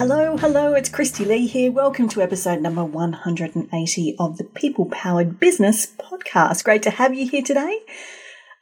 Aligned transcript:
Hello, 0.00 0.38
hello, 0.38 0.72
it's 0.72 0.88
Kristy-Lee 0.88 1.46
here. 1.46 1.70
Welcome 1.70 2.08
to 2.08 2.22
episode 2.22 2.62
number 2.62 2.82
180 2.82 4.16
of 4.18 4.38
the 4.38 4.44
People 4.44 4.86
Powered 4.86 5.38
Business 5.38 5.86
podcast. 5.86 6.64
Great 6.64 6.82
to 6.84 6.90
have 6.90 7.14
you 7.14 7.28
here 7.28 7.42
today. 7.42 7.80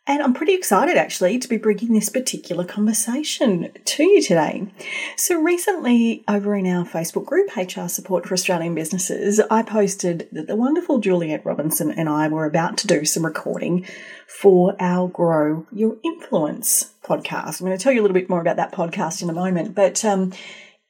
And 0.04 0.20
I'm 0.20 0.34
pretty 0.34 0.54
excited 0.54 0.96
actually 0.96 1.38
to 1.38 1.46
be 1.46 1.56
bringing 1.56 1.92
this 1.92 2.08
particular 2.08 2.64
conversation 2.64 3.70
to 3.84 4.02
you 4.02 4.20
today. 4.20 4.66
So, 5.14 5.40
recently 5.40 6.24
over 6.26 6.56
in 6.56 6.66
our 6.66 6.84
Facebook 6.84 7.26
group, 7.26 7.54
HR 7.54 7.86
Support 7.86 8.26
for 8.26 8.34
Australian 8.34 8.74
Businesses, 8.74 9.40
I 9.48 9.62
posted 9.62 10.28
that 10.32 10.48
the 10.48 10.56
wonderful 10.56 10.98
Juliet 10.98 11.46
Robinson 11.46 11.92
and 11.92 12.08
I 12.08 12.26
were 12.26 12.46
about 12.46 12.78
to 12.78 12.88
do 12.88 13.04
some 13.04 13.24
recording 13.24 13.86
for 14.26 14.74
our 14.80 15.06
Grow 15.06 15.68
Your 15.70 15.98
Influence 16.02 16.94
podcast. 17.04 17.60
I'm 17.60 17.66
going 17.68 17.78
to 17.78 17.82
tell 17.82 17.92
you 17.92 18.00
a 18.00 18.02
little 18.02 18.16
bit 18.16 18.28
more 18.28 18.40
about 18.40 18.56
that 18.56 18.72
podcast 18.72 19.22
in 19.22 19.30
a 19.30 19.32
moment, 19.32 19.76
but 19.76 20.04
um, 20.04 20.32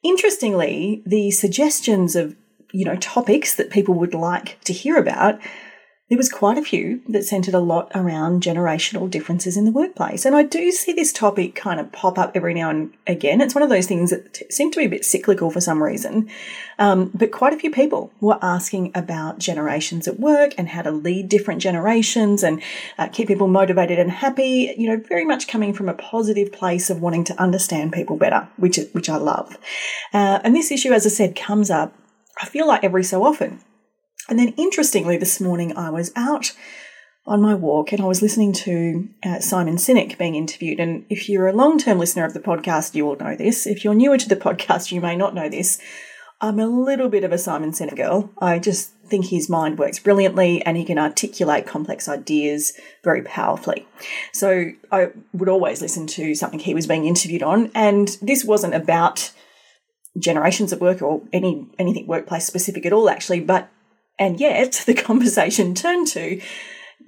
Interestingly, 0.03 1.01
the 1.05 1.31
suggestions 1.31 2.15
of 2.15 2.35
you 2.71 2.85
know 2.85 2.95
topics 2.97 3.55
that 3.55 3.71
people 3.71 3.95
would 3.95 4.13
like 4.13 4.59
to 4.61 4.73
hear 4.73 4.97
about 4.97 5.39
there 6.09 6.17
was 6.17 6.29
quite 6.29 6.57
a 6.57 6.63
few 6.63 7.01
that 7.07 7.23
centered 7.23 7.53
a 7.53 7.59
lot 7.59 7.91
around 7.93 8.41
generational 8.41 9.07
differences 9.07 9.55
in 9.55 9.65
the 9.65 9.71
workplace. 9.71 10.25
And 10.25 10.35
I 10.35 10.41
do 10.41 10.71
see 10.71 10.91
this 10.91 11.13
topic 11.13 11.53
kind 11.53 11.79
of 11.79 11.91
pop 11.91 12.17
up 12.17 12.31
every 12.33 12.55
now 12.55 12.71
and 12.71 12.91
again. 13.05 13.41
It's 13.41 13.53
one 13.53 13.61
of 13.61 13.69
those 13.69 13.85
things 13.85 14.09
that 14.09 14.33
t- 14.33 14.45
seem 14.49 14.71
to 14.71 14.79
be 14.79 14.85
a 14.85 14.89
bit 14.89 15.05
cyclical 15.05 15.51
for 15.51 15.61
some 15.61 15.83
reason. 15.83 16.27
Um, 16.79 17.11
but 17.13 17.31
quite 17.31 17.53
a 17.53 17.59
few 17.59 17.69
people 17.69 18.11
were 18.21 18.39
asking 18.41 18.91
about 18.95 19.37
generations 19.37 20.07
at 20.07 20.19
work 20.19 20.55
and 20.57 20.69
how 20.69 20.81
to 20.81 20.91
lead 20.91 21.29
different 21.29 21.61
generations 21.61 22.41
and 22.41 22.59
uh, 22.97 23.07
keep 23.09 23.27
people 23.27 23.47
motivated 23.47 23.99
and 23.99 24.09
happy, 24.09 24.73
you 24.75 24.89
know, 24.89 24.97
very 25.07 25.25
much 25.25 25.47
coming 25.47 25.73
from 25.73 25.89
a 25.89 25.93
positive 25.93 26.51
place 26.51 26.89
of 26.89 27.01
wanting 27.01 27.23
to 27.25 27.39
understand 27.39 27.93
people 27.93 28.17
better, 28.17 28.47
which, 28.57 28.79
which 28.93 29.09
I 29.09 29.17
love. 29.17 29.59
Uh, 30.11 30.39
and 30.43 30.55
this 30.55 30.71
issue, 30.71 30.91
as 30.91 31.05
I 31.05 31.09
said, 31.09 31.35
comes 31.35 31.69
up, 31.69 31.93
I 32.41 32.47
feel 32.47 32.67
like 32.67 32.83
every 32.83 33.03
so 33.03 33.23
often. 33.23 33.61
And 34.29 34.37
then, 34.37 34.53
interestingly, 34.57 35.17
this 35.17 35.41
morning 35.41 35.75
I 35.75 35.89
was 35.89 36.11
out 36.15 36.53
on 37.25 37.41
my 37.41 37.53
walk 37.55 37.91
and 37.91 38.01
I 38.01 38.05
was 38.05 38.21
listening 38.21 38.53
to 38.53 39.09
uh, 39.23 39.39
Simon 39.39 39.75
Sinek 39.75 40.17
being 40.17 40.35
interviewed. 40.35 40.79
And 40.79 41.05
if 41.09 41.27
you're 41.27 41.47
a 41.47 41.53
long 41.53 41.77
term 41.79 41.97
listener 41.99 42.25
of 42.25 42.33
the 42.33 42.39
podcast, 42.39 42.95
you 42.95 43.05
will 43.05 43.17
know 43.17 43.35
this. 43.35 43.65
If 43.65 43.83
you're 43.83 43.95
newer 43.95 44.17
to 44.17 44.29
the 44.29 44.35
podcast, 44.35 44.91
you 44.91 45.01
may 45.01 45.15
not 45.15 45.33
know 45.33 45.49
this. 45.49 45.79
I'm 46.41 46.59
a 46.59 46.67
little 46.67 47.09
bit 47.09 47.23
of 47.23 47.31
a 47.33 47.37
Simon 47.37 47.71
Sinek 47.71 47.97
girl. 47.97 48.31
I 48.39 48.59
just 48.59 48.93
think 49.07 49.25
his 49.25 49.49
mind 49.49 49.77
works 49.77 49.99
brilliantly 49.99 50.63
and 50.63 50.77
he 50.77 50.85
can 50.85 50.97
articulate 50.97 51.65
complex 51.65 52.07
ideas 52.07 52.73
very 53.03 53.23
powerfully. 53.23 53.87
So 54.31 54.71
I 54.91 55.09
would 55.33 55.49
always 55.49 55.81
listen 55.81 56.07
to 56.07 56.35
something 56.35 56.59
he 56.59 56.75
was 56.75 56.87
being 56.87 57.05
interviewed 57.05 57.43
on. 57.43 57.71
And 57.75 58.15
this 58.21 58.45
wasn't 58.45 58.75
about 58.75 59.31
generations 60.17 60.71
of 60.71 60.81
work 60.81 61.01
or 61.01 61.21
any 61.33 61.67
anything 61.77 62.07
workplace 62.07 62.45
specific 62.45 62.85
at 62.85 62.93
all 62.93 63.09
actually, 63.09 63.39
but 63.39 63.69
and 64.19 64.39
yet 64.39 64.83
the 64.85 64.93
conversation 64.93 65.73
turned 65.73 66.07
to 66.09 66.41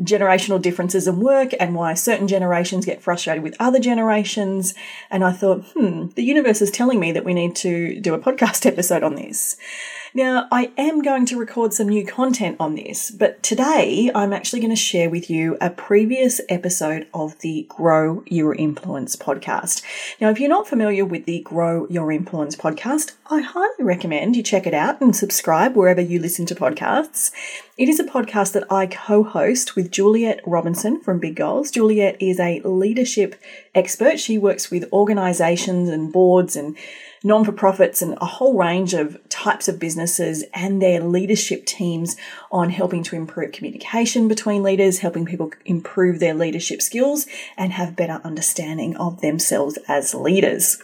generational 0.02 0.62
differences 0.62 1.08
in 1.08 1.20
work 1.20 1.52
and 1.60 1.76
why 1.76 1.94
certain 1.94 2.28
generations 2.28 2.86
get 2.86 3.02
frustrated 3.02 3.44
with 3.44 3.56
other 3.60 3.80
generations. 3.80 4.74
And 5.12 5.24
I 5.24 5.32
thought, 5.32 5.64
hmm, 5.74 6.08
the 6.16 6.24
universe 6.24 6.62
is 6.62 6.72
telling 6.72 7.00
me 7.00 7.12
that 7.12 7.26
we 7.26 7.34
need 7.34 7.56
to 7.58 8.00
do 8.00 8.14
a 8.14 8.20
podcast 8.20 8.66
episode 8.66 9.04
on 9.04 9.16
this. 9.16 9.58
Now, 10.14 10.50
I 10.52 10.74
am 10.78 11.02
going 11.02 11.26
to 11.28 11.40
record 11.40 11.74
some 11.74 11.88
new 11.88 12.06
content 12.06 12.58
on 12.60 12.76
this, 12.76 13.12
but 13.12 13.42
today 13.42 14.12
I'm 14.14 14.34
actually 14.34 14.60
going 14.60 14.72
to 14.72 14.76
share 14.76 15.10
with 15.10 15.30
you 15.30 15.58
a 15.62 15.70
previous 15.70 16.42
episode 16.50 17.08
of 17.14 17.40
the 17.40 17.66
Grow 17.70 18.22
Your 18.28 18.54
Influence 18.54 19.16
podcast. 19.16 19.82
Now, 20.20 20.30
if 20.30 20.38
you're 20.38 20.50
not 20.50 20.68
familiar 20.68 21.06
with 21.06 21.24
the 21.24 21.40
Grow 21.44 21.88
Your 21.90 22.12
Influence 22.12 22.58
podcast, 22.58 23.14
I 23.30 23.40
highly 23.40 23.86
recommend 23.86 24.36
you 24.36 24.44
check 24.44 24.68
it 24.68 24.74
out 24.74 25.00
and 25.00 25.16
subscribe 25.16 25.78
wherever 25.78 26.02
you 26.02 26.20
listen 26.20 26.46
to 26.48 26.56
podcasts. 26.56 27.32
It 27.78 27.88
is 27.88 27.98
a 27.98 28.04
podcast 28.04 28.52
that 28.52 28.70
I 28.70 28.88
co 28.88 29.24
host 29.24 29.78
with 29.78 29.92
Juliet 29.92 30.42
Robinson 30.46 31.00
from 31.00 31.20
Big 31.20 31.38
Goals. 31.38 31.72
Juliet 31.72 32.18
is 32.20 32.38
a 32.38 32.60
leadership 32.66 33.36
expert. 33.74 34.20
She 34.20 34.38
works 34.38 34.70
with 34.70 34.92
organizations 34.92 35.88
and 35.88 36.12
boards 36.12 36.58
and 36.58 36.76
non 37.24 37.46
for 37.46 37.52
profits 37.52 38.02
and 38.02 38.18
a 38.20 38.26
whole 38.26 38.58
range 38.58 38.94
of 38.94 39.18
types 39.30 39.68
of 39.68 39.80
businesses 39.80 40.44
and 40.54 40.82
their 40.82 41.02
leadership 41.02 41.66
teams 41.66 42.16
on 42.52 42.70
helping 42.70 43.04
to 43.04 43.16
improve 43.16 43.52
communication 43.52 44.28
between 44.28 44.64
leaders, 44.64 45.00
helping 45.00 45.26
people 45.26 45.52
improve 45.66 46.20
their 46.20 46.34
leadership 46.34 46.82
skills 46.82 47.28
and 47.58 47.74
have 47.74 47.96
better 47.96 48.22
understanding 48.24 48.96
of 48.98 49.22
themselves 49.22 49.78
as 49.88 50.14
leaders. 50.14 50.82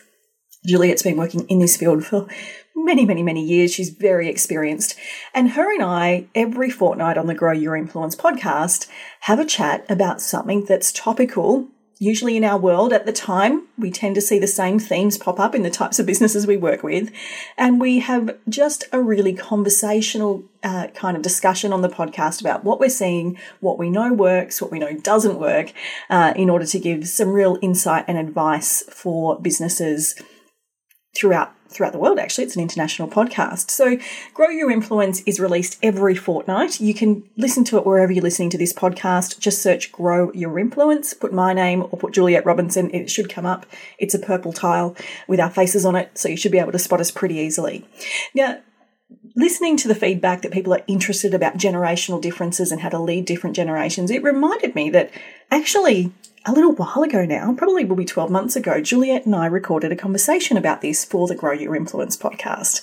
Juliet's 0.65 1.03
been 1.03 1.17
working 1.17 1.47
in 1.47 1.59
this 1.59 1.77
field 1.77 2.05
for 2.05 2.27
many, 2.75 3.05
many, 3.05 3.23
many 3.23 3.43
years. 3.43 3.73
She's 3.73 3.89
very 3.89 4.27
experienced. 4.27 4.95
And 5.33 5.51
her 5.51 5.73
and 5.73 5.83
I, 5.83 6.27
every 6.35 6.69
fortnight 6.69 7.17
on 7.17 7.27
the 7.27 7.35
Grow 7.35 7.53
Your 7.53 7.75
Influence 7.75 8.15
podcast, 8.15 8.87
have 9.21 9.39
a 9.39 9.45
chat 9.45 9.85
about 9.89 10.21
something 10.21 10.65
that's 10.65 10.91
topical 10.91 11.69
usually 11.99 12.37
in 12.37 12.43
our 12.43 12.57
world 12.57 12.93
at 12.93 13.05
the 13.05 13.13
time, 13.13 13.63
we 13.77 13.91
tend 13.91 14.15
to 14.15 14.21
see 14.21 14.39
the 14.39 14.47
same 14.47 14.79
themes 14.79 15.17
pop 15.17 15.39
up 15.39 15.55
in 15.55 15.63
the 15.63 15.69
types 15.69 15.99
of 15.99 16.05
businesses 16.05 16.45
we 16.45 16.57
work 16.57 16.83
with. 16.83 17.11
And 17.57 17.81
we 17.81 17.99
have 17.99 18.37
just 18.47 18.85
a 18.91 19.01
really 19.01 19.33
conversational 19.33 20.43
uh, 20.63 20.87
kind 20.93 21.17
of 21.17 21.23
discussion 21.23 21.73
on 21.73 21.81
the 21.81 21.89
podcast 21.89 22.41
about 22.41 22.63
what 22.63 22.79
we're 22.79 22.89
seeing, 22.89 23.37
what 23.59 23.77
we 23.77 23.89
know 23.89 24.13
works, 24.13 24.61
what 24.61 24.71
we 24.71 24.79
know 24.79 24.93
doesn't 24.93 25.39
work, 25.39 25.73
uh, 26.09 26.33
in 26.35 26.49
order 26.49 26.65
to 26.65 26.79
give 26.79 27.07
some 27.07 27.29
real 27.29 27.57
insight 27.61 28.05
and 28.07 28.17
advice 28.17 28.83
for 28.89 29.39
businesses 29.39 30.15
throughout 31.15 31.53
throughout 31.69 31.93
the 31.93 31.99
world, 31.99 32.19
actually. 32.19 32.45
It's 32.45 32.55
an 32.55 32.61
international 32.61 33.07
podcast. 33.07 33.71
So, 33.71 33.97
Grow 34.33 34.49
Your 34.49 34.71
Influence 34.71 35.21
is 35.25 35.39
released 35.39 35.77
every 35.83 36.15
fortnight. 36.15 36.79
You 36.79 36.93
can 36.93 37.23
listen 37.37 37.63
to 37.65 37.77
it 37.77 37.85
wherever 37.85 38.11
you're 38.11 38.23
listening 38.23 38.49
to 38.51 38.57
this 38.57 38.73
podcast. 38.73 39.39
Just 39.39 39.61
search 39.61 39.91
Grow 39.91 40.31
Your 40.33 40.59
Influence, 40.59 41.13
put 41.13 41.33
my 41.33 41.53
name 41.53 41.83
or 41.83 41.99
put 41.99 42.13
Juliet 42.13 42.45
Robinson. 42.45 42.89
It 42.93 43.09
should 43.09 43.29
come 43.29 43.45
up. 43.45 43.65
It's 43.97 44.13
a 44.13 44.19
purple 44.19 44.53
tile 44.53 44.95
with 45.27 45.39
our 45.39 45.49
faces 45.49 45.85
on 45.85 45.95
it, 45.95 46.17
so 46.17 46.29
you 46.29 46.37
should 46.37 46.51
be 46.51 46.59
able 46.59 46.71
to 46.71 46.79
spot 46.79 47.01
us 47.01 47.11
pretty 47.11 47.35
easily. 47.35 47.87
Now, 48.33 48.59
listening 49.35 49.77
to 49.77 49.87
the 49.87 49.95
feedback 49.95 50.41
that 50.41 50.51
people 50.51 50.73
are 50.73 50.83
interested 50.87 51.33
about 51.33 51.57
generational 51.57 52.21
differences 52.21 52.71
and 52.71 52.81
how 52.81 52.89
to 52.89 52.99
lead 52.99 53.25
different 53.25 53.55
generations, 53.55 54.11
it 54.11 54.23
reminded 54.23 54.75
me 54.75 54.89
that 54.89 55.11
actually 55.51 56.11
a 56.47 56.53
little 56.53 56.71
while 56.71 57.03
ago 57.03 57.25
now, 57.25 57.53
probably 57.53 57.83
will 57.83 57.97
be 57.97 58.05
12 58.05 58.31
months 58.31 58.55
ago, 58.55 58.79
Juliet 58.79 59.25
and 59.25 59.35
I 59.35 59.47
recorded 59.47 59.91
a 59.91 59.97
conversation 59.97 60.55
about 60.55 60.79
this 60.79 61.03
for 61.03 61.27
the 61.27 61.35
Grow 61.35 61.51
Your 61.51 61.75
Influence 61.75 62.15
podcast. 62.15 62.81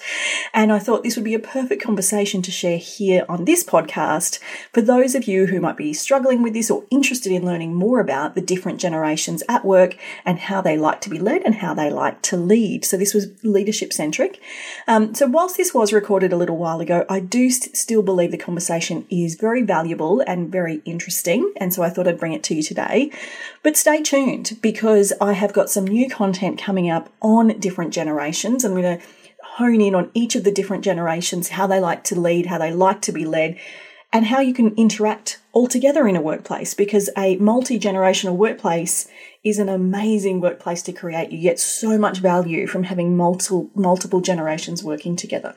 And 0.53 0.71
I 0.71 0.79
thought 0.79 1.03
this 1.03 1.17
would 1.17 1.25
be 1.25 1.33
a 1.33 1.39
perfect 1.39 1.83
conversation 1.83 2.43
to 2.43 2.51
share 2.51 2.77
here 2.77 3.25
on 3.27 3.47
this 3.47 3.65
podcast 3.65 4.39
for 4.75 4.83
those 4.83 5.15
of 5.15 5.25
you 5.25 5.47
who 5.47 5.63
might 5.63 5.79
be 5.79 5.95
struggling 5.95 6.43
with 6.43 6.53
this 6.53 6.71
or 6.71 6.85
interested 6.91 7.33
in 7.33 7.47
learning 7.47 7.75
more 7.75 8.01
about 8.01 8.35
the 8.35 8.43
different 8.43 8.81
generations 8.81 9.43
at 9.49 9.65
work 9.65 9.97
and 10.27 10.41
how 10.41 10.61
they 10.61 10.77
like 10.77 11.01
to 11.01 11.09
be 11.09 11.19
led 11.19 11.41
and 11.43 11.55
how 11.55 11.73
they 11.73 11.89
like 11.89 12.21
to 12.21 12.37
lead. 12.37 12.85
So 12.85 12.99
this 12.99 13.15
was 13.15 13.33
leadership 13.43 13.95
centric. 13.95 14.41
Um, 14.87 15.15
so 15.15 15.27
whilst 15.27 15.57
this 15.57 15.73
was 15.73 15.91
recorded 15.91 16.35
a 16.35 16.37
little 16.37 16.59
while 16.59 16.83
ago, 16.83 17.07
I 17.09 17.19
do 17.21 17.49
st- 17.49 17.79
still 17.79 18.03
believe 18.03 18.31
the 18.31 18.37
conversation 18.37 19.07
is 19.09 19.37
very 19.37 19.63
valuable 19.63 20.21
and 20.27 20.53
very 20.53 20.83
interesting. 20.85 21.51
And 21.57 21.73
so 21.73 21.83
I 21.83 21.89
thought 21.89 22.07
I'd 22.07 22.21
bring 22.21 22.35
it 22.35 22.43
to 22.45 22.55
you 22.55 22.63
today. 22.63 23.11
But 23.63 23.77
stay 23.77 24.03
tuned 24.03 24.59
because 24.61 25.13
I 25.21 25.33
have 25.33 25.53
got 25.53 25.71
some 25.71 25.87
new 25.87 26.09
content 26.09 26.61
coming 26.61 26.91
up 26.91 27.11
on 27.23 27.59
different 27.61 27.95
generations. 27.95 28.65
I'm 28.65 28.73
going 28.73 28.99
to 28.99 29.07
hone 29.43 29.81
in 29.81 29.95
on 29.95 30.11
each 30.15 30.35
of 30.35 30.45
the 30.45 30.53
different 30.53 30.85
generations, 30.85 31.51
how 31.51 31.67
they 31.67 31.81
like 31.81 32.05
to 32.05 32.19
lead, 32.19 32.47
how 32.47 32.59
they 32.59 32.73
like 32.73 33.01
to 33.03 33.13
be 33.13 33.25
led, 33.25 33.59
and 34.13 34.27
how 34.27 34.41
you 34.41 34.53
can 34.53 34.75
interact 34.77 35.39
all 35.55 35.69
together 35.69 36.07
in 36.07 36.17
a 36.17 36.21
workplace 36.21 36.75
because 36.75 37.09
a 37.17 37.37
multi 37.37 37.79
generational 37.79 38.37
workplace 38.37 39.09
is 39.45 39.59
an 39.59 39.69
amazing 39.69 40.41
workplace 40.41 40.83
to 40.83 40.93
create. 40.93 41.31
You 41.31 41.41
get 41.41 41.61
so 41.61 41.97
much 41.97 42.19
value 42.19 42.67
from 42.67 42.85
having 42.85 43.17
multiple, 43.17 43.71
multiple 43.75 44.21
generations 44.21 44.83
working 44.83 45.17
together. 45.17 45.55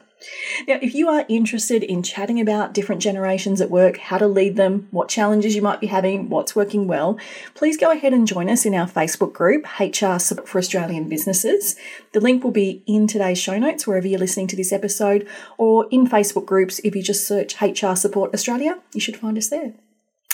Now, 0.68 0.80
if 0.82 0.96
you 0.96 1.10
are 1.10 1.26
interested 1.30 1.84
in 1.84 2.02
chatting 2.02 2.42
about 2.42 2.74
different 2.74 3.02
generations 3.02 3.62
at 3.62 3.70
work, 3.70 3.98
how 3.98 4.18
to 4.18 4.28
lead 4.28 4.56
them, 4.56 4.88
what 4.92 5.10
challenges 5.10 5.56
you 5.56 5.62
might 5.62 5.80
be 5.80 5.88
having, 5.88 6.30
what's 6.30 6.56
working 6.56 6.88
well, 6.88 7.20
please 7.54 7.78
go 7.78 7.92
ahead 7.92 8.14
and 8.14 8.28
join 8.28 8.50
us 8.50 8.66
in 8.66 8.74
our 8.74 8.88
Facebook 8.88 9.32
group, 9.32 9.66
HR 9.80 10.18
Support 10.18 10.50
for 10.50 10.58
Australian 10.58 11.08
Businesses. 11.08 11.76
The 12.14 12.20
link 12.20 12.44
will 12.44 12.52
be 12.52 12.84
in 12.88 13.06
today's 13.06 13.38
show 13.38 13.60
notes 13.60 13.86
wherever 13.86 14.08
you're 14.08 14.20
listening 14.20 14.48
to 14.48 14.56
this 14.56 14.74
episode, 14.74 15.28
or 15.58 15.88
in 15.92 16.08
Facebook 16.08 16.46
groups. 16.46 16.80
If 16.84 16.96
you 16.96 17.04
just 17.04 17.28
search 17.28 17.62
HR 17.62 17.96
Support 17.96 18.34
Australia, 18.34 18.80
you 18.94 19.00
should 19.00 19.18
find 19.18 19.38
us 19.38 19.50
there. 19.50 19.74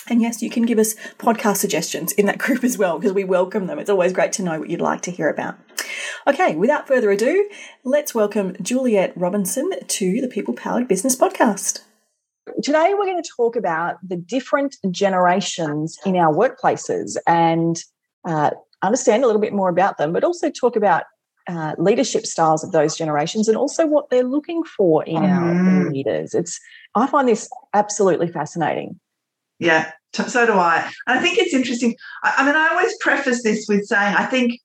And 0.10 0.22
yes, 0.22 0.42
you 0.42 0.50
can 0.50 0.64
give 0.64 0.80
us 0.80 0.96
podcast 1.18 1.58
suggestions 1.58 2.12
in 2.14 2.26
that 2.26 2.38
group 2.40 2.64
as 2.64 2.78
well 2.78 3.00
because 3.00 3.14
we 3.14 3.24
welcome 3.24 3.68
them. 3.68 3.80
It's 3.80 3.90
always 3.90 4.14
great 4.14 4.34
to 4.34 4.44
know 4.44 4.60
what 4.60 4.70
you'd 4.70 4.82
like 4.82 5.02
to 5.02 5.12
hear 5.12 5.30
about. 5.30 5.56
Okay, 6.28 6.56
without 6.56 6.88
further 6.88 7.12
ado, 7.12 7.50
let's 7.84 8.14
welcome 8.16 8.56
Juliet 8.62 9.14
Robinson 9.16 9.72
to 9.88 10.22
the 10.22 10.28
People 10.28 10.54
Powered 10.54 10.88
Business 10.88 11.16
Podcast. 11.16 11.82
Today, 12.62 12.94
we're 12.94 13.06
going 13.06 13.22
to 13.22 13.30
talk 13.36 13.56
about 13.56 13.98
the 14.08 14.18
different 14.18 14.76
generations 14.92 15.98
in 16.06 16.16
our 16.18 16.34
workplaces 16.34 17.18
and 17.26 17.82
uh, 18.26 18.52
understand 18.82 19.24
a 19.24 19.28
little 19.28 19.42
bit 19.42 19.54
more 19.54 19.70
about 19.70 19.98
them, 19.98 20.12
but 20.12 20.24
also 20.24 20.50
talk 20.50 20.76
about 20.76 21.04
uh, 21.48 21.74
leadership 21.78 22.26
styles 22.26 22.64
of 22.64 22.72
those 22.72 22.98
generations 22.98 23.48
and 23.48 23.58
also 23.58 23.86
what 23.86 24.10
they're 24.10 24.24
looking 24.24 24.64
for 24.64 25.04
in 25.04 25.24
mm. 25.24 25.30
our 25.30 25.92
leaders. 25.92 26.34
It's 26.34 26.60
I 26.96 27.08
find 27.08 27.28
this 27.28 27.50
absolutely 27.74 28.28
fascinating. 28.28 29.00
Yeah, 29.60 29.92
so 30.14 30.46
do 30.46 30.54
I. 30.54 30.92
And 31.08 31.20
I 31.20 31.22
think 31.22 31.38
it's 31.38 31.54
interesting. 31.54 31.96
I, 32.24 32.34
I 32.38 32.46
mean, 32.46 32.56
I 32.56 32.70
always 32.70 32.98
preface 33.00 33.44
this 33.44 33.66
with 33.68 33.86
saying 33.86 34.16
I 34.16 34.26
think 34.26 34.60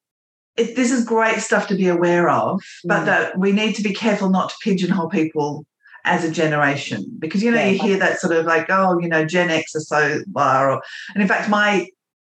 it, 0.56 0.76
this 0.76 0.90
is 0.90 1.04
great 1.04 1.38
stuff 1.38 1.68
to 1.68 1.74
be 1.74 1.88
aware 1.88 2.28
of, 2.28 2.62
but 2.84 3.02
mm. 3.02 3.06
that 3.06 3.38
we 3.38 3.52
need 3.52 3.74
to 3.76 3.82
be 3.82 3.92
careful 3.92 4.30
not 4.30 4.50
to 4.50 4.56
pigeonhole 4.62 5.08
people 5.08 5.64
as 6.04 6.24
a 6.24 6.30
generation 6.30 7.04
because 7.18 7.42
you 7.42 7.50
know 7.50 7.58
yeah. 7.58 7.68
you 7.68 7.78
hear 7.78 7.98
that 7.98 8.18
sort 8.18 8.32
of 8.32 8.46
like 8.46 8.66
oh 8.70 8.98
you 8.98 9.08
know 9.08 9.24
Gen 9.26 9.50
X 9.50 9.74
are 9.74 9.80
so 9.80 10.22
blah 10.28 10.62
or 10.62 10.82
and 11.12 11.22
in 11.22 11.28
fact 11.28 11.50
my 11.50 11.86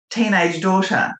teenage 0.09 0.59
daughter 0.59 1.13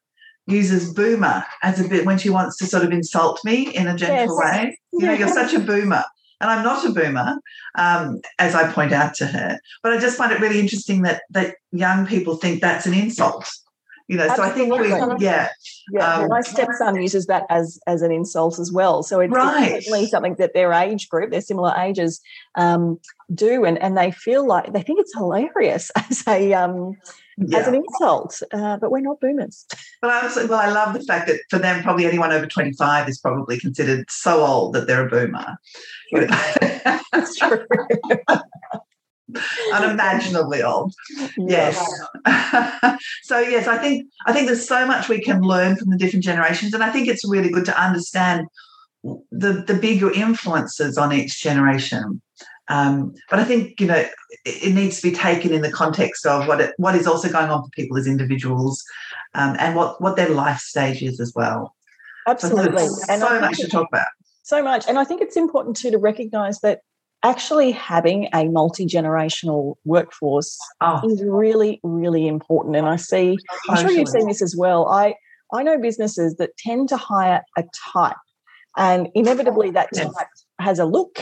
uses 0.49 0.93
boomer 0.93 1.43
as 1.63 1.79
a 1.79 1.87
bit 1.87 2.05
when 2.05 2.17
she 2.17 2.29
wants 2.29 2.57
to 2.57 2.65
sort 2.65 2.83
of 2.83 2.91
insult 2.91 3.39
me 3.45 3.73
in 3.75 3.87
a 3.87 3.95
gentle 3.95 4.37
yes. 4.41 4.55
way. 4.55 4.79
You 4.93 5.05
know, 5.05 5.13
you're 5.13 5.27
such 5.27 5.53
a 5.53 5.59
boomer. 5.71 6.03
And 6.41 6.49
I'm 6.49 6.63
not 6.63 6.85
a 6.85 6.91
boomer, 6.91 7.37
um, 7.75 8.21
as 8.37 8.55
I 8.55 8.71
point 8.71 8.93
out 8.93 9.13
to 9.15 9.27
her. 9.27 9.59
But 9.83 9.93
I 9.93 9.99
just 9.99 10.17
find 10.17 10.31
it 10.31 10.39
really 10.39 10.59
interesting 10.59 11.01
that 11.03 11.23
that 11.31 11.55
young 11.71 12.05
people 12.05 12.35
think 12.35 12.61
that's 12.61 12.85
an 12.85 12.93
insult. 12.93 13.49
You 14.09 14.17
know, 14.17 14.27
Absolutely. 14.27 14.69
so 14.69 14.75
I 14.75 14.89
think 14.89 15.19
we, 15.19 15.23
yeah, 15.23 15.49
yeah. 15.91 16.15
Um, 16.15 16.29
my 16.29 16.41
stepson 16.41 16.99
uses 16.99 17.27
that 17.27 17.45
as 17.51 17.79
as 17.85 18.01
an 18.01 18.11
insult 18.11 18.57
as 18.57 18.71
well. 18.71 19.03
So 19.03 19.19
it's, 19.19 19.31
right. 19.31 19.71
it's 19.73 19.85
certainly 19.85 20.07
something 20.07 20.33
that 20.39 20.55
their 20.55 20.73
age 20.73 21.09
group, 21.09 21.29
their 21.29 21.41
similar 21.41 21.75
ages, 21.77 22.19
um, 22.55 22.99
do, 23.35 23.65
and 23.65 23.77
and 23.77 23.95
they 23.95 24.09
feel 24.09 24.47
like 24.47 24.73
they 24.73 24.81
think 24.81 24.99
it's 24.99 25.13
hilarious 25.15 25.91
as 26.09 26.23
a 26.27 26.53
um, 26.53 26.93
yeah. 27.47 27.59
as 27.59 27.67
an 27.67 27.75
insult. 27.75 28.41
Uh, 28.51 28.77
but 28.77 28.91
we're 28.91 28.99
not 28.99 29.19
boomers. 29.19 29.65
But 30.01 30.11
I 30.11 30.23
was, 30.23 30.35
well, 30.49 30.59
I 30.59 30.69
love 30.69 30.93
the 30.93 31.03
fact 31.03 31.27
that 31.27 31.39
for 31.49 31.59
them, 31.59 31.83
probably 31.83 32.05
anyone 32.05 32.31
over 32.31 32.45
twenty 32.45 32.73
five 32.73 33.07
is 33.09 33.19
probably 33.19 33.59
considered 33.59 34.09
so 34.09 34.45
old 34.45 34.73
that 34.73 34.87
they're 34.87 35.05
a 35.05 35.09
boomer. 35.09 35.57
That's 37.11 37.35
true. 37.35 37.65
unimaginably 39.73 40.63
old. 40.63 40.93
Yes. 41.37 41.77
so 43.23 43.39
yes, 43.39 43.67
I 43.67 43.77
think 43.77 44.07
I 44.25 44.33
think 44.33 44.47
there's 44.47 44.67
so 44.67 44.85
much 44.85 45.09
we 45.09 45.21
can 45.21 45.41
learn 45.41 45.75
from 45.75 45.89
the 45.89 45.97
different 45.97 46.23
generations, 46.23 46.73
and 46.73 46.83
I 46.83 46.91
think 46.91 47.07
it's 47.07 47.27
really 47.27 47.49
good 47.49 47.65
to 47.65 47.81
understand 47.81 48.47
the 49.03 49.63
the 49.65 49.77
bigger 49.79 50.11
influences 50.11 50.97
on 50.97 51.13
each 51.13 51.41
generation. 51.41 52.21
Um, 52.69 53.15
but 53.29 53.39
I 53.39 53.43
think 53.43 53.81
you 53.81 53.87
know 53.87 53.95
it, 53.95 54.11
it, 54.45 54.73
needs 54.73 55.01
to 55.01 55.09
be 55.09 55.15
taken 55.15 55.51
in 55.53 55.63
the 55.63 55.71
context 55.71 56.25
of 56.25 56.47
what 56.47 56.61
it, 56.61 56.73
what 56.77 56.95
is 56.95 57.07
also 57.07 57.27
going 57.29 57.49
on 57.49 57.63
for 57.63 57.69
people 57.71 57.97
as 57.97 58.05
individuals, 58.05 58.83
um, 59.33 59.55
and 59.59 59.75
what 59.75 59.99
what 59.99 60.15
their 60.15 60.29
life 60.29 60.59
stage 60.59 61.01
is 61.01 61.19
as 61.19 61.33
well. 61.35 61.75
Absolutely, 62.27 62.87
so, 62.87 63.05
and 63.09 63.21
so 63.21 63.39
much 63.41 63.57
to 63.57 63.67
talk 63.67 63.87
about. 63.91 64.07
So 64.43 64.61
much, 64.61 64.87
and 64.87 64.99
I 64.99 65.03
think 65.03 65.21
it's 65.21 65.35
important 65.35 65.77
too 65.77 65.89
to 65.89 65.97
recognise 65.97 66.59
that 66.59 66.81
actually 67.23 67.71
having 67.71 68.29
a 68.33 68.45
multi 68.45 68.85
generational 68.85 69.75
workforce 69.83 70.57
oh. 70.81 71.01
is 71.09 71.23
really, 71.23 71.79
really 71.83 72.27
important. 72.27 72.75
And 72.75 72.87
I 72.87 72.95
see, 72.95 73.37
I'm 73.67 73.81
sure 73.81 73.91
you've 73.91 74.07
seen 74.07 74.27
this 74.27 74.41
as 74.41 74.55
well. 74.55 74.87
I, 74.87 75.15
I 75.51 75.63
know 75.63 75.79
businesses 75.79 76.35
that 76.35 76.55
tend 76.57 76.89
to 76.89 76.97
hire 76.97 77.41
a 77.57 77.63
type, 77.93 78.15
and 78.77 79.09
inevitably 79.15 79.71
that 79.71 79.89
type 79.95 80.27
has 80.59 80.77
a 80.77 80.85
look 80.85 81.19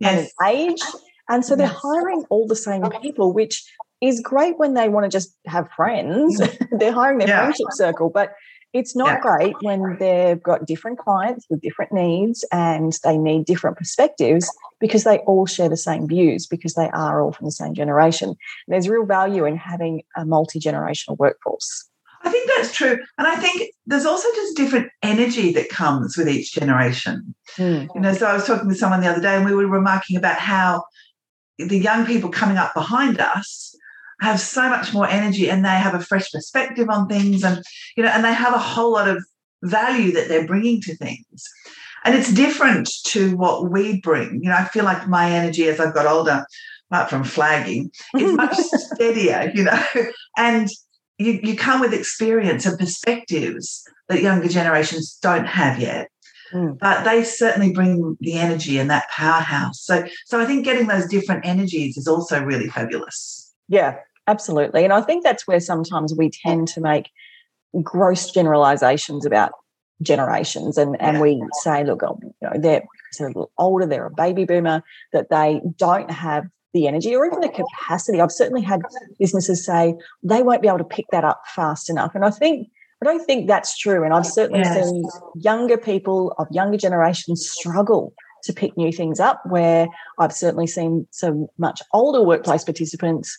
yes. 0.00 0.32
and 0.40 0.48
an 0.48 0.56
age. 0.56 0.80
And 1.28 1.44
so 1.44 1.54
they're 1.54 1.68
yes. 1.68 1.80
hiring 1.80 2.24
all 2.28 2.46
the 2.46 2.56
same 2.56 2.82
people, 3.02 3.32
which 3.32 3.64
is 4.00 4.20
great 4.20 4.58
when 4.58 4.74
they 4.74 4.88
want 4.88 5.04
to 5.04 5.10
just 5.10 5.36
have 5.46 5.70
friends. 5.76 6.40
they're 6.72 6.92
hiring 6.92 7.18
their 7.18 7.28
yeah. 7.28 7.40
friendship 7.40 7.66
circle. 7.70 8.10
But 8.12 8.32
it's 8.72 8.94
not 8.94 9.06
yeah. 9.08 9.20
great 9.20 9.54
when 9.62 9.96
they've 9.98 10.42
got 10.42 10.64
different 10.64 10.98
clients 10.98 11.46
with 11.50 11.60
different 11.60 11.92
needs 11.92 12.44
and 12.52 12.96
they 13.02 13.18
need 13.18 13.44
different 13.44 13.76
perspectives 13.76 14.48
because 14.78 15.02
they 15.02 15.18
all 15.18 15.44
share 15.46 15.68
the 15.68 15.76
same 15.76 16.06
views 16.06 16.46
because 16.46 16.74
they 16.74 16.88
are 16.90 17.20
all 17.20 17.32
from 17.32 17.46
the 17.46 17.52
same 17.52 17.74
generation. 17.74 18.34
There's 18.68 18.88
real 18.88 19.06
value 19.06 19.44
in 19.44 19.56
having 19.56 20.02
a 20.16 20.24
multi 20.24 20.60
generational 20.60 21.18
workforce. 21.18 21.89
I 22.22 22.30
think 22.30 22.50
that's 22.54 22.74
true. 22.74 22.98
And 23.18 23.26
I 23.26 23.36
think 23.36 23.70
there's 23.86 24.04
also 24.04 24.28
just 24.34 24.56
different 24.56 24.90
energy 25.02 25.52
that 25.52 25.70
comes 25.70 26.16
with 26.16 26.28
each 26.28 26.52
generation. 26.52 27.34
Mm. 27.56 27.88
You 27.94 28.00
know, 28.00 28.12
so 28.12 28.26
I 28.26 28.34
was 28.34 28.46
talking 28.46 28.68
with 28.68 28.78
someone 28.78 29.00
the 29.00 29.08
other 29.08 29.22
day 29.22 29.36
and 29.36 29.44
we 29.44 29.54
were 29.54 29.66
remarking 29.66 30.16
about 30.16 30.38
how 30.38 30.84
the 31.58 31.78
young 31.78 32.06
people 32.06 32.30
coming 32.30 32.56
up 32.56 32.74
behind 32.74 33.20
us 33.20 33.74
have 34.20 34.40
so 34.40 34.68
much 34.68 34.92
more 34.92 35.08
energy 35.08 35.50
and 35.50 35.64
they 35.64 35.68
have 35.68 35.94
a 35.94 36.00
fresh 36.00 36.30
perspective 36.30 36.88
on 36.90 37.08
things 37.08 37.42
and 37.42 37.62
you 37.96 38.02
know 38.02 38.10
and 38.10 38.24
they 38.24 38.32
have 38.32 38.54
a 38.54 38.58
whole 38.58 38.92
lot 38.92 39.08
of 39.08 39.24
value 39.62 40.12
that 40.12 40.28
they're 40.28 40.46
bringing 40.46 40.80
to 40.80 40.94
things 40.96 41.44
and 42.04 42.14
it's 42.14 42.32
different 42.32 42.88
to 43.04 43.36
what 43.36 43.70
we 43.70 44.00
bring 44.00 44.40
you 44.42 44.48
know 44.48 44.56
i 44.56 44.64
feel 44.64 44.84
like 44.84 45.08
my 45.08 45.30
energy 45.30 45.68
as 45.68 45.80
i've 45.80 45.94
got 45.94 46.06
older 46.06 46.44
apart 46.90 47.10
from 47.10 47.24
flagging 47.24 47.90
is 48.18 48.32
much 48.32 48.56
steadier 48.56 49.50
you 49.54 49.64
know 49.64 49.82
and 50.38 50.68
you, 51.20 51.40
you 51.42 51.56
come 51.56 51.80
with 51.80 51.92
experience 51.92 52.66
and 52.66 52.78
perspectives 52.78 53.84
that 54.08 54.22
younger 54.22 54.48
generations 54.48 55.18
don't 55.22 55.46
have 55.46 55.78
yet 55.78 56.08
Mm. 56.52 56.80
but 56.80 57.04
they 57.04 57.22
certainly 57.22 57.70
bring 57.72 58.16
the 58.18 58.32
energy 58.32 58.76
and 58.78 58.90
that 58.90 59.08
powerhouse. 59.08 59.80
So, 59.82 60.04
so 60.26 60.40
I 60.40 60.44
think 60.46 60.64
getting 60.64 60.88
those 60.88 61.06
different 61.06 61.46
energies 61.46 61.96
is 61.96 62.08
also 62.08 62.42
really 62.42 62.66
fabulous. 62.66 63.54
Yeah, 63.68 63.98
Absolutely. 64.30 64.84
And 64.84 64.92
I 64.92 65.00
think 65.00 65.24
that's 65.24 65.48
where 65.48 65.58
sometimes 65.58 66.14
we 66.16 66.30
tend 66.30 66.68
to 66.68 66.80
make 66.80 67.10
gross 67.82 68.30
generalizations 68.30 69.26
about 69.26 69.50
generations 70.02 70.78
and, 70.78 70.96
and 71.00 71.16
yeah. 71.16 71.20
we 71.20 71.42
say, 71.62 71.84
look, 71.84 72.04
oh, 72.04 72.18
you 72.22 72.32
know, 72.40 72.52
they're 72.56 72.84
a 73.18 73.22
little 73.24 73.50
older, 73.58 73.86
they're 73.86 74.06
a 74.06 74.10
baby 74.10 74.44
boomer, 74.44 74.84
that 75.12 75.30
they 75.30 75.60
don't 75.76 76.12
have 76.12 76.46
the 76.72 76.86
energy 76.86 77.14
or 77.14 77.26
even 77.26 77.40
the 77.40 77.48
capacity. 77.48 78.20
I've 78.20 78.32
certainly 78.32 78.62
had 78.62 78.82
businesses 79.18 79.64
say 79.64 79.94
they 80.22 80.42
won't 80.42 80.62
be 80.62 80.68
able 80.68 80.78
to 80.78 80.84
pick 80.84 81.06
that 81.10 81.24
up 81.24 81.42
fast 81.54 81.90
enough. 81.90 82.14
And 82.14 82.24
I 82.24 82.30
think 82.30 82.68
I 83.02 83.06
don't 83.06 83.24
think 83.24 83.46
that's 83.46 83.78
true. 83.78 84.04
And 84.04 84.12
I've 84.12 84.26
certainly 84.26 84.60
yes. 84.60 84.88
seen 84.88 85.04
younger 85.34 85.78
people 85.78 86.34
of 86.38 86.46
younger 86.50 86.76
generations 86.76 87.48
struggle 87.48 88.12
to 88.44 88.52
pick 88.52 88.76
new 88.76 88.92
things 88.92 89.20
up, 89.20 89.40
where 89.46 89.86
I've 90.18 90.32
certainly 90.32 90.66
seen 90.66 91.06
some 91.10 91.46
much 91.58 91.82
older 91.92 92.22
workplace 92.22 92.64
participants 92.64 93.38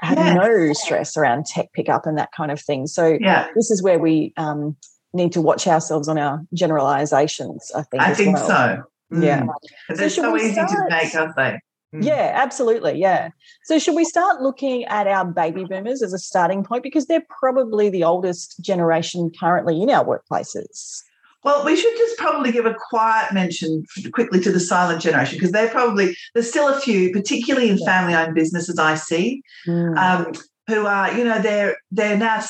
have 0.00 0.18
yes. 0.18 0.36
no 0.36 0.72
stress 0.74 1.16
around 1.16 1.46
tech 1.46 1.72
pickup 1.72 2.06
and 2.06 2.18
that 2.18 2.30
kind 2.36 2.50
of 2.50 2.60
thing. 2.60 2.86
So 2.86 3.16
yeah. 3.20 3.48
this 3.54 3.70
is 3.70 3.82
where 3.82 3.98
we 3.98 4.32
um, 4.36 4.76
need 5.12 5.32
to 5.32 5.40
watch 5.40 5.66
ourselves 5.66 6.08
on 6.08 6.18
our 6.18 6.42
generalizations. 6.52 7.70
I 7.74 7.82
think. 7.82 8.02
I 8.02 8.14
think 8.14 8.36
well. 8.36 8.46
so. 8.46 8.82
Mm. 9.12 9.24
Yeah, 9.24 9.46
they're 9.88 10.10
so, 10.10 10.22
so 10.22 10.36
easy 10.36 10.52
start? 10.52 10.70
to 10.70 10.86
make, 10.90 11.14
aren't 11.14 11.36
they? 11.36 11.58
Mm. 11.94 12.04
Yeah, 12.04 12.32
absolutely. 12.34 12.98
Yeah. 12.98 13.30
So, 13.64 13.78
should 13.78 13.94
we 13.94 14.04
start 14.04 14.42
looking 14.42 14.84
at 14.86 15.06
our 15.06 15.24
baby 15.24 15.64
boomers 15.64 16.02
as 16.02 16.12
a 16.12 16.18
starting 16.18 16.64
point 16.64 16.82
because 16.82 17.06
they're 17.06 17.24
probably 17.40 17.88
the 17.88 18.04
oldest 18.04 18.60
generation 18.60 19.30
currently 19.38 19.80
in 19.80 19.90
our 19.90 20.04
workplaces? 20.04 21.02
Well, 21.44 21.64
we 21.64 21.76
should 21.76 21.94
just 21.96 22.16
probably 22.16 22.52
give 22.52 22.64
a 22.64 22.74
quiet 22.74 23.32
mention 23.32 23.84
quickly 24.12 24.40
to 24.40 24.50
the 24.50 24.58
silent 24.58 25.02
generation 25.02 25.36
because 25.36 25.52
they're 25.52 25.68
probably 25.68 26.16
there's 26.32 26.48
still 26.48 26.68
a 26.68 26.80
few, 26.80 27.12
particularly 27.12 27.68
in 27.68 27.78
family-owned 27.84 28.34
businesses, 28.34 28.78
I 28.78 28.94
see, 28.94 29.42
mm. 29.68 29.96
um, 29.96 30.32
who 30.66 30.86
are 30.86 31.16
you 31.16 31.22
know 31.22 31.40
they're 31.40 31.76
they're 31.90 32.16
now 32.16 32.42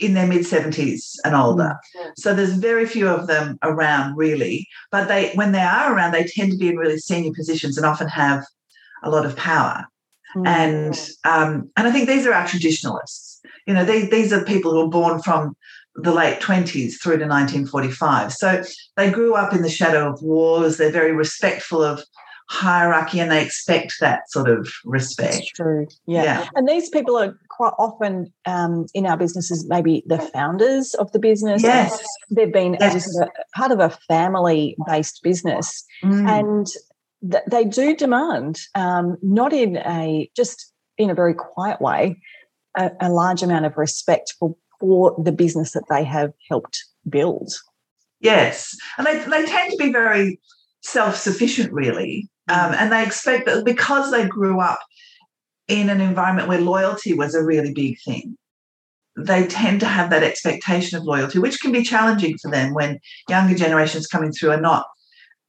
in 0.00 0.14
their 0.14 0.26
mid 0.26 0.46
seventies 0.46 1.14
and 1.24 1.36
older. 1.36 1.76
Mm. 1.96 2.12
So 2.16 2.34
there's 2.34 2.54
very 2.54 2.86
few 2.86 3.06
of 3.06 3.26
them 3.26 3.58
around 3.62 4.16
really, 4.16 4.66
but 4.90 5.08
they 5.08 5.30
when 5.34 5.52
they 5.52 5.60
are 5.60 5.94
around, 5.94 6.12
they 6.12 6.24
tend 6.24 6.50
to 6.52 6.58
be 6.58 6.68
in 6.68 6.76
really 6.76 6.98
senior 6.98 7.32
positions 7.36 7.76
and 7.76 7.86
often 7.86 8.08
have 8.08 8.44
a 9.02 9.10
lot 9.10 9.26
of 9.26 9.36
power. 9.36 9.86
Mm. 10.36 10.46
And 10.46 11.10
um, 11.24 11.70
and 11.76 11.88
I 11.88 11.90
think 11.90 12.08
these 12.08 12.26
are 12.26 12.34
our 12.34 12.46
traditionalists. 12.46 13.40
You 13.66 13.74
know, 13.74 13.84
they, 13.84 14.06
these 14.06 14.32
are 14.32 14.44
people 14.44 14.72
who 14.72 14.80
are 14.80 14.90
born 14.90 15.20
from 15.22 15.56
the 15.94 16.12
late 16.12 16.40
20s 16.40 17.00
through 17.00 17.18
to 17.18 17.26
1945. 17.26 18.32
So 18.32 18.62
they 18.96 19.10
grew 19.10 19.34
up 19.34 19.52
in 19.52 19.62
the 19.62 19.68
shadow 19.68 20.12
of 20.12 20.22
wars. 20.22 20.76
They're 20.76 20.92
very 20.92 21.12
respectful 21.12 21.82
of 21.82 22.04
hierarchy 22.50 23.20
and 23.20 23.30
they 23.30 23.44
expect 23.44 23.96
that 24.00 24.30
sort 24.30 24.48
of 24.48 24.72
respect. 24.84 25.34
That's 25.34 25.50
true. 25.50 25.86
Yeah. 26.06 26.22
yeah. 26.22 26.48
And 26.54 26.66
these 26.66 26.88
people 26.88 27.16
are 27.18 27.38
quite 27.50 27.74
often 27.78 28.32
um, 28.46 28.86
in 28.94 29.06
our 29.06 29.18
businesses, 29.18 29.66
maybe 29.68 30.02
the 30.06 30.18
founders 30.18 30.94
of 30.94 31.12
the 31.12 31.18
business. 31.18 31.62
Yes. 31.62 32.02
They've 32.30 32.52
been 32.52 32.76
yes. 32.80 33.20
a, 33.20 33.28
part 33.54 33.70
of 33.70 33.80
a 33.80 33.90
family 34.08 34.76
based 34.86 35.20
business. 35.22 35.84
Mm. 36.02 36.28
And 36.28 36.66
th- 37.22 37.44
they 37.50 37.64
do 37.64 37.96
demand, 37.96 38.60
um, 38.74 39.16
not 39.22 39.52
in 39.52 39.76
a 39.78 40.30
just 40.36 40.72
in 40.96 41.10
a 41.10 41.14
very 41.14 41.34
quiet 41.34 41.80
way, 41.80 42.20
a, 42.76 42.90
a 43.00 43.10
large 43.10 43.42
amount 43.42 43.66
of 43.66 43.76
respect 43.76 44.34
for, 44.38 44.56
for 44.80 45.14
the 45.22 45.32
business 45.32 45.72
that 45.72 45.84
they 45.88 46.04
have 46.04 46.32
helped 46.48 46.84
build. 47.08 47.52
Yes. 48.20 48.76
And 48.96 49.06
they, 49.06 49.18
they 49.18 49.46
tend 49.46 49.72
to 49.72 49.76
be 49.76 49.92
very 49.92 50.40
self 50.82 51.16
sufficient, 51.16 51.72
really. 51.72 52.28
Um, 52.48 52.74
and 52.78 52.90
they 52.90 53.04
expect 53.04 53.46
that 53.46 53.64
because 53.64 54.10
they 54.10 54.26
grew 54.26 54.60
up 54.60 54.80
in 55.68 55.90
an 55.90 56.00
environment 56.00 56.48
where 56.48 56.60
loyalty 56.60 57.12
was 57.12 57.34
a 57.34 57.44
really 57.44 57.72
big 57.74 57.96
thing, 58.04 58.36
they 59.16 59.46
tend 59.46 59.80
to 59.80 59.86
have 59.86 60.10
that 60.10 60.22
expectation 60.22 60.96
of 60.96 61.04
loyalty, 61.04 61.38
which 61.38 61.60
can 61.60 61.72
be 61.72 61.82
challenging 61.82 62.38
for 62.38 62.50
them 62.50 62.72
when 62.72 62.98
younger 63.28 63.54
generations 63.54 64.06
coming 64.06 64.32
through 64.32 64.50
are 64.50 64.60
not 64.60 64.86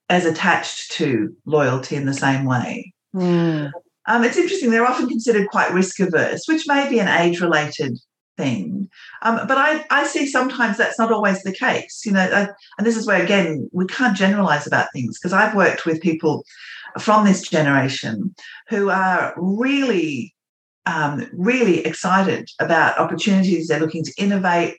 as 0.09 0.25
attached 0.25 0.91
to 0.93 1.35
loyalty 1.45 1.95
in 1.95 2.05
the 2.05 2.13
same 2.13 2.45
way. 2.45 2.93
Mm. 3.15 3.71
Um, 4.07 4.23
it's 4.23 4.37
interesting, 4.37 4.71
they're 4.71 4.87
often 4.87 5.07
considered 5.07 5.49
quite 5.49 5.71
risk 5.71 5.99
averse, 5.99 6.47
which 6.47 6.67
may 6.67 6.89
be 6.89 6.99
an 6.99 7.07
age 7.07 7.41
related 7.41 7.99
thing. 8.37 8.89
Um, 9.21 9.45
but 9.47 9.57
I, 9.57 9.85
I 9.91 10.05
see 10.05 10.25
sometimes 10.25 10.77
that's 10.77 10.97
not 10.97 11.11
always 11.11 11.43
the 11.43 11.53
case, 11.53 12.03
you 12.05 12.11
know, 12.11 12.21
uh, 12.21 12.47
and 12.77 12.87
this 12.87 12.97
is 12.97 13.05
where, 13.05 13.21
again, 13.21 13.69
we 13.71 13.85
can't 13.85 14.17
generalize 14.17 14.65
about 14.65 14.87
things 14.93 15.19
because 15.19 15.33
I've 15.33 15.55
worked 15.55 15.85
with 15.85 16.01
people 16.01 16.43
from 16.99 17.25
this 17.25 17.47
generation 17.47 18.33
who 18.69 18.89
are 18.89 19.35
really, 19.37 20.33
um, 20.87 21.29
really 21.33 21.85
excited 21.85 22.49
about 22.59 22.97
opportunities. 22.97 23.67
They're 23.67 23.79
looking 23.79 24.05
to 24.05 24.13
innovate. 24.17 24.77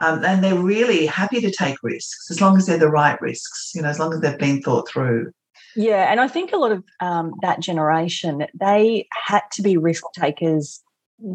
Um, 0.00 0.24
and 0.24 0.42
they're 0.42 0.56
really 0.56 1.06
happy 1.06 1.40
to 1.40 1.50
take 1.50 1.76
risks 1.82 2.30
as 2.30 2.40
long 2.40 2.56
as 2.56 2.66
they're 2.66 2.78
the 2.78 2.88
right 2.88 3.20
risks, 3.20 3.72
you 3.74 3.82
know, 3.82 3.88
as 3.88 3.98
long 3.98 4.14
as 4.14 4.20
they've 4.20 4.38
been 4.38 4.62
thought 4.62 4.88
through. 4.88 5.32
Yeah, 5.76 6.10
and 6.10 6.20
I 6.20 6.26
think 6.26 6.52
a 6.52 6.56
lot 6.56 6.72
of 6.72 6.82
um, 7.00 7.34
that 7.42 7.60
generation 7.60 8.46
they 8.58 9.06
had 9.12 9.42
to 9.52 9.62
be 9.62 9.76
risk 9.76 10.02
takers 10.14 10.82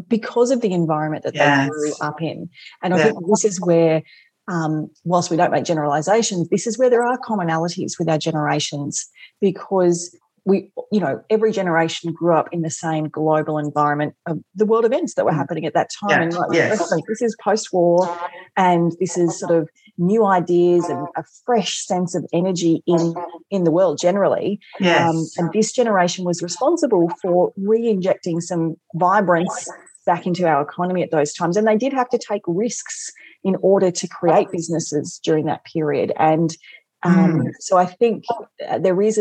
because 0.08 0.50
of 0.50 0.60
the 0.60 0.72
environment 0.72 1.24
that 1.24 1.34
yes. 1.34 1.64
they 1.64 1.70
grew 1.70 1.92
up 2.00 2.20
in. 2.20 2.48
And 2.82 2.94
I 2.94 2.98
yeah. 2.98 3.04
think 3.04 3.18
this 3.28 3.44
is 3.44 3.60
where, 3.60 4.02
um, 4.48 4.90
whilst 5.04 5.30
we 5.30 5.36
don't 5.36 5.52
make 5.52 5.64
generalizations, 5.64 6.48
this 6.48 6.66
is 6.66 6.78
where 6.78 6.90
there 6.90 7.04
are 7.04 7.18
commonalities 7.18 7.98
with 7.98 8.08
our 8.08 8.18
generations 8.18 9.06
because 9.40 10.14
we, 10.46 10.70
you 10.92 11.00
know, 11.00 11.20
every 11.28 11.52
generation 11.52 12.12
grew 12.12 12.34
up 12.34 12.48
in 12.52 12.62
the 12.62 12.70
same 12.70 13.08
global 13.08 13.58
environment 13.58 14.14
of 14.26 14.38
the 14.54 14.64
world 14.64 14.84
events 14.84 15.14
that 15.14 15.24
were 15.24 15.32
mm. 15.32 15.36
happening 15.36 15.66
at 15.66 15.74
that 15.74 15.90
time. 16.00 16.10
Yeah. 16.10 16.22
And 16.22 16.32
like, 16.34 16.52
yes. 16.52 16.90
this 17.08 17.20
is 17.20 17.36
post-war, 17.42 18.16
and 18.56 18.92
this 19.00 19.18
is 19.18 19.38
sort 19.38 19.50
of 19.50 19.68
new 19.98 20.24
ideas 20.24 20.84
and 20.88 21.08
a 21.16 21.24
fresh 21.44 21.84
sense 21.84 22.14
of 22.14 22.24
energy 22.32 22.82
in 22.86 23.14
in 23.50 23.64
the 23.64 23.70
world 23.70 23.98
generally. 23.98 24.60
Yes. 24.78 25.10
Um, 25.10 25.26
and 25.36 25.52
this 25.52 25.72
generation 25.72 26.24
was 26.24 26.42
responsible 26.42 27.10
for 27.20 27.52
re-injecting 27.56 28.40
some 28.40 28.76
vibrance 28.94 29.70
back 30.06 30.26
into 30.26 30.46
our 30.46 30.62
economy 30.62 31.02
at 31.02 31.10
those 31.10 31.32
times, 31.32 31.56
and 31.56 31.66
they 31.66 31.76
did 31.76 31.92
have 31.92 32.08
to 32.10 32.18
take 32.18 32.42
risks 32.46 33.12
in 33.42 33.56
order 33.62 33.90
to 33.90 34.06
create 34.06 34.48
businesses 34.52 35.20
during 35.24 35.46
that 35.46 35.64
period. 35.64 36.12
And 36.16 36.56
um, 37.02 37.40
mm. 37.40 37.50
so 37.58 37.76
I 37.76 37.86
think 37.86 38.24
uh, 38.68 38.78
there 38.78 39.00
is 39.02 39.18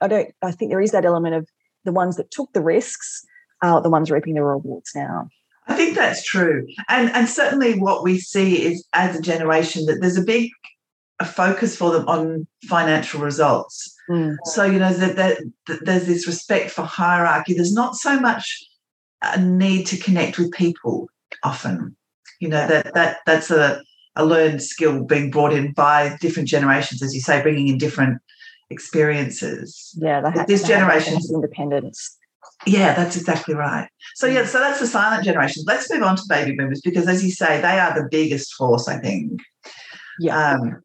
I 0.00 0.08
don't. 0.08 0.34
I 0.42 0.50
think 0.50 0.70
there 0.70 0.80
is 0.80 0.92
that 0.92 1.04
element 1.04 1.34
of 1.34 1.48
the 1.84 1.92
ones 1.92 2.16
that 2.16 2.30
took 2.30 2.52
the 2.52 2.62
risks 2.62 3.24
are 3.62 3.80
the 3.80 3.90
ones 3.90 4.10
reaping 4.10 4.34
the 4.34 4.42
rewards 4.42 4.92
now. 4.94 5.28
I 5.68 5.74
think 5.74 5.94
that's 5.94 6.24
true, 6.24 6.66
and 6.88 7.10
and 7.10 7.28
certainly 7.28 7.78
what 7.78 8.02
we 8.02 8.18
see 8.18 8.62
is 8.62 8.86
as 8.92 9.16
a 9.16 9.22
generation 9.22 9.86
that 9.86 10.00
there's 10.00 10.18
a 10.18 10.24
big 10.24 10.50
a 11.18 11.24
focus 11.24 11.76
for 11.76 11.90
them 11.92 12.06
on 12.08 12.46
financial 12.64 13.20
results. 13.20 13.94
Mm. 14.10 14.36
So 14.44 14.64
you 14.64 14.78
know 14.78 14.92
that, 14.92 15.16
that, 15.16 15.38
that 15.66 15.84
there's 15.84 16.06
this 16.06 16.26
respect 16.26 16.70
for 16.70 16.82
hierarchy. 16.82 17.54
There's 17.54 17.72
not 17.72 17.96
so 17.96 18.20
much 18.20 18.64
a 19.22 19.40
need 19.40 19.86
to 19.86 19.96
connect 19.96 20.38
with 20.38 20.52
people 20.52 21.08
often. 21.42 21.96
You 22.40 22.48
know 22.48 22.66
that 22.66 22.94
that 22.94 23.18
that's 23.26 23.50
a 23.50 23.82
a 24.14 24.24
learned 24.24 24.62
skill 24.62 25.04
being 25.04 25.30
brought 25.30 25.52
in 25.52 25.72
by 25.72 26.16
different 26.20 26.48
generations, 26.48 27.02
as 27.02 27.14
you 27.14 27.20
say, 27.20 27.42
bringing 27.42 27.68
in 27.68 27.78
different 27.78 28.20
experiences. 28.70 29.94
Yeah, 29.96 30.20
that 30.20 30.46
this 30.46 30.66
generation 30.66 31.18
independence. 31.32 32.16
Yeah, 32.66 32.94
that's 32.94 33.16
exactly 33.16 33.54
right. 33.54 33.88
So 34.14 34.26
yeah, 34.26 34.46
so 34.46 34.58
that's 34.58 34.80
the 34.80 34.86
silent 34.86 35.24
generation. 35.24 35.64
Let's 35.66 35.92
move 35.92 36.02
on 36.02 36.16
to 36.16 36.22
baby 36.28 36.56
boomers 36.56 36.80
because, 36.80 37.06
as 37.06 37.24
you 37.24 37.30
say, 37.30 37.60
they 37.60 37.78
are 37.78 37.94
the 37.94 38.08
biggest 38.10 38.54
force. 38.54 38.88
I 38.88 38.98
think. 38.98 39.40
Yeah. 40.18 40.52
Um, 40.52 40.82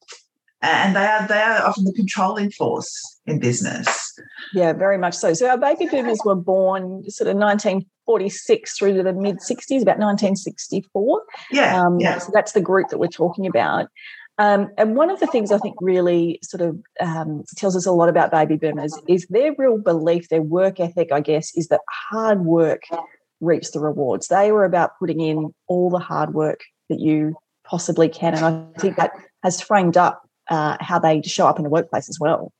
and 0.61 0.95
they 0.95 1.05
are 1.05 1.27
they 1.27 1.41
are 1.41 1.65
often 1.65 1.85
the 1.85 1.93
controlling 1.93 2.51
force 2.51 3.19
in 3.25 3.39
business. 3.39 4.13
Yeah, 4.53 4.73
very 4.73 4.97
much 4.97 5.15
so. 5.15 5.33
So 5.33 5.49
our 5.49 5.57
baby 5.57 5.87
boomers 5.87 6.19
were 6.23 6.35
born 6.35 7.09
sort 7.09 7.29
of 7.29 7.37
1946 7.37 8.77
through 8.77 8.97
to 8.97 9.03
the 9.03 9.13
mid 9.13 9.37
60s, 9.37 9.81
about 9.81 9.97
1964. 9.97 11.23
Yeah, 11.51 11.81
um, 11.81 11.99
yeah. 11.99 12.19
So 12.19 12.31
that's 12.33 12.51
the 12.51 12.61
group 12.61 12.89
that 12.89 12.99
we're 12.99 13.07
talking 13.07 13.47
about. 13.47 13.87
Um, 14.41 14.71
and 14.75 14.95
one 14.95 15.11
of 15.11 15.19
the 15.19 15.27
things 15.27 15.51
I 15.51 15.59
think 15.59 15.75
really 15.81 16.39
sort 16.41 16.61
of 16.61 16.79
um, 16.99 17.43
tells 17.57 17.75
us 17.75 17.85
a 17.85 17.91
lot 17.91 18.09
about 18.09 18.31
baby 18.31 18.55
boomers 18.57 18.97
is 19.07 19.27
their 19.29 19.53
real 19.55 19.77
belief, 19.77 20.29
their 20.29 20.41
work 20.41 20.79
ethic, 20.79 21.11
I 21.11 21.19
guess, 21.21 21.55
is 21.55 21.67
that 21.67 21.81
hard 22.09 22.43
work 22.43 22.81
reaps 23.39 23.69
the 23.69 23.79
rewards. 23.79 24.29
They 24.29 24.51
were 24.51 24.65
about 24.65 24.97
putting 24.97 25.21
in 25.21 25.53
all 25.67 25.91
the 25.91 25.99
hard 25.99 26.33
work 26.33 26.61
that 26.89 26.99
you 26.99 27.35
possibly 27.65 28.09
can. 28.09 28.33
And 28.33 28.43
I 28.43 28.79
think 28.79 28.95
that 28.95 29.11
has 29.43 29.61
framed 29.61 29.95
up 29.95 30.23
uh, 30.49 30.75
how 30.79 30.97
they 30.97 31.21
show 31.21 31.45
up 31.45 31.59
in 31.59 31.63
the 31.63 31.69
workplace 31.69 32.09
as 32.09 32.17
well. 32.19 32.51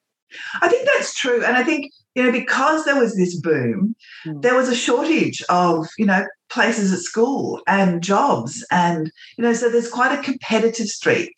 I 0.61 0.69
think 0.69 0.87
that's 0.87 1.15
true. 1.15 1.43
And 1.43 1.57
I 1.57 1.63
think, 1.63 1.91
you 2.13 2.21
know, 2.21 2.31
because 2.31 2.85
there 2.85 2.99
was 2.99 3.15
this 3.15 3.35
boom, 3.39 3.95
mm. 4.27 4.39
there 4.43 4.55
was 4.55 4.69
a 4.69 4.75
shortage 4.75 5.41
of, 5.49 5.87
you 5.97 6.05
know, 6.05 6.27
places 6.47 6.93
at 6.93 6.99
school 6.99 7.59
and 7.65 8.03
jobs. 8.03 8.63
And, 8.69 9.11
you 9.35 9.43
know, 9.43 9.53
so 9.53 9.67
there's 9.67 9.89
quite 9.89 10.17
a 10.17 10.21
competitive 10.21 10.87
streak 10.87 11.33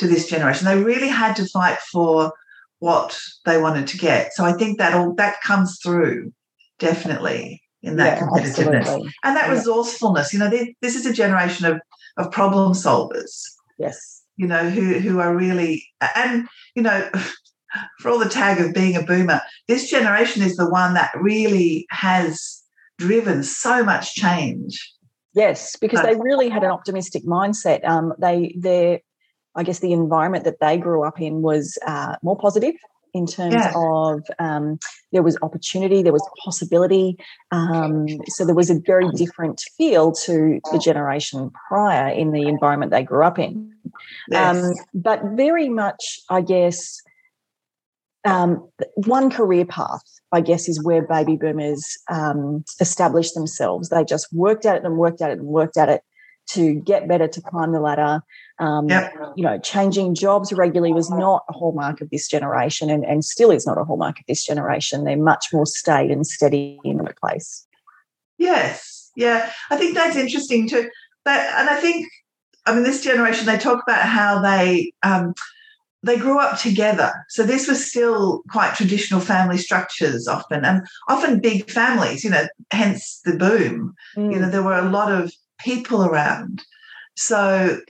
to 0.00 0.08
this 0.08 0.26
generation. 0.26 0.66
They 0.66 0.82
really 0.82 1.08
had 1.08 1.36
to 1.36 1.46
fight 1.46 1.78
for 1.78 2.32
what 2.80 3.18
they 3.44 3.60
wanted 3.60 3.86
to 3.88 3.98
get. 3.98 4.32
So 4.32 4.44
I 4.44 4.52
think 4.52 4.78
that 4.78 4.94
all 4.94 5.14
that 5.14 5.40
comes 5.42 5.78
through 5.82 6.32
definitely 6.78 7.62
in 7.82 7.96
that 7.96 8.18
yeah, 8.18 8.26
competitiveness 8.26 8.80
absolutely. 8.80 9.14
and 9.22 9.36
that 9.36 9.46
yeah. 9.46 9.52
resourcefulness. 9.52 10.32
You 10.32 10.38
know, 10.38 10.50
this 10.80 10.96
is 10.96 11.06
a 11.06 11.12
generation 11.12 11.66
of 11.66 11.80
of 12.16 12.32
problem 12.32 12.72
solvers. 12.72 13.44
Yes. 13.78 14.22
You 14.36 14.46
know, 14.46 14.68
who 14.68 14.98
who 14.98 15.20
are 15.20 15.36
really 15.36 15.86
and 16.16 16.48
you 16.74 16.82
know, 16.82 17.10
for 18.00 18.10
all 18.10 18.18
the 18.18 18.28
tag 18.28 18.60
of 18.60 18.74
being 18.74 18.96
a 18.96 19.02
boomer, 19.02 19.40
this 19.68 19.90
generation 19.90 20.42
is 20.42 20.56
the 20.56 20.68
one 20.68 20.94
that 20.94 21.12
really 21.20 21.86
has 21.90 22.62
driven 22.98 23.42
so 23.42 23.84
much 23.84 24.14
change. 24.14 24.94
Yes, 25.34 25.76
because 25.76 26.02
they 26.02 26.16
really 26.16 26.48
had 26.48 26.64
an 26.64 26.70
optimistic 26.70 27.24
mindset. 27.24 27.86
Um, 27.86 28.14
they 28.18 28.54
they 28.58 29.02
I 29.56 29.62
guess 29.62 29.80
the 29.80 29.92
environment 29.92 30.44
that 30.44 30.60
they 30.60 30.76
grew 30.76 31.04
up 31.04 31.20
in 31.20 31.42
was 31.42 31.78
uh, 31.86 32.16
more 32.22 32.38
positive 32.38 32.74
in 33.12 33.26
terms 33.26 33.54
yeah. 33.54 33.72
of 33.74 34.22
um, 34.38 34.78
there 35.12 35.22
was 35.22 35.36
opportunity, 35.42 36.02
there 36.02 36.12
was 36.12 36.28
possibility. 36.44 37.18
Um, 37.50 38.06
so 38.28 38.44
there 38.44 38.54
was 38.54 38.70
a 38.70 38.78
very 38.86 39.08
different 39.16 39.62
feel 39.76 40.12
to 40.12 40.60
the 40.72 40.78
generation 40.78 41.50
prior 41.68 42.08
in 42.12 42.32
the 42.32 42.46
environment 42.46 42.92
they 42.92 43.02
grew 43.02 43.24
up 43.24 43.38
in. 43.38 43.72
Yes. 44.30 44.64
Um, 44.64 44.74
but 44.94 45.20
very 45.34 45.68
much, 45.68 46.20
I 46.28 46.40
guess, 46.40 47.00
um, 48.24 48.68
one 48.94 49.30
career 49.30 49.64
path, 49.64 50.02
I 50.30 50.40
guess, 50.40 50.68
is 50.68 50.82
where 50.82 51.02
baby 51.02 51.36
boomers 51.36 51.98
um, 52.08 52.64
established 52.78 53.34
themselves. 53.34 53.88
They 53.88 54.04
just 54.04 54.32
worked 54.32 54.66
at 54.66 54.76
it 54.76 54.84
and 54.84 54.96
worked 54.96 55.22
at 55.22 55.30
it 55.30 55.38
and 55.38 55.46
worked 55.46 55.76
at 55.76 55.88
it 55.88 56.02
to 56.50 56.74
get 56.74 57.08
better, 57.08 57.28
to 57.28 57.40
climb 57.40 57.72
the 57.72 57.80
ladder. 57.80 58.22
Um, 58.60 58.88
yep. 58.90 59.12
You 59.36 59.44
know, 59.44 59.58
changing 59.58 60.14
jobs 60.14 60.52
regularly 60.52 60.92
was 60.92 61.08
not 61.10 61.44
a 61.48 61.52
hallmark 61.52 62.00
of 62.02 62.10
this 62.10 62.28
generation 62.28 62.90
and, 62.90 63.04
and 63.04 63.24
still 63.24 63.50
is 63.50 63.66
not 63.66 63.78
a 63.78 63.84
hallmark 63.84 64.20
of 64.20 64.26
this 64.28 64.44
generation. 64.44 65.04
They're 65.04 65.16
much 65.16 65.46
more 65.52 65.64
staid 65.64 66.10
and 66.10 66.26
steady 66.26 66.78
in 66.84 66.98
the 66.98 67.04
workplace. 67.04 67.66
Yes. 68.36 69.10
Yeah. 69.16 69.50
I 69.70 69.76
think 69.76 69.94
that's 69.94 70.14
interesting 70.14 70.68
too. 70.68 70.90
That, 71.24 71.54
and 71.58 71.70
I 71.70 71.80
think, 71.80 72.06
I 72.66 72.74
mean, 72.74 72.84
this 72.84 73.02
generation, 73.02 73.46
they 73.46 73.58
talk 73.58 73.82
about 73.82 74.02
how 74.02 74.40
they, 74.42 74.92
um, 75.02 75.34
they 76.02 76.16
grew 76.16 76.38
up 76.38 76.58
together. 76.58 77.12
So 77.28 77.42
this 77.42 77.68
was 77.68 77.86
still 77.86 78.42
quite 78.50 78.74
traditional 78.74 79.20
family 79.20 79.58
structures 79.58 80.26
often, 80.26 80.64
and 80.64 80.86
often 81.08 81.40
big 81.40 81.70
families, 81.70 82.24
you 82.24 82.30
know, 82.30 82.46
hence 82.70 83.20
the 83.24 83.36
boom. 83.36 83.94
Mm. 84.16 84.32
You 84.32 84.38
know, 84.38 84.50
there 84.50 84.62
were 84.62 84.78
a 84.78 84.88
lot 84.88 85.12
of 85.12 85.32
people 85.58 86.02
around. 86.04 86.62
So 87.16 87.80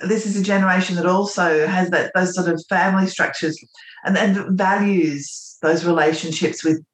this 0.00 0.26
is 0.26 0.36
a 0.36 0.42
generation 0.42 0.96
that 0.96 1.06
also 1.06 1.66
has 1.66 1.90
that 1.90 2.12
those 2.14 2.34
sort 2.34 2.48
of 2.48 2.62
family 2.68 3.06
structures 3.06 3.58
and, 4.04 4.16
and 4.16 4.56
values 4.56 5.56
those 5.62 5.84
relationships 5.84 6.64
with 6.64 6.84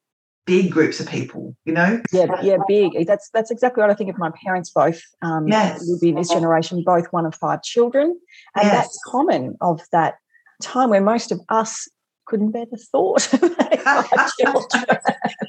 big 0.47 0.71
groups 0.71 1.01
of 1.01 1.09
people, 1.09 1.57
you 1.65 1.73
know? 1.73 2.03
Yeah, 2.13 2.27
yeah, 2.43 2.59
big. 2.69 3.07
That's 3.07 3.31
that's 3.31 3.51
exactly 3.51 3.81
what 3.81 3.91
I 3.91 3.95
think 3.95 4.11
of 4.11 4.19
my 4.19 4.31
parents 4.43 4.71
both 4.71 5.03
um 5.23 5.49
yes. 5.49 5.85
would 5.87 6.01
be 6.01 6.11
in 6.11 6.17
this 6.17 6.31
generation, 6.31 6.83
both 6.85 7.07
one 7.13 7.27
of 7.27 7.35
five 7.35 7.63
children. 7.63 8.19
And 8.55 8.65
Yes. 8.65 8.75
that's 8.75 9.01
common 9.07 9.57
of 9.61 9.81
that 9.93 10.17
time 10.63 10.91
where 10.91 11.01
most 11.01 11.33
of 11.33 11.41
us 11.49 11.89
couldn't 12.27 12.53
bear 12.53 12.65
the 12.71 12.79
thought 12.79 13.33
of 13.35 13.57
having 13.85 14.29
children. 14.41 14.99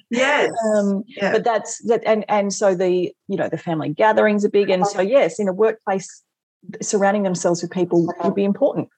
Yes. 0.09 0.51
Um, 0.75 1.03
Yeah. 1.07 1.31
but 1.31 1.43
that's 1.43 1.81
that 1.87 2.01
and 2.05 2.25
and 2.29 2.53
so 2.53 2.75
the 2.75 3.13
you 3.27 3.37
know 3.37 3.49
the 3.49 3.57
family 3.57 3.89
gatherings 3.89 4.43
are 4.43 4.49
big 4.49 4.69
and 4.69 4.85
so 4.85 5.01
yes 5.01 5.39
in 5.39 5.47
a 5.47 5.53
workplace 5.53 6.23
surrounding 6.81 7.23
themselves 7.23 7.61
with 7.61 7.71
people 7.71 8.07
would 8.23 8.35
be 8.35 8.43
important 8.43 8.89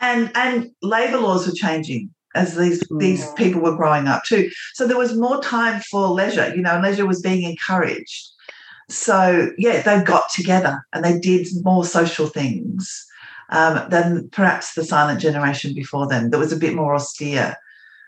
and 0.00 0.30
and 0.34 0.70
labor 0.82 1.18
laws 1.18 1.46
were 1.46 1.52
changing 1.52 2.10
as 2.34 2.56
these 2.56 2.82
Mm. 2.88 3.00
these 3.00 3.30
people 3.32 3.60
were 3.60 3.76
growing 3.76 4.08
up 4.08 4.24
too 4.24 4.50
so 4.72 4.86
there 4.86 4.98
was 4.98 5.16
more 5.16 5.40
time 5.42 5.80
for 5.90 6.08
leisure 6.08 6.54
you 6.54 6.62
know 6.62 6.80
leisure 6.80 7.06
was 7.06 7.20
being 7.22 7.48
encouraged 7.48 8.30
so 8.90 9.50
yeah 9.56 9.80
they 9.82 10.02
got 10.02 10.28
together 10.30 10.84
and 10.92 11.04
they 11.04 11.18
did 11.18 11.46
more 11.62 11.84
social 11.84 12.26
things 12.26 13.06
um, 13.50 13.88
than 13.90 14.28
perhaps 14.30 14.74
the 14.74 14.84
silent 14.84 15.20
generation 15.20 15.74
before 15.74 16.06
them 16.08 16.30
that 16.30 16.38
was 16.38 16.52
a 16.52 16.56
bit 16.56 16.74
more 16.74 16.94
austere 16.94 17.56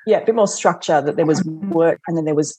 yeah 0.06 0.18
a 0.18 0.26
bit 0.26 0.34
more 0.34 0.48
structure 0.48 1.00
that 1.00 1.16
there 1.16 1.26
was 1.26 1.42
Mhm. 1.42 1.68
work 1.68 2.00
and 2.06 2.16
then 2.16 2.24
there 2.24 2.34
was 2.34 2.58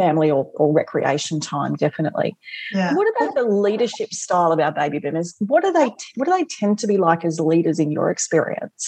family 0.00 0.30
or, 0.30 0.42
or 0.54 0.72
recreation 0.72 1.38
time 1.40 1.74
definitely 1.76 2.30
yeah 2.72 2.94
what 2.94 3.06
about 3.14 3.34
the 3.34 3.44
leadership 3.44 4.10
style 4.12 4.52
of 4.52 4.60
our 4.60 4.72
baby 4.72 4.98
boomers 4.98 5.34
what 5.40 5.62
do 5.62 5.72
they 5.72 5.88
what 6.16 6.26
do 6.26 6.32
they 6.36 6.46
tend 6.58 6.78
to 6.78 6.86
be 6.86 6.96
like 6.96 7.24
as 7.24 7.38
leaders 7.38 7.78
in 7.78 7.90
your 7.90 8.10
experience 8.10 8.84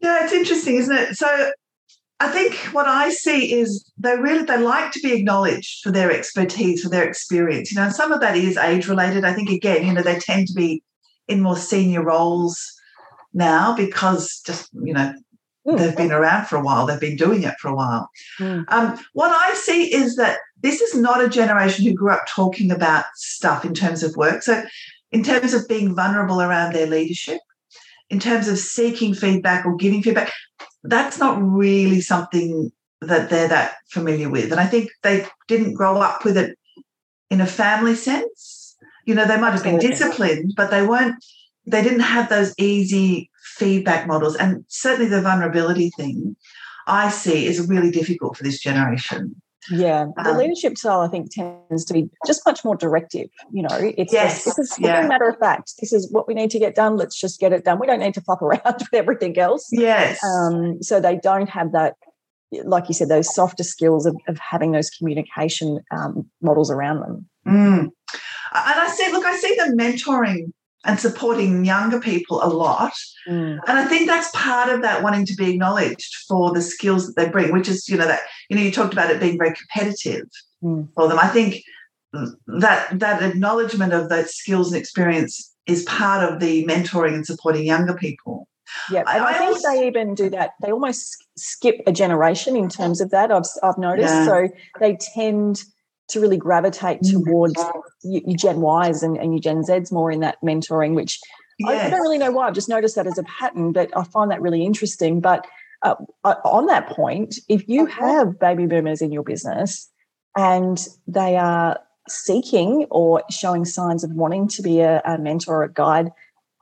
Yeah, 0.00 0.24
it's 0.24 0.32
interesting, 0.32 0.76
isn't 0.76 0.96
it? 1.02 1.16
So 1.16 1.28
I 2.20 2.28
think 2.28 2.54
what 2.76 2.86
I 2.86 3.10
see 3.10 3.40
is 3.60 3.68
they 4.04 4.16
really 4.16 4.44
they 4.44 4.58
like 4.58 4.92
to 4.92 5.00
be 5.00 5.12
acknowledged 5.12 5.82
for 5.82 5.90
their 5.92 6.10
expertise, 6.18 6.82
for 6.82 6.90
their 6.90 7.06
experience. 7.08 7.72
You 7.72 7.78
know, 7.80 7.90
some 7.90 8.12
of 8.12 8.20
that 8.20 8.36
is 8.36 8.56
age 8.56 8.86
related. 8.88 9.24
I 9.24 9.32
think 9.32 9.50
again, 9.50 9.86
you 9.86 9.92
know, 9.94 10.02
they 10.02 10.18
tend 10.18 10.46
to 10.48 10.54
be 10.54 10.82
in 11.26 11.40
more 11.40 11.56
senior 11.56 12.02
roles 12.04 12.56
now 13.32 13.74
because 13.84 14.42
just, 14.46 14.68
you 14.88 14.92
know, 14.92 15.12
Mm. 15.66 15.78
they've 15.78 15.96
been 15.96 16.12
around 16.12 16.44
for 16.46 16.56
a 16.56 16.62
while, 16.62 16.84
they've 16.84 17.00
been 17.00 17.16
doing 17.16 17.42
it 17.42 17.54
for 17.58 17.68
a 17.70 17.74
while. 17.74 18.10
Mm. 18.38 18.64
Um, 18.68 19.00
what 19.14 19.30
I 19.30 19.54
see 19.54 19.94
is 19.94 20.16
that 20.16 20.36
this 20.64 20.80
is 20.80 20.94
not 20.94 21.22
a 21.22 21.28
generation 21.28 21.84
who 21.84 21.92
grew 21.92 22.10
up 22.10 22.26
talking 22.26 22.70
about 22.70 23.04
stuff 23.16 23.66
in 23.66 23.74
terms 23.74 24.02
of 24.02 24.16
work. 24.16 24.42
So, 24.42 24.64
in 25.12 25.22
terms 25.22 25.52
of 25.52 25.68
being 25.68 25.94
vulnerable 25.94 26.40
around 26.40 26.72
their 26.72 26.86
leadership, 26.86 27.38
in 28.08 28.18
terms 28.18 28.48
of 28.48 28.58
seeking 28.58 29.12
feedback 29.12 29.66
or 29.66 29.76
giving 29.76 30.02
feedback, 30.02 30.32
that's 30.82 31.18
not 31.18 31.36
really 31.40 32.00
something 32.00 32.72
that 33.02 33.28
they're 33.28 33.48
that 33.48 33.74
familiar 33.90 34.30
with. 34.30 34.52
And 34.52 34.60
I 34.60 34.66
think 34.66 34.88
they 35.02 35.26
didn't 35.48 35.74
grow 35.74 35.98
up 35.98 36.24
with 36.24 36.38
it 36.38 36.58
in 37.28 37.42
a 37.42 37.46
family 37.46 37.94
sense. 37.94 38.74
You 39.04 39.14
know, 39.14 39.26
they 39.26 39.38
might 39.38 39.52
have 39.52 39.62
been 39.62 39.78
disciplined, 39.78 40.54
but 40.56 40.70
they 40.70 40.86
weren't, 40.86 41.22
they 41.66 41.82
didn't 41.82 42.00
have 42.00 42.30
those 42.30 42.54
easy 42.56 43.30
feedback 43.42 44.06
models. 44.06 44.34
And 44.34 44.64
certainly 44.68 45.10
the 45.10 45.20
vulnerability 45.20 45.90
thing 45.90 46.36
I 46.86 47.10
see 47.10 47.44
is 47.44 47.68
really 47.68 47.90
difficult 47.90 48.38
for 48.38 48.44
this 48.44 48.60
generation. 48.60 49.42
Yeah 49.70 50.06
the 50.16 50.30
Um, 50.30 50.36
leadership 50.38 50.76
style 50.76 51.00
i 51.00 51.08
think 51.08 51.30
tends 51.32 51.84
to 51.86 51.92
be 51.94 52.08
just 52.26 52.42
much 52.46 52.64
more 52.64 52.76
directive 52.76 53.28
you 53.52 53.62
know 53.62 53.76
it's 53.96 54.12
Yes, 54.12 54.44
just, 54.44 54.56
this 54.56 54.58
is 54.72 54.78
yeah. 54.78 55.06
matter 55.06 55.28
of 55.28 55.38
fact 55.38 55.74
this 55.80 55.92
is 55.92 56.10
what 56.12 56.26
we 56.28 56.34
need 56.34 56.50
to 56.50 56.58
get 56.58 56.74
done 56.74 56.96
let's 56.96 57.18
just 57.18 57.40
get 57.40 57.52
it 57.52 57.64
done 57.64 57.78
we 57.78 57.86
don't 57.86 58.00
need 58.00 58.14
to 58.14 58.20
flop 58.20 58.42
around 58.46 58.60
with 58.78 58.92
everything 58.94 59.38
else 59.38 59.68
Yes. 59.72 60.22
um, 60.24 60.82
so 60.82 61.00
they 61.00 61.16
don't 61.16 61.48
have 61.48 61.72
that 61.72 61.94
like 62.64 62.88
you 62.88 62.94
said 62.94 63.08
those 63.08 63.34
softer 63.34 63.64
skills 63.64 64.06
of, 64.06 64.16
of 64.28 64.38
having 64.38 64.72
those 64.72 64.90
communication 64.90 65.80
um, 65.90 66.28
models 66.42 66.70
around 66.70 67.00
them 67.00 67.28
Mm. 67.46 67.90
And 68.56 68.80
I 68.80 68.88
see, 68.88 69.12
look, 69.12 69.26
I 69.26 69.36
see 69.36 69.54
them 69.56 69.76
mentoring 69.76 70.52
and 70.84 71.00
supporting 71.00 71.64
younger 71.64 71.98
people 72.00 72.42
a 72.42 72.48
lot. 72.48 72.92
And 73.26 73.60
I 73.66 73.84
think 73.86 74.06
that's 74.06 74.30
part 74.34 74.68
of 74.68 74.82
that 74.82 75.02
wanting 75.02 75.24
to 75.26 75.34
be 75.34 75.52
acknowledged 75.52 76.14
for 76.28 76.52
the 76.52 76.60
skills 76.60 77.06
that 77.06 77.16
they 77.16 77.28
bring, 77.30 77.52
which 77.52 77.68
is, 77.68 77.88
you 77.88 77.96
know, 77.96 78.06
that, 78.06 78.20
you 78.50 78.56
know, 78.56 78.62
you 78.62 78.70
talked 78.70 78.92
about 78.92 79.10
it 79.10 79.20
being 79.20 79.38
very 79.38 79.54
competitive 79.54 80.28
Mm. 80.62 80.88
for 80.94 81.08
them. 81.08 81.18
I 81.18 81.28
think 81.28 81.62
that 82.46 82.98
that 82.98 83.22
acknowledgement 83.22 83.92
of 83.92 84.08
those 84.08 84.34
skills 84.34 84.72
and 84.72 84.80
experience 84.80 85.52
is 85.66 85.82
part 85.84 86.22
of 86.30 86.40
the 86.40 86.64
mentoring 86.64 87.14
and 87.14 87.26
supporting 87.26 87.66
younger 87.66 87.94
people. 87.94 88.48
Yeah, 88.90 89.00
and 89.00 89.22
I, 89.24 89.30
I 89.30 89.34
think 89.34 89.50
also- 89.52 89.68
they 89.68 89.86
even 89.86 90.14
do 90.14 90.30
that. 90.30 90.50
They 90.62 90.72
almost 90.72 91.22
skip 91.36 91.76
a 91.86 91.92
generation 91.92 92.56
in 92.56 92.68
terms 92.68 93.00
of 93.00 93.10
that. 93.10 93.30
I've 93.30 93.44
I've 93.62 93.78
noticed. 93.78 94.14
Yeah. 94.14 94.24
So 94.26 94.48
they 94.80 94.96
tend 95.14 95.62
to 96.08 96.20
really 96.20 96.36
gravitate 96.36 97.02
Mm. 97.02 97.24
towards 97.24 97.64
you, 98.02 98.22
you 98.26 98.36
Gen 98.36 98.62
Ys 98.62 99.02
and, 99.02 99.16
and 99.16 99.34
you 99.34 99.40
Gen 99.40 99.62
Zs 99.62 99.90
more 99.92 100.10
in 100.10 100.20
that 100.20 100.40
mentoring, 100.42 100.94
which 100.94 101.18
I, 101.66 101.78
I 101.86 101.90
don't 101.90 102.02
really 102.02 102.18
know 102.18 102.30
why. 102.30 102.46
I've 102.46 102.54
just 102.54 102.68
noticed 102.68 102.96
that 102.96 103.06
as 103.06 103.18
a 103.18 103.22
pattern, 103.24 103.72
but 103.72 103.90
I 103.96 104.04
find 104.04 104.30
that 104.30 104.42
really 104.42 104.64
interesting. 104.64 105.20
But 105.20 105.46
uh, 105.82 105.94
on 106.24 106.66
that 106.66 106.88
point, 106.88 107.36
if 107.48 107.68
you 107.68 107.86
have 107.86 108.38
baby 108.38 108.66
boomers 108.66 109.00
in 109.02 109.12
your 109.12 109.22
business 109.22 109.90
and 110.36 110.86
they 111.06 111.36
are 111.36 111.78
seeking 112.08 112.86
or 112.90 113.22
showing 113.30 113.64
signs 113.64 114.04
of 114.04 114.10
wanting 114.12 114.48
to 114.48 114.62
be 114.62 114.80
a, 114.80 115.00
a 115.04 115.18
mentor 115.18 115.56
or 115.56 115.62
a 115.64 115.72
guide, 115.72 116.10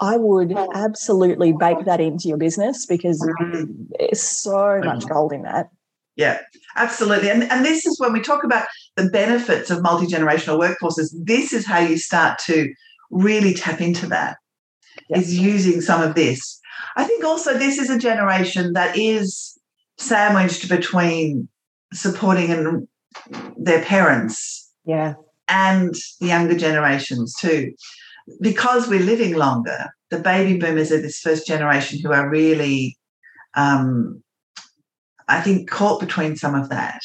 I 0.00 0.16
would 0.16 0.57
absolutely 0.74 1.52
bake 1.52 1.85
that 1.85 2.00
into 2.00 2.28
your 2.28 2.37
business 2.37 2.87
because 2.87 3.20
Mhm. 3.40 3.87
there's 3.98 4.20
so 4.20 4.81
much 4.83 5.07
gold 5.09 5.33
in 5.33 5.42
that. 5.42 5.70
Yeah, 6.16 6.40
absolutely. 6.76 7.31
And, 7.31 7.44
and 7.44 7.64
this 7.64 7.87
is 7.87 7.98
when 7.98 8.12
we 8.12 8.20
talk 8.20 8.44
about 8.44 8.66
the 8.96 9.09
benefits 9.09 9.70
of 9.70 9.83
multi 9.83 10.07
generational 10.07 10.59
workforces, 10.61 11.12
this 11.24 11.52
is 11.52 11.66
how 11.66 11.78
you 11.78 11.96
start 11.96 12.38
to 12.46 12.72
really 13.11 13.55
tap 13.55 13.81
into 13.81 14.07
that, 14.07 14.37
is 15.11 15.35
Yeah. 15.35 15.42
using 15.42 15.81
some 15.81 16.02
of 16.02 16.14
this. 16.14 16.61
I 16.96 17.05
think 17.05 17.24
also 17.24 17.57
this 17.57 17.78
is 17.78 17.90
a 17.90 17.98
generation 17.98 18.72
that 18.74 18.96
is 18.96 19.59
sandwiched 19.98 20.68
between 20.68 21.48
supporting 21.92 22.50
and 22.50 22.88
their 23.57 23.83
parents 23.83 24.68
Yeah. 24.85 25.14
and 25.48 25.94
the 26.20 26.26
younger 26.26 26.57
generations 26.57 27.35
too. 27.35 27.72
Because 28.40 28.88
we're 28.88 29.00
living 29.00 29.35
longer, 29.35 29.90
the 30.11 30.18
baby 30.18 30.59
boomers 30.59 30.92
are 30.92 31.00
this 31.00 31.18
first 31.20 31.46
generation 31.46 31.98
who 32.00 32.12
are 32.12 32.28
really, 32.28 32.96
um, 33.55 34.22
I 35.28 35.40
think, 35.40 35.68
caught 35.70 36.00
between 36.00 36.37
some 36.37 36.55
of 36.55 36.68
that. 36.68 37.02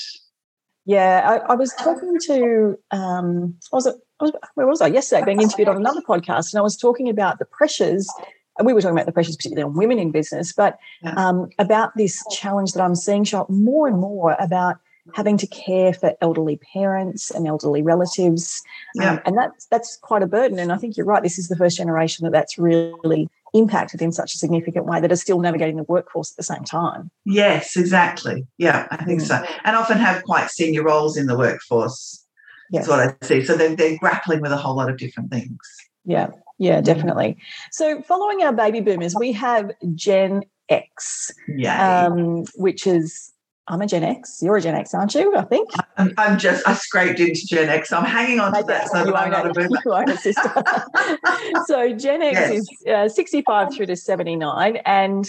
Yeah. 0.87 1.41
I, 1.47 1.53
I 1.53 1.55
was 1.55 1.71
talking 1.73 2.17
to, 2.27 2.79
um, 2.89 3.55
I 3.71 3.75
was, 3.75 3.87
I 3.87 4.23
was, 4.23 4.31
where 4.55 4.65
was 4.65 4.81
I? 4.81 4.87
Yesterday, 4.87 5.23
being 5.23 5.41
interviewed 5.41 5.67
on 5.67 5.77
another 5.77 6.01
podcast, 6.01 6.51
and 6.51 6.57
I 6.57 6.63
was 6.63 6.75
talking 6.75 7.07
about 7.09 7.37
the 7.37 7.45
pressures. 7.45 8.11
And 8.57 8.65
we 8.65 8.73
were 8.73 8.81
talking 8.81 8.95
about 8.95 9.05
the 9.05 9.11
pressures, 9.11 9.35
particularly 9.35 9.69
on 9.69 9.77
women 9.77 9.99
in 9.99 10.09
business, 10.09 10.51
but 10.51 10.79
um, 11.15 11.49
about 11.59 11.91
this 11.95 12.23
challenge 12.31 12.73
that 12.73 12.81
I'm 12.81 12.95
seeing 12.95 13.23
show 13.23 13.41
up 13.41 13.49
more 13.51 13.87
and 13.87 13.99
more 13.99 14.35
about 14.39 14.77
having 15.13 15.37
to 15.37 15.47
care 15.47 15.93
for 15.93 16.13
elderly 16.21 16.59
parents 16.73 17.29
and 17.29 17.47
elderly 17.47 17.83
relatives. 17.83 18.61
Yeah. 18.95 19.11
Um, 19.11 19.21
and 19.25 19.37
that's 19.37 19.67
that's 19.67 19.97
quite 19.97 20.23
a 20.23 20.27
burden. 20.27 20.57
And 20.57 20.71
I 20.71 20.77
think 20.77 20.97
you're 20.97 21.05
right. 21.05 21.21
This 21.21 21.37
is 21.37 21.49
the 21.49 21.55
first 21.55 21.77
generation 21.77 22.23
that 22.25 22.31
that's 22.31 22.57
really 22.57 23.29
impacted 23.53 24.01
in 24.01 24.11
such 24.11 24.33
a 24.33 24.37
significant 24.37 24.85
way 24.85 24.99
that 24.99 25.11
are 25.11 25.15
still 25.17 25.39
navigating 25.39 25.77
the 25.77 25.83
workforce 25.83 26.31
at 26.31 26.37
the 26.37 26.43
same 26.43 26.63
time. 26.63 27.09
Yes, 27.25 27.75
exactly. 27.75 28.45
Yeah, 28.57 28.87
I 28.91 29.03
think 29.05 29.21
so. 29.21 29.43
And 29.63 29.75
often 29.75 29.97
have 29.97 30.23
quite 30.23 30.49
senior 30.49 30.83
roles 30.83 31.17
in 31.17 31.27
the 31.27 31.37
workforce. 31.37 32.25
Yes. 32.69 32.87
That's 32.87 32.89
what 32.89 33.17
I 33.23 33.25
see. 33.25 33.45
So 33.45 33.55
they're, 33.55 33.75
they're 33.75 33.97
grappling 33.97 34.41
with 34.41 34.51
a 34.51 34.57
whole 34.57 34.75
lot 34.75 34.89
of 34.89 34.97
different 34.97 35.31
things. 35.31 35.57
Yeah, 36.03 36.29
yeah, 36.57 36.81
definitely. 36.81 37.37
So, 37.71 38.01
following 38.01 38.41
our 38.41 38.53
baby 38.53 38.79
boomers, 38.79 39.13
we 39.15 39.33
have 39.33 39.71
Gen 39.93 40.43
X, 40.69 41.31
Yeah. 41.47 42.05
um, 42.07 42.45
which 42.55 42.87
is 42.87 43.33
I'm 43.67 43.81
a 43.81 43.87
Gen 43.87 44.03
X. 44.03 44.39
You're 44.41 44.57
a 44.57 44.61
Gen 44.61 44.75
X, 44.75 44.93
aren't 44.93 45.13
you? 45.15 45.35
I 45.35 45.43
think. 45.43 45.69
I'm, 45.97 46.13
I'm 46.17 46.37
just, 46.37 46.67
I 46.67 46.73
scraped 46.73 47.19
into 47.19 47.45
Gen 47.47 47.69
X. 47.69 47.89
So 47.89 47.97
I'm 47.97 48.05
hanging 48.05 48.39
on 48.39 48.53
to 48.53 48.63
that 48.63 48.87
so 48.89 49.03
that 49.03 49.15
I'm 49.15 49.31
not 49.31 49.47
a 49.47 49.53
boomer. 49.53 49.79
you 49.83 49.93
own 49.93 50.09
it, 50.09 50.19
sister. 50.19 50.53
so 51.65 51.93
Gen 51.93 52.21
X 52.21 52.39
Yes. 52.39 52.51
is 52.51 52.69
uh, 52.87 53.09
65 53.09 53.73
through 53.73 53.87
to 53.87 53.95
79, 53.95 54.77
and 54.85 55.27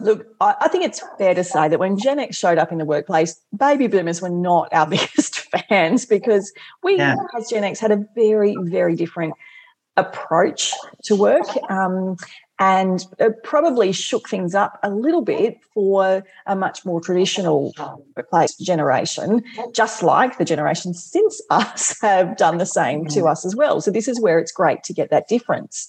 look, 0.00 0.26
I, 0.40 0.54
I 0.60 0.68
think 0.68 0.84
it's 0.84 1.02
fair 1.18 1.34
to 1.34 1.42
say 1.42 1.68
that 1.68 1.78
when 1.80 1.98
Gen 1.98 2.20
X 2.20 2.36
showed 2.36 2.58
up 2.58 2.70
in 2.70 2.78
the 2.78 2.84
workplace, 2.84 3.40
baby 3.56 3.88
boomers 3.88 4.22
were 4.22 4.28
not 4.30 4.68
our 4.72 4.86
biggest 4.90 5.40
fans 5.68 6.06
because 6.06 6.52
we, 6.82 6.96
Yeah. 6.96 7.16
as 7.36 7.48
Gen 7.48 7.64
X, 7.64 7.80
had 7.80 7.90
a 7.90 8.04
very, 8.14 8.56
very 8.62 8.94
different 8.94 9.34
approach 9.96 10.72
to 11.04 11.16
work. 11.16 11.46
Um, 11.68 12.16
and 12.58 13.04
it 13.18 13.42
probably 13.44 13.92
shook 13.92 14.28
things 14.28 14.54
up 14.54 14.78
a 14.82 14.90
little 14.90 15.22
bit 15.22 15.58
for 15.74 16.24
a 16.46 16.56
much 16.56 16.84
more 16.84 17.00
traditional 17.00 17.72
workplace 18.16 18.56
generation, 18.56 19.42
just 19.72 20.02
like 20.02 20.38
the 20.38 20.44
generations 20.44 21.02
since 21.02 21.40
us 21.50 21.96
have 22.00 22.36
done 22.36 22.58
the 22.58 22.66
same 22.66 23.06
to 23.06 23.24
us 23.26 23.44
as 23.44 23.54
well. 23.54 23.80
So, 23.80 23.90
this 23.90 24.08
is 24.08 24.20
where 24.20 24.38
it's 24.38 24.52
great 24.52 24.82
to 24.84 24.92
get 24.92 25.10
that 25.10 25.28
difference. 25.28 25.88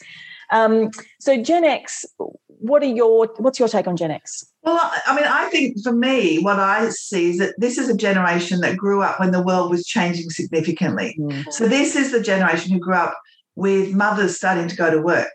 Um, 0.52 0.90
so 1.20 1.42
Gen 1.42 1.64
X, 1.64 2.06
what 2.48 2.82
are 2.84 2.88
your 2.88 3.28
what's 3.38 3.60
your 3.60 3.68
take 3.68 3.88
on 3.88 3.96
Gen 3.96 4.12
X? 4.12 4.46
Well, 4.64 4.80
I 5.06 5.16
mean, 5.16 5.26
I 5.26 5.50
think 5.50 5.82
for 5.82 5.94
me, 5.94 6.40
what 6.40 6.60
I 6.60 6.90
see 6.90 7.30
is 7.30 7.38
that 7.38 7.56
this 7.58 7.78
is 7.78 7.88
a 7.88 7.96
generation 7.96 8.60
that 8.62 8.76
grew 8.76 9.02
up 9.02 9.20
when 9.20 9.32
the 9.32 9.42
world 9.42 9.70
was 9.70 9.86
changing 9.86 10.30
significantly. 10.30 11.16
Mm. 11.20 11.52
So 11.52 11.68
this 11.68 11.96
is 11.96 12.12
the 12.12 12.22
generation 12.22 12.74
who 12.74 12.80
grew 12.80 12.96
up 12.96 13.18
with 13.56 13.94
mothers 13.94 14.38
starting 14.38 14.68
to 14.68 14.76
go 14.76 14.92
to 14.92 15.02
work. 15.02 15.32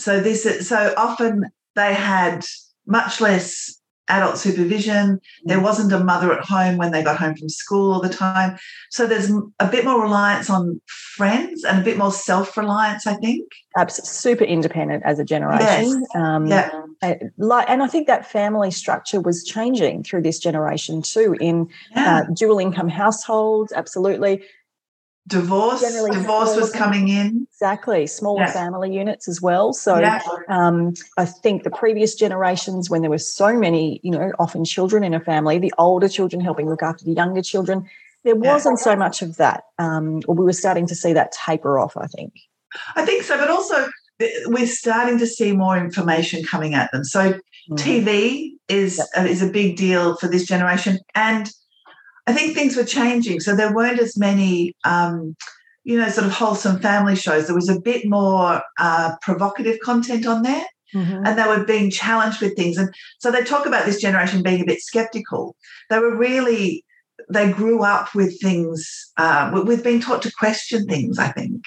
So 0.00 0.20
this, 0.20 0.68
so 0.68 0.94
often 0.96 1.44
they 1.76 1.94
had 1.94 2.44
much 2.86 3.20
less 3.20 3.80
adult 4.10 4.38
supervision. 4.38 5.20
There 5.44 5.58
mm. 5.58 5.62
wasn't 5.62 5.92
a 5.92 6.02
mother 6.02 6.32
at 6.32 6.44
home 6.44 6.76
when 6.76 6.90
they 6.90 7.02
got 7.02 7.16
home 7.16 7.36
from 7.36 7.48
school 7.48 7.92
all 7.92 8.00
the 8.00 8.08
time. 8.08 8.58
So 8.90 9.06
there's 9.06 9.30
a 9.60 9.68
bit 9.70 9.84
more 9.84 10.02
reliance 10.02 10.50
on 10.50 10.80
friends 11.16 11.64
and 11.64 11.78
a 11.80 11.84
bit 11.84 11.96
more 11.96 12.12
self 12.12 12.56
reliance, 12.56 13.06
I 13.06 13.14
think. 13.14 13.46
Absolutely, 13.76 14.10
super 14.10 14.44
independent 14.44 15.04
as 15.06 15.18
a 15.18 15.24
generation. 15.24 16.02
Yes. 16.02 16.06
Um, 16.14 16.46
yeah. 16.46 16.70
Like, 17.38 17.70
and 17.70 17.82
I 17.82 17.86
think 17.86 18.08
that 18.08 18.30
family 18.30 18.70
structure 18.70 19.20
was 19.20 19.44
changing 19.44 20.02
through 20.02 20.22
this 20.22 20.38
generation 20.38 21.00
too 21.00 21.36
in 21.40 21.68
yeah. 21.92 22.18
uh, 22.18 22.32
dual 22.34 22.58
income 22.58 22.88
households. 22.88 23.72
Absolutely 23.72 24.42
divorce 25.28 25.80
Generally 25.80 26.10
divorce 26.12 26.56
was 26.56 26.72
coming 26.72 27.08
in 27.08 27.46
exactly 27.50 28.06
smaller 28.06 28.42
yeah. 28.42 28.52
family 28.52 28.92
units 28.92 29.28
as 29.28 29.40
well 29.40 29.72
so 29.72 29.98
yeah. 29.98 30.20
um, 30.48 30.94
i 31.18 31.24
think 31.24 31.62
the 31.62 31.70
previous 31.70 32.14
generations 32.14 32.88
when 32.88 33.02
there 33.02 33.10
were 33.10 33.18
so 33.18 33.56
many 33.56 34.00
you 34.02 34.10
know 34.10 34.32
often 34.38 34.64
children 34.64 35.04
in 35.04 35.12
a 35.12 35.20
family 35.20 35.58
the 35.58 35.72
older 35.78 36.08
children 36.08 36.40
helping 36.40 36.68
look 36.68 36.82
after 36.82 37.04
the 37.04 37.12
younger 37.12 37.42
children 37.42 37.86
there 38.24 38.34
wasn't 38.34 38.78
yeah. 38.78 38.84
so 38.84 38.96
much 38.96 39.22
of 39.22 39.36
that 39.36 39.64
um, 39.78 40.20
or 40.26 40.34
we 40.34 40.44
were 40.44 40.52
starting 40.52 40.86
to 40.86 40.94
see 40.94 41.12
that 41.12 41.32
taper 41.32 41.78
off 41.78 41.96
i 41.96 42.06
think 42.06 42.32
i 42.96 43.04
think 43.04 43.22
so 43.22 43.36
but 43.36 43.50
also 43.50 43.88
we're 44.46 44.66
starting 44.66 45.18
to 45.18 45.26
see 45.26 45.52
more 45.52 45.76
information 45.76 46.42
coming 46.44 46.74
at 46.74 46.90
them 46.92 47.04
so 47.04 47.32
mm-hmm. 47.32 47.74
tv 47.74 48.52
is 48.68 48.98
yep. 48.98 49.06
uh, 49.18 49.28
is 49.28 49.42
a 49.42 49.48
big 49.48 49.76
deal 49.76 50.16
for 50.16 50.28
this 50.28 50.46
generation 50.46 50.98
and 51.14 51.52
I 52.26 52.32
think 52.32 52.54
things 52.54 52.76
were 52.76 52.84
changing. 52.84 53.40
So 53.40 53.56
there 53.56 53.74
weren't 53.74 54.00
as 54.00 54.16
many, 54.16 54.74
um, 54.84 55.36
you 55.84 55.98
know, 55.98 56.08
sort 56.08 56.26
of 56.26 56.32
wholesome 56.32 56.80
family 56.80 57.16
shows. 57.16 57.46
There 57.46 57.56
was 57.56 57.68
a 57.68 57.80
bit 57.80 58.06
more 58.06 58.62
uh, 58.78 59.16
provocative 59.22 59.80
content 59.80 60.26
on 60.26 60.42
there. 60.42 60.64
Mm-hmm. 60.94 61.24
And 61.24 61.38
they 61.38 61.46
were 61.46 61.64
being 61.64 61.88
challenged 61.88 62.40
with 62.40 62.56
things. 62.56 62.76
And 62.76 62.92
so 63.20 63.30
they 63.30 63.44
talk 63.44 63.64
about 63.64 63.86
this 63.86 64.00
generation 64.00 64.42
being 64.42 64.60
a 64.60 64.66
bit 64.66 64.80
skeptical. 64.80 65.54
They 65.88 66.00
were 66.00 66.16
really, 66.16 66.84
they 67.28 67.52
grew 67.52 67.84
up 67.84 68.12
with 68.12 68.40
things, 68.40 69.12
uh, 69.16 69.62
with 69.64 69.84
being 69.84 70.00
taught 70.00 70.22
to 70.22 70.32
question 70.32 70.86
things, 70.86 71.16
I 71.16 71.28
think. 71.28 71.62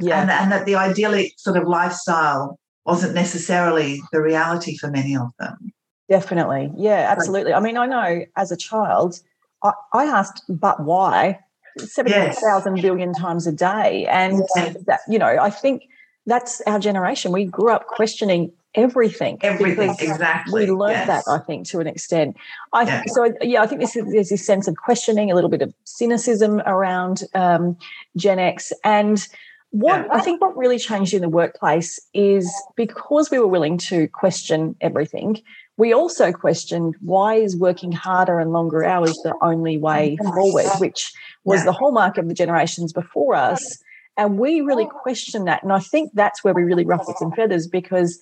Yeah. 0.00 0.20
And, 0.20 0.30
and 0.32 0.50
that 0.50 0.66
the 0.66 0.74
idyllic 0.74 1.34
sort 1.36 1.56
of 1.56 1.68
lifestyle 1.68 2.58
wasn't 2.84 3.14
necessarily 3.14 4.00
the 4.10 4.20
reality 4.20 4.76
for 4.76 4.90
many 4.90 5.16
of 5.16 5.28
them. 5.38 5.72
Definitely. 6.08 6.72
Yeah, 6.76 7.06
absolutely. 7.08 7.52
I 7.52 7.60
mean, 7.60 7.76
I 7.76 7.86
know 7.86 8.24
as 8.34 8.50
a 8.50 8.56
child, 8.56 9.20
I, 9.62 9.72
I 9.92 10.04
asked, 10.04 10.42
but 10.48 10.84
why? 10.84 11.40
70,000 11.78 12.76
yes. 12.76 12.82
billion 12.82 13.12
times 13.12 13.46
a 13.46 13.52
day. 13.52 14.06
And 14.06 14.42
yes. 14.56 14.76
that, 14.86 15.00
you 15.08 15.18
know, 15.18 15.26
I 15.26 15.50
think 15.50 15.82
that's 16.26 16.60
our 16.62 16.78
generation. 16.78 17.32
We 17.32 17.44
grew 17.44 17.70
up 17.70 17.86
questioning 17.86 18.52
everything. 18.74 19.38
Everything, 19.42 19.90
exactly. 19.98 20.66
We 20.66 20.70
learned 20.70 21.06
yes. 21.06 21.24
that, 21.24 21.30
I 21.30 21.38
think, 21.38 21.66
to 21.68 21.80
an 21.80 21.86
extent. 21.86 22.36
I 22.72 22.82
yeah. 22.82 23.02
so 23.06 23.32
yeah, 23.40 23.62
I 23.62 23.66
think 23.66 23.80
this 23.80 23.96
is, 23.96 24.04
there's 24.12 24.28
this 24.28 24.44
sense 24.44 24.68
of 24.68 24.76
questioning, 24.76 25.30
a 25.30 25.34
little 25.34 25.50
bit 25.50 25.62
of 25.62 25.74
cynicism 25.84 26.60
around 26.60 27.22
um, 27.34 27.76
Gen 28.16 28.38
X, 28.38 28.72
and 28.84 29.26
what 29.70 30.06
yeah. 30.06 30.08
I 30.12 30.20
think 30.20 30.40
what 30.40 30.56
really 30.56 30.78
changed 30.78 31.14
in 31.14 31.22
the 31.22 31.28
workplace 31.28 31.98
is 32.14 32.50
because 32.76 33.30
we 33.30 33.38
were 33.38 33.46
willing 33.46 33.78
to 33.78 34.08
question 34.08 34.76
everything, 34.80 35.40
we 35.76 35.92
also 35.92 36.32
questioned 36.32 36.94
why 37.00 37.34
is 37.34 37.56
working 37.56 37.92
harder 37.92 38.38
and 38.40 38.52
longer 38.52 38.84
hours 38.84 39.12
the 39.22 39.34
only 39.42 39.76
way 39.76 40.16
forward, 40.22 40.66
which 40.78 41.12
was 41.44 41.60
yeah. 41.60 41.66
the 41.66 41.72
hallmark 41.72 42.16
of 42.18 42.28
the 42.28 42.34
generations 42.34 42.92
before 42.92 43.34
us. 43.34 43.78
And 44.16 44.38
we 44.38 44.62
really 44.62 44.86
questioned 44.86 45.46
that. 45.46 45.62
And 45.62 45.72
I 45.72 45.80
think 45.80 46.12
that's 46.14 46.42
where 46.42 46.54
we 46.54 46.62
really 46.62 46.86
ruffled 46.86 47.18
some 47.18 47.32
feathers 47.32 47.66
because 47.66 48.18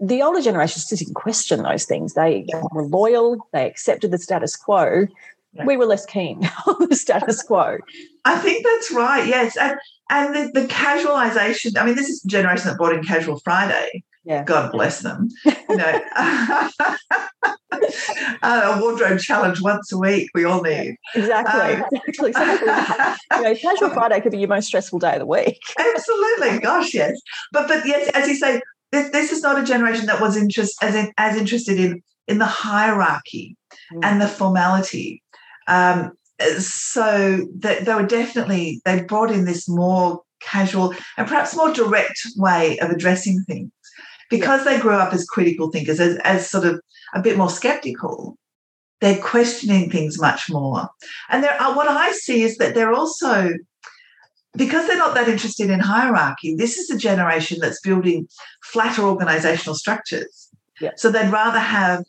the 0.00 0.20
older 0.22 0.42
generations 0.42 0.86
didn't 0.86 1.14
question 1.14 1.62
those 1.62 1.84
things. 1.84 2.14
They 2.14 2.44
were 2.72 2.86
loyal, 2.86 3.36
they 3.52 3.66
accepted 3.66 4.10
the 4.10 4.18
status 4.18 4.56
quo. 4.56 5.06
We 5.66 5.76
were 5.76 5.84
less 5.84 6.06
keen 6.06 6.50
on 6.66 6.88
the 6.88 6.96
status 6.96 7.42
quo. 7.42 7.78
I 8.24 8.38
think 8.38 8.64
that's 8.64 8.90
right, 8.90 9.26
yes. 9.26 9.56
And 9.56 9.78
and 10.10 10.34
the, 10.34 10.60
the 10.60 10.66
casualization, 10.66 11.76
I 11.78 11.86
mean, 11.86 11.94
this 11.94 12.08
is 12.08 12.20
the 12.22 12.28
generation 12.28 12.68
that 12.68 12.78
brought 12.78 12.94
in 12.94 13.04
Casual 13.04 13.38
Friday. 13.40 14.02
Yeah. 14.24 14.44
God 14.44 14.72
bless 14.72 15.00
them. 15.00 15.28
You 15.68 15.76
know, 15.76 16.00
a 18.42 18.78
wardrobe 18.80 19.18
challenge 19.18 19.60
once 19.60 19.92
a 19.92 19.98
week 19.98 20.30
we 20.34 20.44
all 20.44 20.62
need. 20.62 20.96
Exactly. 21.14 21.82
Um, 21.82 21.84
exactly. 22.06 22.28
you 23.36 23.42
know, 23.42 23.54
casual 23.54 23.90
Friday 23.94 24.20
could 24.20 24.32
be 24.32 24.38
your 24.38 24.48
most 24.48 24.66
stressful 24.66 24.98
day 24.98 25.14
of 25.14 25.20
the 25.20 25.26
week. 25.26 25.60
absolutely. 25.78 26.58
Gosh, 26.58 26.94
yes. 26.94 27.20
But 27.52 27.68
but 27.68 27.86
yes, 27.86 28.10
as 28.14 28.28
you 28.28 28.34
say, 28.34 28.60
this, 28.90 29.10
this 29.10 29.32
is 29.32 29.42
not 29.42 29.60
a 29.60 29.64
generation 29.64 30.06
that 30.06 30.20
was 30.20 30.36
interest 30.36 30.76
as 30.82 30.94
in, 30.94 31.12
as 31.18 31.36
interested 31.36 31.78
in 31.78 32.02
in 32.28 32.38
the 32.38 32.46
hierarchy 32.46 33.56
mm. 33.92 34.00
and 34.02 34.20
the 34.20 34.28
formality. 34.28 35.22
Um, 35.68 36.12
so 36.58 37.46
that 37.58 37.84
they 37.84 37.94
were 37.94 38.06
definitely 38.06 38.80
they 38.84 39.02
brought 39.02 39.30
in 39.30 39.44
this 39.44 39.68
more 39.68 40.22
casual 40.40 40.92
and 41.16 41.28
perhaps 41.28 41.56
more 41.56 41.72
direct 41.72 42.18
way 42.36 42.76
of 42.80 42.90
addressing 42.90 43.44
things 43.44 43.70
because 44.30 44.64
they 44.64 44.78
grow 44.78 44.98
up 44.98 45.12
as 45.12 45.24
critical 45.24 45.70
thinkers, 45.70 46.00
as, 46.00 46.16
as 46.18 46.48
sort 46.48 46.64
of 46.64 46.80
a 47.14 47.22
bit 47.22 47.36
more 47.36 47.50
skeptical, 47.50 48.36
they're 49.00 49.18
questioning 49.18 49.90
things 49.90 50.20
much 50.20 50.48
more. 50.48 50.88
And 51.28 51.42
there 51.42 51.60
are, 51.60 51.74
what 51.74 51.88
I 51.88 52.12
see 52.12 52.42
is 52.42 52.56
that 52.58 52.74
they're 52.74 52.92
also, 52.92 53.50
because 54.54 54.86
they're 54.86 54.96
not 54.96 55.14
that 55.14 55.28
interested 55.28 55.70
in 55.70 55.80
hierarchy, 55.80 56.54
this 56.54 56.78
is 56.78 56.90
a 56.90 56.96
generation 56.98 57.58
that's 57.60 57.80
building 57.80 58.28
flatter 58.62 59.02
organizational 59.02 59.74
structures. 59.74 60.48
Yeah. 60.80 60.90
So 60.96 61.10
they'd 61.10 61.30
rather 61.30 61.58
have 61.58 62.04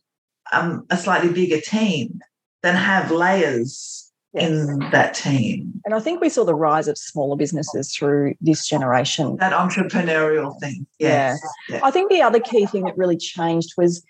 um, 0.52 0.86
a 0.90 0.98
slightly 0.98 1.32
bigger 1.32 1.60
team 1.60 2.20
than 2.62 2.76
have 2.76 3.12
layers 3.12 4.03
yes. 4.34 4.50
in 4.50 4.80
that 4.92 5.14
team. 5.14 5.82
And 5.86 5.94
I 5.94 6.00
think 6.00 6.22
we 6.22 6.30
saw 6.30 6.44
the 6.44 6.56
rise 6.56 6.88
of 6.88 6.98
smaller 6.98 7.36
businesses 7.36 7.96
through 7.96 8.36
this 8.42 8.68
generation. 8.68 9.38
That 9.38 9.54
entrepreneurial 9.54 10.60
thing. 10.60 10.88
Yes. 11.00 11.40
Yeah. 11.70 11.78
yeah. 11.78 11.82
I 11.84 11.92
think 11.92 12.12
the 12.12 12.22
other 12.22 12.40
key 12.40 12.66
thing 12.66 12.86
that 12.86 12.98
really 12.98 13.18
changed 13.18 13.74
was, 13.78 14.04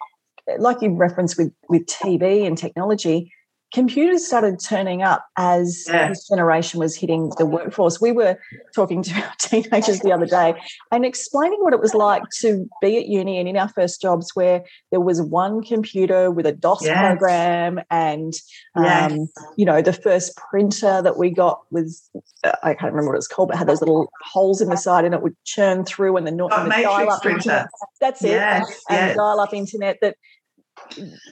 like 0.58 0.82
you 0.82 0.94
referenced 0.94 1.38
with, 1.38 1.54
with 1.70 1.86
TV 1.86 2.46
and 2.46 2.58
technology, 2.58 3.32
computers 3.74 4.26
started 4.26 4.60
turning 4.60 5.02
up 5.02 5.26
as 5.36 5.86
yeah. 5.88 6.08
this 6.08 6.28
generation 6.28 6.80
was 6.80 6.96
hitting 6.96 7.32
the 7.38 7.46
workforce. 7.46 8.00
We 8.00 8.12
were 8.12 8.38
talking 8.76 9.02
to 9.02 9.14
our 9.16 9.34
teenagers 9.40 10.00
the 10.02 10.12
other 10.12 10.28
day 10.28 10.54
and 10.92 11.04
explaining 11.04 11.60
what 11.62 11.74
it 11.74 11.80
was 11.80 11.96
like 11.96 12.22
to 12.42 12.70
be 12.82 12.98
at 13.00 13.08
uni 13.08 13.40
and 13.40 13.50
in 13.50 13.58
our 13.58 13.68
first 13.70 14.00
jobs 14.00 14.32
where 14.36 14.64
there 14.92 15.02
was 15.02 15.22
one 15.22 15.64
computer 15.64 16.30
with 16.30 16.46
a 16.46 16.52
DOS 16.52 16.86
yes. 16.86 17.00
program 17.00 17.82
and, 17.90 18.34
yes. 18.78 19.12
um, 19.12 19.28
you 19.58 19.66
know, 19.66 19.82
the 19.82 19.94
first 19.94 20.38
printer 20.38 21.02
that 21.02 21.18
we 21.18 21.32
got 21.32 21.62
was, 21.72 22.08
uh, 22.44 22.52
I 22.62 22.76
can't 22.76 22.94
remember 22.94 23.10
what 23.10 23.16
it 23.16 23.18
was 23.18 23.28
called, 23.28 23.50
but 23.50 23.58
had 23.58 23.68
those 23.68 23.82
little 23.82 24.12
holes 24.22 24.62
in 24.62 24.70
the 24.70 24.78
side 24.78 25.04
and 25.04 25.16
it 25.16 25.24
would 25.24 25.36
churn 25.46 25.84
through 25.84 26.16
and 26.18 26.28
the, 26.28 26.32
oh, 26.32 26.48
and 26.50 26.72
the 26.72 26.84
dial-up 26.84 27.24
printer. 27.24 27.38
Internet. 27.38 27.68
That's 28.00 28.24
it. 28.24 28.30
Yes. 28.30 28.84
And, 28.88 29.00
and 29.00 29.18
dial-up 29.18 29.54
internet 29.54 29.98
that 30.02 30.16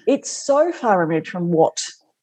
it's 0.08 0.30
so 0.30 0.71
far 0.71 0.99
removed 0.99 1.27
from 1.27 1.51
what 1.51 1.77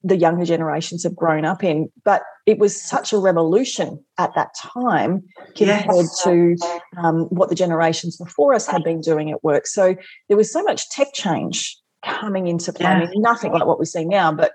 the 0.09 0.17
younger 0.17 0.45
generations 0.45 1.03
have 1.03 1.15
grown 1.15 1.45
up 1.45 1.63
in. 1.63 1.91
But 2.05 2.23
it 2.47 2.59
was 2.59 2.81
such 2.81 3.13
a 3.13 3.19
revolution 3.19 4.03
at 4.19 4.35
that 4.35 4.55
time 4.57 5.23
compared 5.55 5.87
yes. 5.95 6.23
to 6.25 6.57
um, 6.97 7.25
what 7.27 7.49
the 7.49 7.55
generations 7.55 8.17
before 8.17 8.55
us 8.55 8.67
had 8.67 8.83
been 8.83 9.01
doing 9.01 9.31
at 9.31 9.45
work. 9.45 9.67
So 9.67 9.97
there 10.29 10.37
was 10.37 10.53
so 10.53 10.63
much 10.63 10.89
tech 10.91 11.09
change 11.15 11.77
coming 12.05 12.47
into 12.47 12.73
play. 12.73 12.87
Yeah. 12.87 12.93
I 12.93 13.07
mean, 13.07 13.23
nothing 13.23 13.53
like 13.53 13.67
what 13.67 13.79
we 13.79 13.85
see 13.85 14.05
now, 14.05 14.33
but 14.33 14.53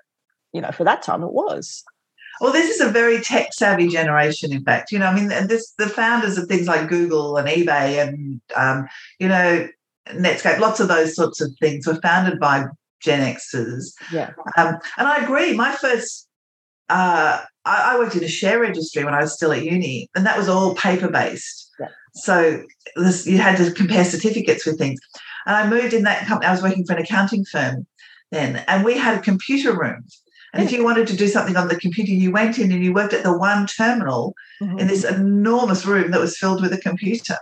you 0.54 0.62
know, 0.62 0.72
for 0.72 0.84
that 0.84 1.02
time 1.02 1.24
it 1.24 1.34
was. 1.34 1.84
Well, 2.42 2.52
this 2.52 2.70
is 2.70 2.82
a 2.82 2.89
very 2.89 3.22
tech 3.22 3.54
savvy 3.54 3.88
generation, 3.88 4.52
in 4.52 4.63
fact. 4.63 4.92
You 4.92 5.00
know, 5.00 5.06
I 5.06 5.13
mean, 5.13 5.28
this 5.48 5.72
the 5.78 5.88
founders 5.88 6.38
of 6.38 6.48
things 6.48 6.68
like 6.68 6.89
Google 6.89 7.38
and 7.38 7.48
eBay 7.48 8.06
and 8.06 8.42
um, 8.56 8.88
you 9.20 9.28
know, 9.28 9.68
Netscape, 10.10 10.60
lots 10.60 10.80
of 10.80 10.88
those 10.88 11.16
sorts 11.16 11.42
of 11.42 11.52
things 11.60 11.86
were 11.86 12.02
founded 12.02 12.39
by 12.39 12.66
Gen 13.04 13.36
Xers. 13.36 13.94
Yeah. 14.12 14.32
Um, 14.58 14.80
and 14.98 15.08
I 15.08 15.18
agree. 15.18 15.54
My 15.54 15.74
first, 15.74 16.28
uh, 16.89 17.42
I, 17.66 17.94
I, 17.94 17.98
worked 18.00 18.16
in 18.16 18.24
a 18.24 18.28
share 18.28 18.60
registry 18.60 19.04
when 19.04 19.13
I 19.13 19.22
was 19.22 19.34
still 19.34 19.52
at 19.52 19.63
uni, 19.63 20.10
and 20.16 20.26
that 20.26 20.38
was 20.38 20.50
all 20.50 20.76
paper 20.76 21.10
based. 21.10 21.70
Yeah. 21.80 21.88
So 22.16 22.63
this, 22.96 23.28
you 23.28 23.38
had 23.38 23.58
to 23.58 23.72
compare 23.72 24.06
certificates 24.06 24.66
with 24.66 24.78
things. 24.78 25.00
And 25.46 25.56
I 25.56 25.68
moved 25.70 25.94
in 25.94 26.04
that 26.04 26.26
company. 26.26 26.48
I 26.48 26.52
was 26.52 26.63
working 26.63 26.86
for 26.86 26.94
an 26.94 27.02
accounting 27.02 27.46
firm 27.46 27.86
then, 28.32 28.63
and 28.68 28.84
we 28.84 28.98
had 28.98 29.18
a 29.18 29.22
computer 29.22 29.78
room. 29.78 30.06
And 30.54 30.63
if 30.63 30.72
you 30.72 30.84
wanted 30.84 31.08
to 31.08 31.16
do 31.16 31.28
something 31.28 31.58
on 31.58 31.68
the 31.68 31.76
computer, 31.76 32.12
you 32.12 32.32
went 32.32 32.60
in 32.60 32.72
and 32.72 32.84
you 32.84 32.94
worked 32.94 33.13
at 33.13 33.24
the 33.24 33.36
one 33.36 33.66
terminal 33.66 34.36
mm-hmm. 34.62 34.78
in 34.78 34.88
this 34.88 35.04
enormous 35.04 35.84
room 35.84 36.12
that 36.12 36.20
was 36.20 36.38
filled 36.38 36.62
with 36.62 36.72
a 36.74 36.78
computer. 36.78 37.38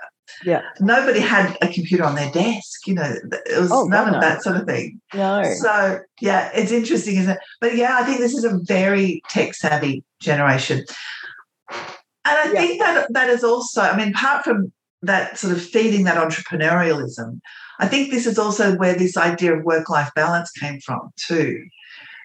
Yeah. 0.45 0.61
Nobody 0.79 1.19
had 1.19 1.57
a 1.61 1.67
computer 1.67 2.03
on 2.03 2.15
their 2.15 2.31
desk. 2.31 2.87
You 2.87 2.95
know, 2.95 3.13
it 3.45 3.59
was 3.59 3.71
oh, 3.71 3.85
none 3.85 4.13
of 4.13 4.21
that 4.21 4.43
sort 4.43 4.57
of 4.57 4.65
thing. 4.65 5.01
No. 5.13 5.43
So 5.43 5.99
yeah, 6.19 6.51
it's 6.53 6.71
interesting, 6.71 7.17
isn't 7.17 7.31
it? 7.31 7.39
But 7.59 7.75
yeah, 7.75 7.97
I 7.97 8.03
think 8.03 8.19
this 8.19 8.33
is 8.33 8.43
a 8.43 8.59
very 8.63 9.21
tech 9.29 9.53
savvy 9.53 10.03
generation. 10.19 10.85
And 12.23 12.37
I 12.37 12.51
yeah. 12.53 12.59
think 12.59 12.79
that 12.79 13.13
that 13.13 13.29
is 13.29 13.43
also, 13.43 13.81
I 13.81 13.97
mean, 13.97 14.09
apart 14.09 14.43
from 14.43 14.71
that 15.01 15.37
sort 15.37 15.53
of 15.53 15.61
feeding 15.61 16.03
that 16.05 16.17
entrepreneurialism, 16.17 17.39
I 17.79 17.87
think 17.87 18.11
this 18.11 18.27
is 18.27 18.37
also 18.37 18.77
where 18.77 18.95
this 18.95 19.17
idea 19.17 19.57
of 19.57 19.63
work 19.63 19.89
life 19.89 20.11
balance 20.15 20.51
came 20.51 20.79
from 20.81 21.09
too, 21.17 21.65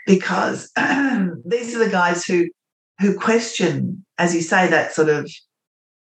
because 0.06 0.70
these 0.76 1.74
are 1.74 1.84
the 1.84 1.90
guys 1.90 2.24
who 2.24 2.48
who 3.00 3.18
question, 3.18 4.04
as 4.18 4.34
you 4.34 4.40
say, 4.40 4.68
that 4.68 4.94
sort 4.94 5.10
of, 5.10 5.30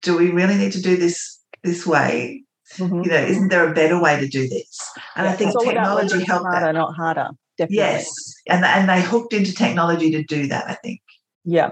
do 0.02 0.16
we 0.16 0.30
really 0.30 0.56
need 0.56 0.72
to 0.72 0.82
do 0.82 0.96
this 0.96 1.38
this 1.62 1.86
way? 1.86 2.44
Mm-hmm. 2.76 3.02
You 3.02 3.10
know, 3.10 3.16
isn't 3.16 3.48
there 3.48 3.70
a 3.70 3.74
better 3.74 4.00
way 4.00 4.18
to 4.18 4.26
do 4.26 4.48
this? 4.48 4.92
And 5.16 5.26
yeah, 5.26 5.32
I 5.32 5.36
think 5.36 5.52
technology 5.62 6.24
helped 6.24 6.46
harder, 6.46 6.66
that. 6.66 6.72
not 6.72 6.94
harder. 6.94 7.30
Definitely. 7.58 7.76
Yes, 7.76 8.34
and 8.48 8.64
and 8.64 8.88
they 8.88 9.02
hooked 9.02 9.34
into 9.34 9.54
technology 9.54 10.10
to 10.12 10.22
do 10.22 10.46
that. 10.46 10.68
I 10.68 10.74
think. 10.74 11.00
Yeah. 11.44 11.70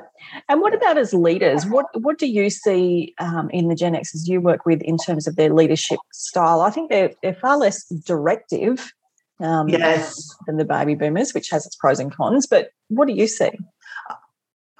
And 0.48 0.61
what 0.61 0.74
about 0.74 0.98
as 0.98 1.14
leaders? 1.14 1.64
What 1.64 1.87
what 2.00 2.18
do 2.18 2.26
you 2.26 2.50
see 2.50 3.14
um, 3.18 3.48
in 3.50 3.68
the 3.68 3.74
Gen 3.74 3.94
Xs 3.94 4.26
you 4.26 4.40
work 4.40 4.66
with 4.66 4.83
in 4.83 4.98
terms 4.98 5.26
of 5.26 5.37
their 5.37 5.55
leadership 5.55 6.00
style? 6.12 6.61
I 6.61 6.70
think 6.70 6.90
they're, 6.90 7.12
they're 7.22 7.35
far 7.35 7.57
less 7.57 7.87
directive 8.05 8.92
um, 9.40 9.68
yes. 9.68 10.29
than 10.46 10.57
the 10.57 10.64
baby 10.64 10.96
boomers, 10.96 11.33
which 11.35 11.50
has 11.50 11.66
its 11.66 11.76
pros 11.76 12.00
and 12.00 12.14
cons. 12.14 12.46
But 12.46 12.70
what 12.88 13.07
do 13.07 13.14
you 13.14 13.29
see? 13.29 13.50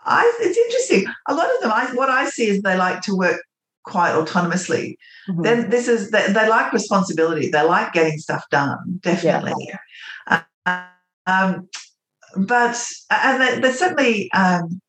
I, 0.05 0.33
it's 0.41 0.59
interesting. 0.59 1.05
A 1.29 1.35
lot 1.35 1.55
of 1.55 1.61
them, 1.61 1.71
I, 1.73 1.87
what 1.95 2.09
I 2.09 2.29
see 2.29 2.49
is 2.49 2.63
they 2.63 2.77
like 2.77 3.01
to 3.03 3.15
work 3.15 3.41
quite 3.85 4.13
autonomously. 4.13 4.97
Mm-hmm. 5.29 5.43
Then 5.43 5.71
this 5.71 5.89
is 5.89 6.11
they, 6.11 6.33
they, 6.33 6.49
like 6.49 6.73
responsibility. 6.73 7.51
They 7.51 7.63
like 7.63 7.93
getting 7.93 8.19
stuff 8.19 8.45
done. 8.51 9.01
Definitely. 9.01 9.55
Yeah. 10.29 10.43
Uh, 10.67 10.87
um, 11.27 11.69
but 12.37 12.83
and 13.11 13.63
there's 13.63 13.79
certainly 13.79 14.31
um, 14.33 14.81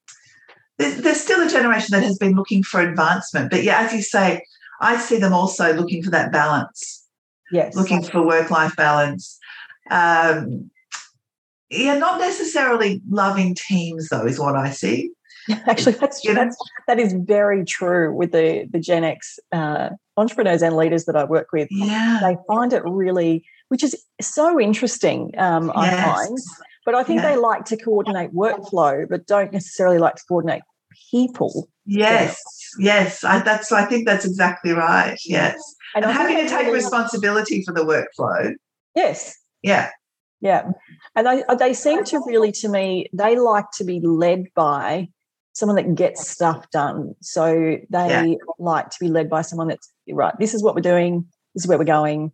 there's, 0.78 0.98
there's 0.98 1.22
still 1.22 1.46
a 1.46 1.50
generation 1.50 1.90
that 1.92 2.04
has 2.04 2.18
been 2.18 2.36
looking 2.36 2.64
for 2.64 2.82
advancement. 2.82 3.52
But 3.52 3.64
yeah, 3.64 3.80
as 3.80 3.94
you 3.94 4.02
say, 4.02 4.44
I 4.80 4.98
see 4.98 5.18
them 5.18 5.34
also 5.34 5.74
looking 5.74 6.04
for 6.04 6.12
that 6.12 6.32
balance. 6.32 7.08
Yes, 7.52 7.76
looking 7.76 8.04
for 8.04 8.26
work 8.26 8.50
life 8.50 8.76
balance. 8.76 9.38
Um, 9.90 10.72
yeah, 11.70 11.98
not 11.98 12.20
necessarily 12.20 13.02
loving 13.10 13.56
teams 13.56 14.10
though, 14.10 14.26
is 14.26 14.40
what 14.40 14.56
I 14.56 14.72
see. 14.72 15.12
Actually, 15.68 15.94
that's, 15.94 16.22
that's 16.22 16.58
that 16.88 17.00
is 17.00 17.14
very 17.14 17.66
true 17.66 18.14
with 18.14 18.32
the 18.32 18.68
the 18.72 18.80
Gen 18.80 19.04
X 19.04 19.40
uh, 19.52 19.90
entrepreneurs 20.18 20.62
and 20.62 20.76
leaders 20.76 21.06
that 21.06 21.16
I 21.16 21.24
work 21.24 21.48
with. 21.52 21.68
Yeah, 21.72 22.20
they 22.22 22.38
find 22.48 22.74
it 22.74 22.84
really, 22.86 23.44
which 23.70 23.84
is 23.84 23.96
so 24.22 24.60
interesting. 24.60 25.34
Um, 25.38 25.72
yes. 25.76 25.94
I 25.94 26.14
find 26.14 26.38
but 26.86 26.96
I 26.96 27.04
think 27.04 27.22
yeah. 27.22 27.32
they 27.32 27.38
like 27.38 27.66
to 27.66 27.78
coordinate 27.78 28.34
workflow, 28.34 29.08
but 29.08 29.28
don't 29.28 29.54
necessarily 29.54 30.00
like 30.00 30.16
to 30.16 30.24
coordinate 30.28 30.64
people. 31.12 31.70
Yes, 31.86 32.42
yes, 32.80 33.24
I, 33.24 33.40
that's. 33.40 33.72
I 33.72 33.86
think 33.86 34.08
that's 34.08 34.26
exactly 34.26 34.72
right. 34.72 35.18
Yes, 35.26 35.62
and, 35.96 36.06
and 36.06 36.14
having 36.14 36.38
to 36.38 36.48
take 36.48 36.66
really 36.66 36.74
responsibility 36.74 37.64
for 37.64 37.74
the 37.74 37.82
workflow. 37.82 38.54
Yes. 38.96 39.38
Yeah. 39.62 39.90
Yeah, 40.42 40.72
and 41.16 41.28
they 41.28 41.44
they 41.60 41.74
seem 41.74 42.04
to 42.06 42.20
really, 42.26 42.52
to 42.54 42.68
me, 42.68 43.08
they 43.14 43.38
like 43.38 43.66
to 43.76 43.84
be 43.84 44.00
led 44.00 44.48
by 44.56 45.08
someone 45.54 45.76
that 45.76 45.96
gets 45.96 46.28
stuff 46.28 46.70
done. 46.72 47.14
So 47.22 47.78
they 47.90 48.08
yeah. 48.08 48.36
like 48.60 48.90
to 48.90 48.98
be 49.00 49.08
led 49.08 49.30
by 49.30 49.42
someone 49.42 49.68
that's 49.68 49.92
right. 50.10 50.34
This 50.40 50.54
is 50.54 50.64
what 50.64 50.76
we're 50.76 50.82
doing. 50.82 51.26
This 51.54 51.64
is 51.64 51.68
where 51.68 51.78
we're 51.78 51.84
going. 51.84 52.32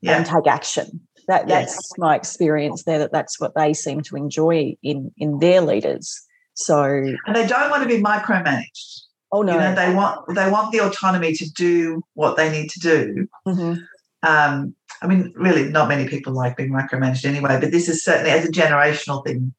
Yeah. 0.00 0.16
And 0.16 0.26
take 0.26 0.46
action. 0.48 1.00
That 1.28 1.46
that's 1.46 1.74
yes. 1.74 1.90
my 1.96 2.16
experience 2.16 2.82
there. 2.84 2.98
That 2.98 3.12
that's 3.12 3.38
what 3.38 3.54
they 3.54 3.72
seem 3.72 4.00
to 4.02 4.16
enjoy 4.16 4.74
in 4.82 5.12
in 5.16 5.38
their 5.38 5.60
leaders. 5.60 6.20
So 6.54 6.82
and 6.82 7.36
they 7.36 7.46
don't 7.46 7.70
want 7.70 7.82
to 7.84 7.88
be 7.88 8.02
micromanaged. 8.02 9.02
Oh 9.30 9.42
no, 9.42 9.54
you 9.54 9.60
know, 9.60 9.74
they 9.74 9.94
want 9.94 10.34
they 10.34 10.50
want 10.50 10.72
the 10.72 10.80
autonomy 10.80 11.32
to 11.34 11.50
do 11.52 12.02
what 12.14 12.36
they 12.36 12.50
need 12.50 12.68
to 12.70 12.80
do. 12.80 13.28
Mm-hmm. 13.46 13.80
Um, 14.24 14.74
I 15.00 15.06
mean, 15.06 15.32
really, 15.34 15.68
not 15.68 15.88
many 15.88 16.08
people 16.08 16.32
like 16.32 16.56
being 16.56 16.70
micromanaged 16.70 17.24
anyway. 17.24 17.58
But 17.60 17.70
this 17.70 17.88
is 17.88 18.04
certainly 18.04 18.30
as 18.30 18.44
a 18.44 18.52
generational 18.52 19.24
thing. 19.24 19.54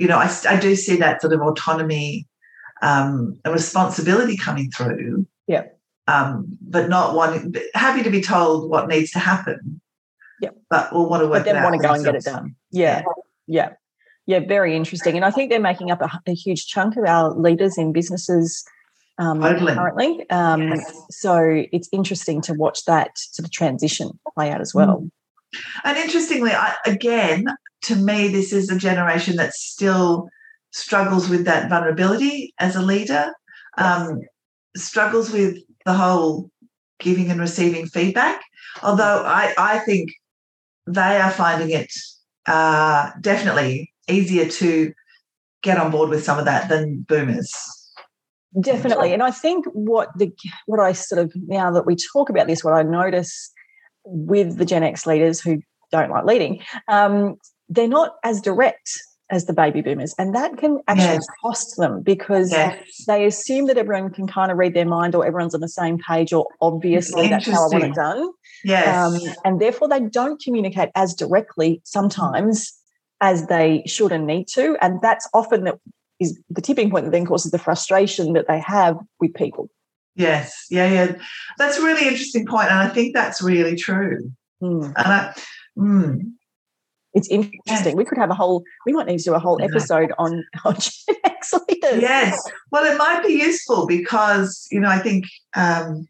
You 0.00 0.08
know, 0.08 0.16
I, 0.16 0.34
I 0.48 0.58
do 0.58 0.74
see 0.74 0.96
that 0.96 1.20
sort 1.20 1.34
of 1.34 1.42
autonomy 1.42 2.26
um, 2.80 3.38
and 3.44 3.52
responsibility 3.52 4.36
coming 4.36 4.70
through. 4.70 5.26
Yeah. 5.46 5.64
Um, 6.06 6.58
but 6.62 6.88
not 6.88 7.14
wanting, 7.14 7.54
happy 7.74 8.02
to 8.02 8.10
be 8.10 8.22
told 8.22 8.70
what 8.70 8.88
needs 8.88 9.10
to 9.12 9.18
happen. 9.18 9.80
Yeah. 10.40 10.50
But 10.70 10.92
we'll 10.92 11.08
want 11.08 11.22
to 11.22 11.28
work 11.28 11.44
But 11.44 11.52
then 11.52 11.62
want 11.62 11.80
to 11.80 11.86
go 11.86 11.92
and 11.92 12.04
get 12.04 12.14
it 12.14 12.24
done. 12.24 12.56
Yeah. 12.70 13.02
yeah. 13.46 13.74
Yeah. 14.26 14.40
Very 14.40 14.74
interesting. 14.74 15.16
And 15.16 15.24
I 15.24 15.30
think 15.30 15.50
they're 15.50 15.60
making 15.60 15.90
up 15.90 16.00
a, 16.00 16.10
a 16.26 16.34
huge 16.34 16.66
chunk 16.66 16.96
of 16.96 17.04
our 17.04 17.34
leaders 17.34 17.76
in 17.76 17.92
businesses 17.92 18.64
um, 19.18 19.40
totally. 19.40 19.74
currently. 19.74 20.30
Um, 20.30 20.68
yes. 20.68 21.02
So 21.10 21.64
it's 21.72 21.90
interesting 21.92 22.40
to 22.42 22.54
watch 22.54 22.86
that 22.86 23.10
sort 23.16 23.44
of 23.44 23.52
transition 23.52 24.18
play 24.34 24.50
out 24.50 24.62
as 24.62 24.74
well. 24.74 25.06
And 25.84 25.96
interestingly, 25.96 26.52
I, 26.52 26.74
again, 26.86 27.46
to 27.82 27.96
me, 27.96 28.28
this 28.28 28.52
is 28.52 28.70
a 28.70 28.78
generation 28.78 29.36
that 29.36 29.54
still 29.54 30.28
struggles 30.72 31.28
with 31.28 31.44
that 31.44 31.68
vulnerability 31.68 32.54
as 32.58 32.76
a 32.76 32.82
leader, 32.82 33.32
um, 33.78 34.20
struggles 34.76 35.30
with 35.30 35.58
the 35.84 35.94
whole 35.94 36.50
giving 37.00 37.30
and 37.30 37.40
receiving 37.40 37.86
feedback. 37.86 38.40
Although 38.82 39.24
I, 39.26 39.54
I 39.58 39.78
think 39.80 40.10
they 40.86 41.20
are 41.20 41.30
finding 41.30 41.70
it 41.70 41.90
uh, 42.46 43.10
definitely 43.20 43.92
easier 44.08 44.46
to 44.46 44.92
get 45.62 45.78
on 45.78 45.90
board 45.90 46.10
with 46.10 46.24
some 46.24 46.38
of 46.38 46.44
that 46.44 46.68
than 46.68 47.04
boomers. 47.08 47.52
Definitely, 48.60 49.12
and 49.12 49.22
I 49.22 49.30
think 49.30 49.64
what 49.72 50.08
the 50.18 50.32
what 50.66 50.80
I 50.80 50.92
sort 50.92 51.20
of 51.20 51.32
now 51.36 51.70
that 51.70 51.86
we 51.86 51.94
talk 51.94 52.28
about 52.30 52.48
this, 52.48 52.64
what 52.64 52.74
I 52.74 52.82
notice 52.82 53.52
with 54.04 54.58
the 54.58 54.64
Gen 54.64 54.82
X 54.82 55.06
leaders 55.06 55.40
who 55.40 55.60
don't 55.90 56.10
like 56.10 56.24
leading, 56.24 56.62
um, 56.88 57.36
they're 57.68 57.88
not 57.88 58.16
as 58.24 58.40
direct 58.40 59.00
as 59.30 59.46
the 59.46 59.52
baby 59.52 59.80
boomers. 59.80 60.14
And 60.18 60.34
that 60.34 60.56
can 60.58 60.80
actually 60.88 61.04
yes. 61.04 61.26
cost 61.40 61.76
them 61.76 62.02
because 62.02 62.50
yes. 62.50 63.04
they 63.06 63.24
assume 63.24 63.66
that 63.66 63.78
everyone 63.78 64.10
can 64.10 64.26
kind 64.26 64.50
of 64.50 64.58
read 64.58 64.74
their 64.74 64.84
mind 64.84 65.14
or 65.14 65.24
everyone's 65.24 65.54
on 65.54 65.60
the 65.60 65.68
same 65.68 65.98
page 65.98 66.32
or 66.32 66.46
obviously 66.60 67.28
that's 67.28 67.46
how 67.46 67.66
I 67.66 67.68
want 67.72 67.84
it 67.84 67.94
done. 67.94 68.30
Yes. 68.64 68.88
Um, 68.88 69.34
and 69.44 69.60
therefore 69.60 69.88
they 69.88 70.00
don't 70.00 70.42
communicate 70.42 70.90
as 70.94 71.14
directly 71.14 71.80
sometimes 71.84 72.72
as 73.20 73.46
they 73.46 73.82
should 73.86 74.12
and 74.12 74.26
need 74.26 74.48
to. 74.48 74.76
And 74.80 75.00
that's 75.00 75.28
often 75.32 75.64
that 75.64 75.78
is 76.18 76.38
the 76.50 76.60
tipping 76.60 76.90
point 76.90 77.04
that 77.04 77.12
then 77.12 77.26
causes 77.26 77.52
the 77.52 77.58
frustration 77.58 78.32
that 78.34 78.46
they 78.48 78.60
have 78.60 78.96
with 79.20 79.32
people. 79.34 79.70
Yes, 80.20 80.66
yeah, 80.70 80.88
yeah. 80.88 81.16
That's 81.58 81.78
a 81.78 81.82
really 81.82 82.06
interesting 82.06 82.46
point, 82.46 82.70
and 82.70 82.78
I 82.78 82.88
think 82.88 83.14
that's 83.14 83.42
really 83.42 83.76
true. 83.76 84.30
Mm. 84.62 84.92
And 84.96 84.96
I, 84.96 85.34
mm, 85.78 86.32
it's 87.12 87.28
interesting. 87.28 87.96
We 87.96 88.04
could 88.04 88.18
have 88.18 88.30
a 88.30 88.34
whole, 88.34 88.62
we 88.86 88.92
might 88.92 89.06
need 89.06 89.18
to 89.18 89.24
do 89.24 89.34
a 89.34 89.38
whole 89.38 89.60
episode 89.62 90.12
on, 90.18 90.44
on 90.64 90.74
Gen 90.74 91.16
X 91.24 91.54
leaders. 91.68 92.02
Yes. 92.02 92.40
Well, 92.70 92.84
it 92.84 92.96
might 92.98 93.24
be 93.26 93.32
useful 93.32 93.86
because, 93.86 94.68
you 94.70 94.80
know, 94.80 94.88
I 94.88 94.98
think 94.98 95.24
um, 95.54 96.06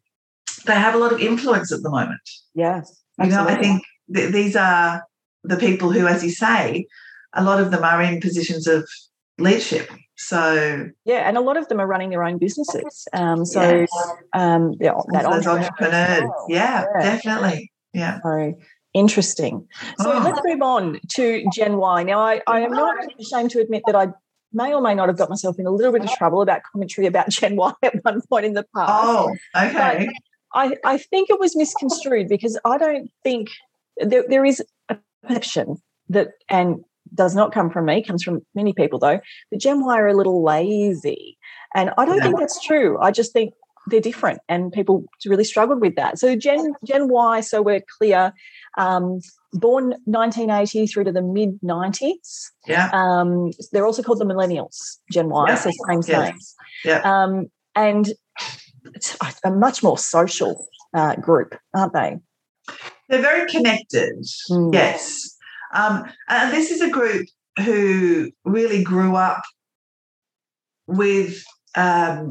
they 0.66 0.74
have 0.74 0.94
a 0.94 0.98
lot 0.98 1.12
of 1.12 1.20
influence 1.20 1.72
at 1.72 1.82
the 1.82 1.90
moment. 1.90 2.20
Yes. 2.54 3.00
Absolutely. 3.18 3.24
You 3.24 3.30
know, 3.30 3.58
I 3.58 3.62
think 3.62 3.82
th- 4.14 4.32
these 4.32 4.56
are 4.56 5.04
the 5.44 5.56
people 5.56 5.90
who, 5.90 6.06
as 6.06 6.22
you 6.22 6.30
say, 6.30 6.86
a 7.34 7.42
lot 7.42 7.60
of 7.60 7.70
them 7.70 7.84
are 7.84 8.02
in 8.02 8.20
positions 8.20 8.66
of 8.66 8.88
leadership. 9.38 9.90
So 10.22 10.90
yeah, 11.06 11.28
and 11.28 11.38
a 11.38 11.40
lot 11.40 11.56
of 11.56 11.68
them 11.68 11.80
are 11.80 11.86
running 11.86 12.10
their 12.10 12.22
own 12.22 12.36
businesses. 12.36 13.08
Um, 13.14 13.46
so 13.46 13.62
yes. 13.62 13.88
um, 14.34 14.74
yeah, 14.78 14.92
that 15.12 15.24
entrepreneurs. 15.24 16.30
Yeah, 16.48 16.84
yeah, 16.94 17.02
definitely. 17.02 17.72
Yeah. 17.94 18.20
So 18.22 18.54
Interesting. 18.92 19.68
So 20.00 20.12
oh. 20.12 20.22
let's 20.24 20.40
move 20.44 20.62
on 20.62 21.00
to 21.10 21.44
Gen 21.54 21.76
Y. 21.76 22.02
Now, 22.02 22.20
I, 22.20 22.42
I 22.48 22.60
am 22.60 22.72
not 22.72 22.96
ashamed 23.20 23.50
to 23.52 23.60
admit 23.60 23.84
that 23.86 23.94
I 23.94 24.08
may 24.52 24.74
or 24.74 24.80
may 24.80 24.94
not 24.94 25.08
have 25.08 25.16
got 25.16 25.30
myself 25.30 25.58
in 25.58 25.66
a 25.66 25.70
little 25.70 25.92
bit 25.92 26.02
of 26.02 26.10
trouble 26.12 26.42
about 26.42 26.62
commentary 26.70 27.06
about 27.06 27.28
Gen 27.30 27.56
Y 27.56 27.72
at 27.82 28.04
one 28.04 28.20
point 28.28 28.46
in 28.46 28.54
the 28.54 28.66
past. 28.74 28.92
Oh, 28.92 29.34
okay. 29.56 30.08
I, 30.52 30.76
I 30.84 30.98
think 30.98 31.30
it 31.30 31.38
was 31.38 31.54
misconstrued 31.54 32.28
because 32.28 32.58
I 32.64 32.76
don't 32.78 33.08
think 33.22 33.48
there, 33.96 34.24
there 34.28 34.44
is 34.44 34.60
a 34.88 34.98
perception 35.22 35.80
that, 36.08 36.30
and 36.48 36.84
does 37.14 37.34
not 37.34 37.52
come 37.52 37.70
from 37.70 37.86
me, 37.86 38.02
comes 38.02 38.22
from 38.22 38.40
many 38.54 38.72
people 38.72 38.98
though, 38.98 39.20
The 39.50 39.58
Gen 39.58 39.84
Y 39.84 39.98
are 39.98 40.08
a 40.08 40.16
little 40.16 40.42
lazy. 40.42 41.38
And 41.74 41.90
I 41.98 42.04
don't 42.04 42.16
yeah. 42.16 42.24
think 42.24 42.38
that's 42.38 42.60
true. 42.64 42.98
I 43.00 43.10
just 43.10 43.32
think 43.32 43.54
they're 43.86 44.00
different 44.00 44.40
and 44.48 44.72
people 44.72 45.04
really 45.26 45.44
struggled 45.44 45.80
with 45.80 45.96
that. 45.96 46.18
So 46.18 46.36
Gen 46.36 46.74
Gen 46.84 47.08
Y, 47.08 47.40
so 47.40 47.62
we're 47.62 47.82
clear, 47.98 48.32
um, 48.78 49.20
born 49.52 49.94
1980 50.04 50.86
through 50.86 51.04
to 51.04 51.12
the 51.12 51.22
mid 51.22 51.60
90s. 51.62 52.50
Yeah. 52.66 52.90
Um, 52.92 53.50
they're 53.72 53.86
also 53.86 54.02
called 54.02 54.20
the 54.20 54.24
millennials, 54.24 54.76
Gen 55.10 55.28
Y, 55.28 55.44
yeah. 55.48 55.54
so 55.54 55.70
same 55.88 56.02
thing. 56.02 56.38
Yeah. 56.84 57.00
Um, 57.04 57.46
and 57.74 58.10
a 59.44 59.50
much 59.50 59.82
more 59.82 59.98
social 59.98 60.66
uh, 60.94 61.16
group, 61.16 61.56
aren't 61.74 61.92
they? 61.92 62.16
They're 63.08 63.22
very 63.22 63.50
connected. 63.50 64.14
Mm. 64.50 64.72
Yes. 64.72 65.36
Um, 65.74 66.10
and 66.28 66.52
this 66.52 66.70
is 66.70 66.80
a 66.80 66.90
group 66.90 67.26
who 67.64 68.30
really 68.44 68.82
grew 68.82 69.16
up 69.16 69.42
with 70.86 71.42
um, 71.74 72.30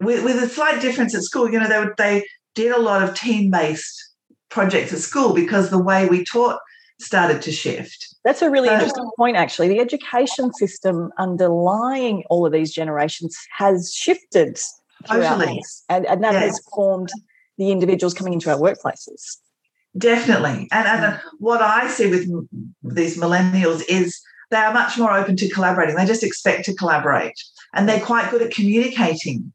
with, 0.00 0.24
with 0.24 0.42
a 0.42 0.48
slight 0.48 0.80
difference 0.80 1.14
at 1.14 1.22
school. 1.22 1.50
You 1.50 1.60
know, 1.60 1.68
they 1.68 1.86
they 1.98 2.26
did 2.54 2.72
a 2.72 2.80
lot 2.80 3.02
of 3.02 3.14
team 3.14 3.50
based 3.50 4.10
projects 4.50 4.92
at 4.92 4.98
school 4.98 5.34
because 5.34 5.70
the 5.70 5.82
way 5.82 6.06
we 6.06 6.24
taught 6.24 6.58
started 7.00 7.42
to 7.42 7.52
shift. 7.52 8.14
That's 8.24 8.42
a 8.42 8.50
really 8.50 8.68
interesting 8.68 9.10
point, 9.16 9.36
actually. 9.36 9.68
The 9.68 9.80
education 9.80 10.52
system 10.52 11.10
underlying 11.18 12.22
all 12.30 12.46
of 12.46 12.52
these 12.52 12.72
generations 12.72 13.36
has 13.56 13.92
shifted. 13.92 14.58
Totally. 15.06 15.60
And, 15.88 16.06
and 16.06 16.22
that 16.22 16.34
has 16.34 16.60
formed 16.72 17.10
the 17.58 17.72
individuals 17.72 18.14
coming 18.14 18.32
into 18.32 18.50
our 18.50 18.58
workplaces. 18.58 19.38
Definitely. 19.96 20.68
And, 20.72 20.88
and 20.88 21.20
what 21.38 21.60
I 21.60 21.88
see 21.88 22.08
with 22.08 22.26
these 22.82 23.18
millennials 23.18 23.82
is 23.88 24.20
they 24.50 24.56
are 24.56 24.72
much 24.72 24.98
more 24.98 25.12
open 25.12 25.36
to 25.36 25.48
collaborating. 25.48 25.96
They 25.96 26.06
just 26.06 26.24
expect 26.24 26.64
to 26.66 26.74
collaborate 26.74 27.34
and 27.74 27.88
they're 27.88 28.00
quite 28.00 28.30
good 28.30 28.42
at 28.42 28.52
communicating 28.52 29.52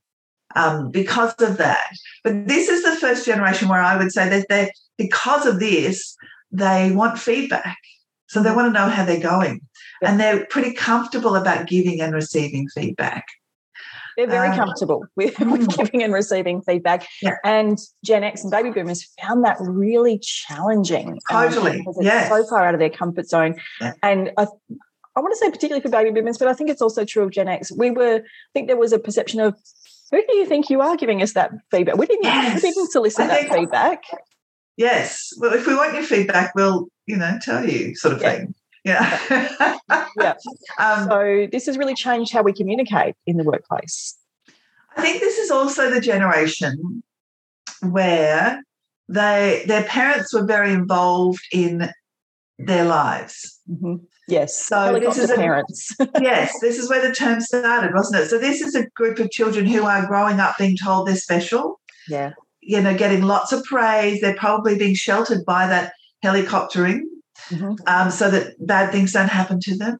um, 0.56 0.92
because 0.92 1.34
of 1.40 1.58
that. 1.58 1.90
But 2.24 2.48
this 2.48 2.70
is 2.70 2.84
the 2.84 2.96
first 2.96 3.26
generation 3.26 3.68
where 3.68 3.82
I 3.82 3.98
would 3.98 4.12
say 4.12 4.30
that 4.30 4.48
they, 4.50 4.72
because 4.98 5.46
of 5.46 5.60
this, 5.60 6.16
they 6.52 6.92
want 6.92 7.20
feedback. 7.20 7.78
So 8.28 8.44
they 8.44 8.54
want 8.54 8.68
to 8.68 8.80
know 8.80 8.90
how 8.90 9.06
they're 9.06 9.20
going. 9.20 9.62
And 10.04 10.20
they're 10.20 10.46
pretty 10.48 10.74
comfortable 10.74 11.36
about 11.36 11.68
giving 11.68 12.02
and 12.02 12.14
receiving 12.14 12.68
feedback. 12.70 13.26
They're 14.18 14.28
very 14.28 14.50
um, 14.50 14.58
comfortable 14.58 15.06
with, 15.16 15.40
with, 15.40 15.68
mm. 15.68 15.78
giving 15.78 16.04
and 16.04 16.12
receiving 16.12 16.62
feedback. 16.64 17.08
Yeah. 17.22 17.36
And 17.46 17.78
Gen 18.04 18.24
X 18.24 18.44
and 18.44 18.52
baby 18.52 18.72
boomers 18.72 19.08
found 19.22 19.46
that 19.46 19.58
really 19.60 20.20
challenging. 20.20 21.20
Um, 21.30 21.50
totally. 21.50 21.72
Um, 21.72 21.78
because 21.78 21.98
it's 22.00 22.30
so 22.30 22.46
far 22.48 22.66
out 22.66 22.74
of 22.74 22.80
their 22.80 22.90
comfort 22.90 23.30
zone. 23.30 23.56
Yeah. 23.80 23.94
And 24.02 24.32
I, 24.38 24.48
I 25.16 25.20
want 25.20 25.34
to 25.34 25.38
say 25.38 25.52
particularly 25.52 25.82
for 25.82 25.90
baby 25.90 26.10
boomers, 26.10 26.40
but 26.40 26.48
I 26.48 26.54
think 26.54 26.72
it's 26.72 26.82
also 26.82 27.06
true 27.06 27.24
of 27.24 27.32
Gen 27.32 27.48
X. 27.48 27.72
We 27.72 27.92
were, 27.92 28.16
I 28.16 28.52
think 28.54 28.68
there 28.68 28.76
was 28.76 28.92
a 28.92 29.00
perception 29.00 29.40
of 29.40 29.56
who 30.12 30.22
do 30.26 30.36
you 30.36 30.46
think 30.46 30.70
you 30.70 30.82
are 30.82 30.98
giving 30.98 31.22
us 31.22 31.34
that 31.34 31.52
feedback? 31.70 31.98
We 31.98 32.08
didn't, 32.08 32.24
yes. 32.24 32.64
we 32.64 32.72
didn't 32.72 32.92
solicit 32.92 33.28
that 33.28 33.54
feedback. 33.54 34.04
Yes. 34.78 35.32
Well, 35.38 35.54
if 35.54 35.68
we 35.68 35.76
want 35.76 35.94
your 35.94 36.04
feedback, 36.04 36.56
we'll, 36.56 36.88
you 37.06 37.18
know, 37.18 37.38
tell 37.42 37.68
you 37.68 37.96
sort 37.96 38.16
of 38.16 38.22
yeah. 38.22 38.32
thing. 38.32 38.56
Yeah. 38.88 39.20
yeah. 40.20 40.34
Um, 40.80 41.08
so 41.10 41.48
this 41.52 41.66
has 41.66 41.78
really 41.78 41.96
changed 41.96 42.32
how 42.32 42.44
we 42.44 42.54
communicate 42.54 43.16
in 43.26 43.38
the 43.38 43.44
workplace. 43.44 44.16
I 44.96 45.02
think 45.02 45.20
this 45.20 45.38
is 45.38 45.50
also 45.50 45.90
the 45.90 46.00
generation 46.00 47.04
where 47.82 48.62
they 49.10 49.64
their 49.66 49.84
parents 49.84 50.34
were 50.34 50.46
very 50.46 50.72
involved 50.72 51.42
in 51.52 51.90
their 52.60 52.86
lives. 52.86 53.60
Mm-hmm. 53.70 53.96
Yes. 54.28 54.64
So 54.64 55.00
this 55.00 55.18
is 55.18 55.30
a, 55.30 55.36
parents. 55.36 55.96
yes, 56.22 56.54
this 56.62 56.78
is 56.78 56.90
where 56.90 57.08
the 57.08 57.14
term 57.14 57.40
started, 57.42 57.94
wasn't 57.94 58.24
it? 58.24 58.30
So 58.30 58.38
this 58.38 58.62
is 58.62 58.76
a 58.76 58.88
group 58.90 59.20
of 59.20 59.32
children 59.32 59.66
who 59.66 59.84
are 59.84 60.06
growing 60.06 60.40
up 60.40 60.58
being 60.58 60.78
told 60.78 61.08
they're 61.08 61.16
special. 61.16 61.80
Yeah. 62.08 62.34
You 62.62 62.82
know, 62.82 62.96
getting 62.96 63.24
lots 63.24 63.52
of 63.52 63.64
praise. 63.64 64.22
They're 64.22 64.36
probably 64.36 64.78
being 64.78 64.96
sheltered 64.96 65.46
by 65.46 65.68
that 65.68 65.94
helicoptering 66.24 67.02
mm-hmm. 67.50 67.74
um, 67.88 68.12
so 68.12 68.30
that 68.30 68.56
bad 68.66 68.92
things 68.92 69.14
don't 69.14 69.30
happen 69.30 69.60
to 69.62 69.78
them. 69.78 70.00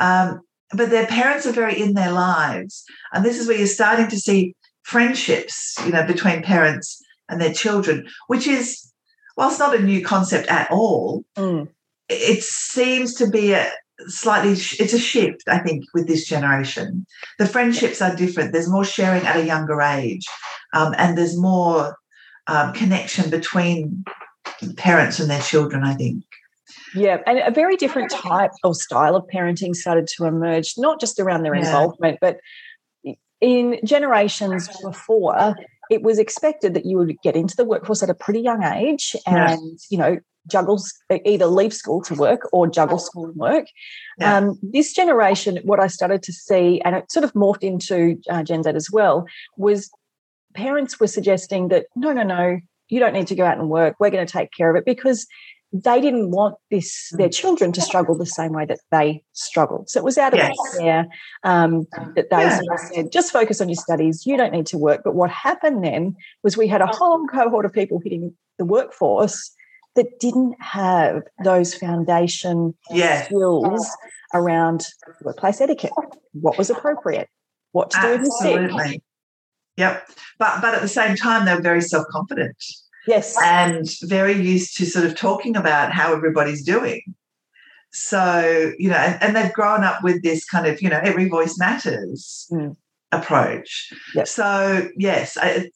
Um, 0.00 0.40
but 0.72 0.90
their 0.90 1.06
parents 1.06 1.46
are 1.46 1.52
very 1.52 1.80
in 1.80 1.94
their 1.94 2.12
lives. 2.12 2.84
And 3.12 3.24
this 3.24 3.38
is 3.38 3.48
where 3.48 3.56
you're 3.56 3.66
starting 3.66 4.08
to 4.08 4.18
see 4.18 4.54
friendships, 4.82 5.76
you 5.84 5.92
know, 5.92 6.06
between 6.06 6.42
parents 6.42 7.02
and 7.28 7.40
their 7.40 7.52
children, 7.52 8.06
which 8.26 8.46
is, 8.46 8.92
whilst 9.36 9.58
not 9.58 9.74
a 9.74 9.82
new 9.82 10.04
concept 10.04 10.48
at 10.48 10.70
all, 10.70 11.24
mm 11.36 11.68
it 12.08 12.42
seems 12.42 13.14
to 13.14 13.28
be 13.28 13.52
a 13.52 13.70
slightly 14.06 14.52
it's 14.52 14.92
a 14.92 14.98
shift 14.98 15.42
i 15.48 15.58
think 15.58 15.84
with 15.92 16.06
this 16.06 16.24
generation 16.24 17.04
the 17.38 17.46
friendships 17.46 18.00
are 18.00 18.14
different 18.14 18.52
there's 18.52 18.70
more 18.70 18.84
sharing 18.84 19.26
at 19.26 19.36
a 19.36 19.44
younger 19.44 19.82
age 19.82 20.24
um, 20.72 20.94
and 20.98 21.18
there's 21.18 21.36
more 21.36 21.96
um, 22.46 22.72
connection 22.72 23.28
between 23.28 24.04
parents 24.76 25.18
and 25.18 25.28
their 25.28 25.40
children 25.40 25.82
i 25.82 25.94
think 25.94 26.22
yeah, 26.94 27.18
and 27.26 27.38
a 27.38 27.50
very 27.50 27.76
different 27.76 28.10
type 28.10 28.50
or 28.64 28.74
style 28.74 29.16
of 29.16 29.24
parenting 29.32 29.74
started 29.74 30.06
to 30.16 30.26
emerge, 30.26 30.74
not 30.76 31.00
just 31.00 31.18
around 31.18 31.42
their 31.42 31.54
yeah. 31.54 31.66
involvement, 31.66 32.18
but 32.20 32.38
in 33.40 33.78
generations 33.84 34.68
before, 34.82 35.54
it 35.90 36.02
was 36.02 36.18
expected 36.18 36.74
that 36.74 36.84
you 36.84 36.98
would 36.98 37.16
get 37.22 37.36
into 37.36 37.56
the 37.56 37.64
workforce 37.64 38.02
at 38.02 38.10
a 38.10 38.14
pretty 38.14 38.40
young 38.40 38.62
age 38.62 39.16
and, 39.26 39.60
yeah. 39.60 39.76
you 39.90 39.98
know, 39.98 40.18
juggle 40.46 40.82
either 41.24 41.46
leave 41.46 41.74
school 41.74 42.02
to 42.02 42.14
work 42.14 42.48
or 42.52 42.66
juggle 42.66 42.98
school 42.98 43.26
and 43.26 43.36
work. 43.36 43.66
Yeah. 44.18 44.36
Um, 44.36 44.58
this 44.62 44.92
generation, 44.92 45.58
what 45.64 45.80
I 45.80 45.86
started 45.86 46.22
to 46.24 46.32
see, 46.32 46.80
and 46.84 46.96
it 46.96 47.10
sort 47.10 47.24
of 47.24 47.32
morphed 47.34 47.62
into 47.62 48.18
uh, 48.30 48.42
Gen 48.42 48.62
Z 48.62 48.70
as 48.70 48.90
well, 48.90 49.26
was 49.56 49.90
parents 50.54 50.98
were 50.98 51.06
suggesting 51.06 51.68
that 51.68 51.86
no, 51.94 52.12
no, 52.12 52.22
no, 52.22 52.58
you 52.88 52.98
don't 52.98 53.12
need 53.12 53.26
to 53.28 53.34
go 53.34 53.44
out 53.44 53.58
and 53.58 53.68
work. 53.68 53.96
We're 54.00 54.10
going 54.10 54.26
to 54.26 54.32
take 54.32 54.50
care 54.52 54.70
of 54.70 54.76
it 54.76 54.84
because 54.84 55.26
they 55.72 56.00
didn't 56.00 56.30
want 56.30 56.54
this 56.70 57.10
their 57.12 57.28
children 57.28 57.72
to 57.72 57.80
struggle 57.80 58.16
the 58.16 58.24
same 58.24 58.52
way 58.52 58.64
that 58.64 58.80
they 58.90 59.22
struggled. 59.32 59.90
So 59.90 60.00
it 60.00 60.04
was 60.04 60.16
out 60.16 60.32
of 60.32 60.38
yes. 60.38 60.56
care 60.78 61.06
um, 61.44 61.86
that 62.16 62.30
they 62.30 62.38
yeah. 62.38 62.60
said, 62.92 63.12
just 63.12 63.32
focus 63.32 63.60
on 63.60 63.68
your 63.68 63.76
studies. 63.76 64.24
You 64.24 64.36
don't 64.36 64.52
need 64.52 64.66
to 64.66 64.78
work. 64.78 65.02
But 65.04 65.14
what 65.14 65.30
happened 65.30 65.84
then 65.84 66.16
was 66.42 66.56
we 66.56 66.68
had 66.68 66.80
a 66.80 66.86
whole 66.86 67.26
cohort 67.26 67.66
of 67.66 67.72
people 67.72 68.00
hitting 68.02 68.34
the 68.58 68.64
workforce 68.64 69.54
that 69.94 70.18
didn't 70.20 70.54
have 70.60 71.22
those 71.44 71.74
foundation 71.74 72.74
yeah. 72.90 73.24
skills 73.24 73.86
around 74.32 74.86
workplace 75.22 75.60
etiquette, 75.60 75.92
what 76.32 76.56
was 76.56 76.70
appropriate, 76.70 77.28
what 77.72 77.90
to 77.90 77.98
Absolutely. 77.98 78.68
do 78.68 78.74
with 78.74 78.90
sick. 78.92 79.02
Yep. 79.76 80.08
But 80.38 80.60
but 80.62 80.74
at 80.74 80.82
the 80.82 80.88
same 80.88 81.14
time, 81.14 81.44
they 81.44 81.54
were 81.54 81.60
very 81.60 81.82
self-confident. 81.82 82.56
Yes. 83.08 83.36
And 83.42 83.88
very 84.02 84.34
used 84.34 84.76
to 84.76 84.84
sort 84.84 85.06
of 85.06 85.14
talking 85.14 85.56
about 85.56 85.92
how 85.92 86.12
everybody's 86.14 86.62
doing. 86.62 87.02
So, 87.90 88.72
you 88.78 88.90
know, 88.90 88.96
and, 88.96 89.34
they've 89.34 89.52
grown 89.52 89.82
up 89.82 90.04
with 90.04 90.22
this 90.22 90.44
kind 90.44 90.66
of, 90.66 90.82
you 90.82 90.90
know, 90.90 91.00
every 91.02 91.26
voice 91.26 91.58
matters 91.58 92.46
mm. 92.52 92.76
approach. 93.10 93.90
Yep. 94.14 94.28
So, 94.28 94.88
yes, 94.98 95.38
I, 95.40 95.70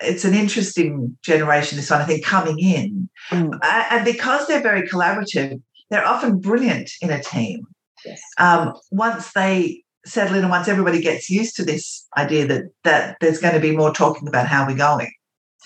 it's 0.00 0.24
an 0.24 0.34
interesting 0.34 1.18
generation, 1.22 1.76
this 1.76 1.90
one, 1.90 2.00
I 2.00 2.04
think, 2.04 2.24
coming 2.24 2.60
in. 2.60 3.08
Mm. 3.30 3.58
And 3.62 4.04
because 4.04 4.46
they're 4.46 4.62
very 4.62 4.82
collaborative, 4.82 5.60
they're 5.90 6.06
often 6.06 6.38
brilliant 6.38 6.92
in 7.02 7.10
a 7.10 7.20
team. 7.20 7.66
Yes. 8.04 8.22
Um, 8.38 8.74
once 8.92 9.32
they 9.32 9.82
settle 10.06 10.36
in 10.36 10.42
and 10.42 10.50
once 10.50 10.68
everybody 10.68 11.00
gets 11.00 11.28
used 11.28 11.56
to 11.56 11.64
this 11.64 12.06
idea 12.16 12.46
that 12.46 12.62
that 12.84 13.16
there's 13.20 13.40
going 13.40 13.54
to 13.54 13.60
be 13.60 13.76
more 13.76 13.92
talking 13.92 14.28
about 14.28 14.46
how 14.46 14.64
we're 14.64 14.76
going. 14.76 15.10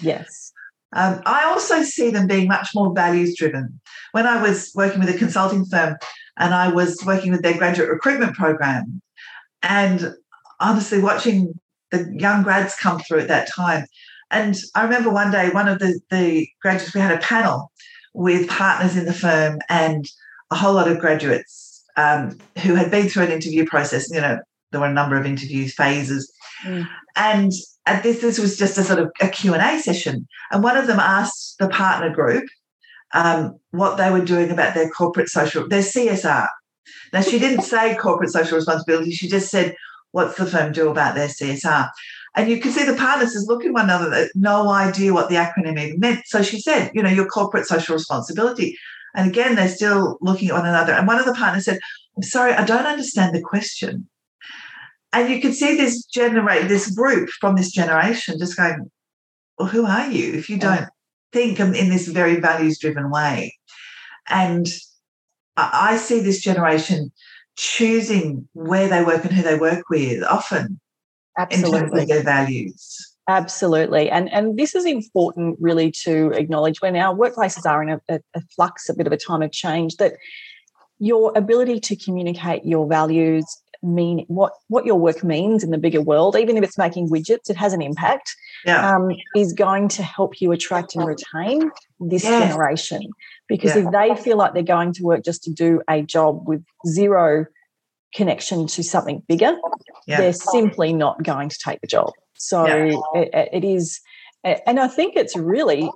Yes. 0.01 0.52
Um, 0.95 1.23
I 1.25 1.45
also 1.45 1.83
see 1.83 2.11
them 2.11 2.27
being 2.27 2.49
much 2.49 2.71
more 2.75 2.95
values 2.95 3.37
driven. 3.37 3.81
When 4.13 4.27
I 4.27 4.43
was 4.43 4.73
working 4.75 5.01
with 5.01 5.09
a 5.09 5.19
consulting 5.19 5.65
firm 5.65 5.97
and 6.39 6.55
I 6.55 6.69
was 6.69 7.03
working 7.05 7.33
with 7.33 7.43
their 7.43 7.57
graduate 7.57 7.89
recruitment 7.89 8.37
program, 8.37 9.01
and 9.63 10.15
honestly, 10.61 11.01
watching 11.01 11.55
the 11.91 12.11
young 12.19 12.43
grads 12.43 12.75
come 12.75 13.01
through 13.01 13.21
at 13.21 13.29
that 13.29 13.49
time. 13.49 13.87
And 14.31 14.57
I 14.75 14.83
remember 14.83 15.11
one 15.11 15.31
day, 15.31 15.51
one 15.51 15.69
of 15.69 15.79
the, 15.79 16.01
the 16.11 16.49
graduates, 16.63 16.95
we 16.95 17.01
had 17.01 17.13
a 17.13 17.21
panel 17.21 17.71
with 18.15 18.49
partners 18.49 18.97
in 18.97 19.05
the 19.05 19.13
firm 19.13 19.61
and 19.69 20.07
a 20.51 20.57
whole 20.57 20.75
lot 20.75 20.89
of 20.89 20.99
graduates 20.99 21.85
um, 21.97 22.39
who 22.63 22.75
had 22.75 22.91
been 22.91 23.09
through 23.09 23.25
an 23.25 23.31
interview 23.31 23.67
process. 23.67 24.11
You 24.11 24.21
know, 24.21 24.39
there 24.71 24.81
were 24.81 24.87
a 24.87 24.93
number 24.93 25.17
of 25.17 25.27
interview 25.27 25.69
phases. 25.69 26.33
Mm. 26.64 26.88
And 27.16 27.53
at 27.87 28.03
this, 28.03 28.20
this 28.20 28.38
was 28.38 28.57
just 28.57 28.79
a 28.79 28.85
sort 28.85 28.98
of 28.98 29.11
a 29.20 29.29
Q&A 29.29 29.81
session. 29.81 30.27
And 30.51 30.62
one 30.62 30.77
of 30.77 30.87
them 30.87 31.01
asked 31.01 31.57
the 31.59 31.68
partner 31.68 32.11
group 32.11 32.44
um, 33.14 33.59
what 33.70 33.96
they 33.96 34.11
were 34.11 34.25
doing 34.25 34.51
about 34.51 34.75
their 34.75 34.88
corporate 34.90 35.29
social, 35.29 35.69
their 35.69 35.83
CSR. 35.83 36.48
Now, 37.13 37.21
she 37.21 37.38
didn't 37.38 37.63
say 37.63 37.94
corporate 37.96 38.31
social 38.31 38.56
responsibility. 38.56 39.10
She 39.10 39.29
just 39.29 39.50
said, 39.50 39.75
what's 40.13 40.37
the 40.37 40.46
firm 40.46 40.73
do 40.73 40.88
about 40.88 41.15
their 41.15 41.29
CSR? 41.29 41.90
And 42.35 42.48
you 42.48 42.60
can 42.60 42.73
see 42.73 42.85
the 42.85 42.94
partners 42.94 43.35
is 43.35 43.46
looking 43.46 43.69
at 43.69 43.75
one 43.75 43.85
another, 43.85 44.29
no 44.35 44.71
idea 44.71 45.13
what 45.13 45.29
the 45.29 45.35
acronym 45.35 45.79
even 45.79 46.00
meant. 46.00 46.23
So 46.27 46.42
she 46.42 46.60
said, 46.60 46.90
you 46.94 47.02
know, 47.02 47.10
your 47.10 47.27
corporate 47.27 47.67
social 47.67 47.94
responsibility. 47.94 48.79
And 49.15 49.29
again, 49.29 49.54
they're 49.54 49.69
still 49.69 50.17
looking 50.23 50.48
at 50.48 50.54
one 50.54 50.67
another. 50.67 50.94
And 50.94 51.06
one 51.06 51.19
of 51.19 51.27
the 51.27 51.35
partners 51.35 51.67
said, 51.67 51.79
I'm 52.17 52.23
sorry, 52.23 52.54
I 52.54 52.65
don't 52.65 52.87
understand 52.87 53.35
the 53.35 53.42
question. 53.42 54.08
And 55.13 55.29
you 55.29 55.40
can 55.40 55.52
see 55.52 55.77
this 55.77 56.04
generate 56.04 56.69
this 56.69 56.90
group 56.90 57.29
from 57.40 57.56
this 57.56 57.71
generation 57.71 58.38
just 58.38 58.56
going, 58.56 58.90
Well, 59.58 59.69
who 59.69 59.87
are 59.87 60.10
you 60.10 60.33
if 60.35 60.48
you 60.48 60.58
don't 60.58 60.88
think 61.33 61.60
in 61.60 61.73
this 61.73 62.08
very 62.08 62.40
values 62.40 62.79
driven 62.79 63.10
way? 63.10 63.56
And 64.29 64.67
I 65.56 65.96
see 65.96 66.21
this 66.21 66.40
generation 66.40 67.13
choosing 67.56 68.48
where 68.54 68.88
they 68.88 69.04
work 69.04 69.25
and 69.25 69.35
who 69.35 69.42
they 69.42 69.58
work 69.58 69.85
with 69.90 70.23
often 70.25 70.81
Absolutely. 71.37 71.79
in 71.79 71.81
terms 71.88 72.02
of 72.02 72.08
their 72.08 72.23
values. 72.23 73.13
Absolutely. 73.29 74.10
And 74.10 74.33
and 74.33 74.58
this 74.58 74.75
is 74.75 74.85
important 74.85 75.56
really 75.60 75.92
to 76.04 76.31
acknowledge 76.33 76.81
when 76.81 76.96
our 76.96 77.15
workplaces 77.15 77.67
are 77.67 77.83
in 77.83 77.90
a, 77.90 78.00
a, 78.08 78.21
a 78.35 78.40
flux, 78.54 78.88
a 78.88 78.94
bit 78.94 79.06
of 79.06 79.13
a 79.13 79.17
time 79.17 79.42
of 79.42 79.52
change, 79.52 79.96
that 79.96 80.15
your 80.98 81.33
ability 81.37 81.81
to 81.81 81.96
communicate 81.96 82.65
your 82.65 82.88
values 82.88 83.44
mean 83.83 84.25
what 84.29 84.53
what 84.69 84.87
your 84.87 84.95
work 84.95 85.25
means 85.25 85.65
in 85.65 85.71
the 85.71 85.79
bigger 85.79 86.01
world 86.01 86.37
even 86.37 86.57
if 86.57 86.63
it's 86.63 86.79
making 86.79 87.09
widgets 87.09 87.51
it 87.51 87.57
has 87.57 87.73
an 87.73 87.83
impact 87.83 88.35
yeah. 88.65 88.95
um, 88.95 89.11
is 89.35 89.53
going 89.53 89.89
to 89.89 90.03
help 90.03 90.41
you 90.41 90.53
attract 90.53 90.95
and 90.95 91.05
retain 91.05 91.71
this 91.99 92.23
yes. 92.23 92.49
generation 92.49 93.03
because 93.49 93.75
yeah. 93.75 93.85
if 93.85 93.91
they 93.91 94.23
feel 94.23 94.37
like 94.37 94.55
they're 94.55 94.63
going 94.63 94.93
to 94.93 95.03
work 95.03 95.25
just 95.25 95.43
to 95.43 95.51
do 95.51 95.83
a 95.89 96.01
job 96.03 96.47
with 96.47 96.65
zero 96.87 97.45
connection 98.15 98.67
to 98.67 98.85
something 98.85 99.23
bigger 99.27 99.57
yeah. 100.07 100.19
they're 100.19 100.33
simply 100.33 100.93
not 100.93 101.23
going 101.25 101.49
to 101.49 101.59
take 101.59 101.81
the 101.81 101.87
job 101.87 102.11
so 102.35 102.65
it, 103.15 103.31
it 103.53 103.65
is 103.65 104.01
and 104.45 104.79
i 104.79 104.87
think 104.87 105.17
it's 105.17 105.37
really 105.37 105.91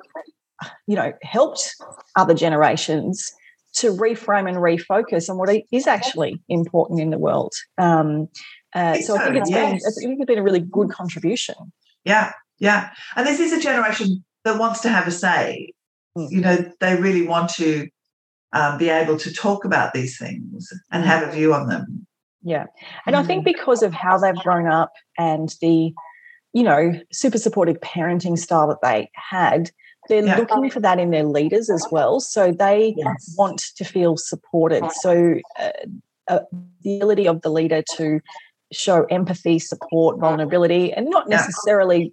you 0.86 0.96
know 0.96 1.12
helped 1.22 1.74
other 2.16 2.34
generations 2.34 3.32
to 3.76 3.92
reframe 3.92 4.48
and 4.48 4.58
refocus 4.58 5.28
on 5.28 5.36
what 5.36 5.54
is 5.70 5.86
actually 5.86 6.40
important 6.48 7.00
in 7.00 7.10
the 7.10 7.18
world. 7.18 7.52
Um, 7.78 8.28
uh, 8.74 8.98
so, 9.00 9.16
I 9.16 9.24
think 9.24 9.36
it's 9.36 9.50
yes. 9.50 9.70
been 9.70 9.74
I 9.74 9.90
think 10.00 10.20
it's 10.20 10.26
been 10.26 10.38
a 10.38 10.42
really 10.42 10.60
good 10.60 10.90
contribution. 10.90 11.54
Yeah, 12.04 12.32
yeah, 12.58 12.90
and 13.14 13.26
this 13.26 13.40
is 13.40 13.52
a 13.52 13.60
generation 13.60 14.24
that 14.44 14.58
wants 14.58 14.80
to 14.82 14.88
have 14.88 15.06
a 15.06 15.10
say. 15.10 15.72
Mm. 16.16 16.30
You 16.30 16.40
know, 16.40 16.72
they 16.80 16.96
really 16.96 17.26
want 17.26 17.50
to 17.54 17.88
um, 18.52 18.78
be 18.78 18.88
able 18.88 19.18
to 19.18 19.32
talk 19.32 19.64
about 19.64 19.92
these 19.92 20.18
things 20.18 20.68
and 20.90 21.04
have 21.04 21.26
a 21.26 21.30
view 21.30 21.54
on 21.54 21.68
them. 21.68 22.06
Yeah, 22.42 22.66
and 23.06 23.14
mm. 23.14 23.18
I 23.18 23.22
think 23.22 23.42
mm. 23.42 23.52
because 23.52 23.82
of 23.82 23.92
how 23.92 24.18
they've 24.18 24.34
grown 24.36 24.66
up 24.66 24.92
and 25.18 25.54
the 25.60 25.92
you 26.52 26.62
know 26.62 26.92
super 27.12 27.38
supportive 27.38 27.80
parenting 27.80 28.38
style 28.38 28.68
that 28.68 28.82
they 28.82 29.10
had 29.14 29.70
they're 30.08 30.24
yeah. 30.24 30.36
looking 30.36 30.70
for 30.70 30.80
that 30.80 30.98
in 30.98 31.10
their 31.10 31.24
leaders 31.24 31.70
as 31.70 31.86
well. 31.90 32.20
So 32.20 32.52
they 32.52 32.94
yes. 32.96 33.34
want 33.36 33.62
to 33.76 33.84
feel 33.84 34.16
supported. 34.16 34.84
So 35.00 35.36
uh, 35.58 35.70
uh, 36.28 36.40
the 36.82 36.96
ability 36.96 37.28
of 37.28 37.42
the 37.42 37.50
leader 37.50 37.82
to 37.96 38.20
show 38.72 39.04
empathy, 39.04 39.58
support, 39.58 40.18
vulnerability, 40.18 40.92
and 40.92 41.08
not 41.08 41.28
necessarily 41.28 42.12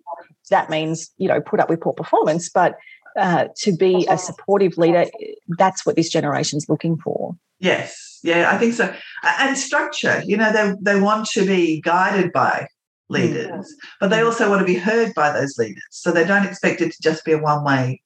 that 0.50 0.70
means, 0.70 1.10
you 1.18 1.28
know, 1.28 1.42
put 1.42 1.60
up 1.60 1.70
with 1.70 1.82
poor 1.82 1.94
performance, 1.94 2.50
but 2.50 2.78
uh, 3.18 3.48
to 3.58 3.76
be 3.76 4.06
a 4.10 4.18
supportive 4.18 4.78
leader, 4.78 5.06
that's 5.58 5.86
what 5.86 5.96
this 5.96 6.10
generation's 6.10 6.68
looking 6.68 6.98
for. 6.98 7.36
Yes, 7.60 8.20
yeah, 8.24 8.52
I 8.52 8.58
think 8.58 8.74
so. 8.74 8.94
And 9.24 9.58
structure, 9.58 10.22
you 10.26 10.36
know, 10.36 10.52
they, 10.52 10.74
they 10.82 11.00
want 11.00 11.28
to 11.30 11.46
be 11.46 11.82
guided 11.82 12.32
by 12.34 12.68
leaders, 13.14 13.48
mm. 13.50 13.64
but 14.00 14.10
they 14.10 14.22
also 14.22 14.50
want 14.50 14.60
to 14.60 14.66
be 14.66 14.76
heard 14.76 15.14
by 15.14 15.32
those 15.32 15.58
leaders. 15.58 15.84
So 15.92 16.12
they 16.12 16.26
don't 16.26 16.46
expect 16.46 16.82
it 16.82 16.92
to 16.92 17.02
just 17.02 17.24
be 17.24 17.32
a 17.32 17.38
one 17.38 17.64
way 17.64 18.02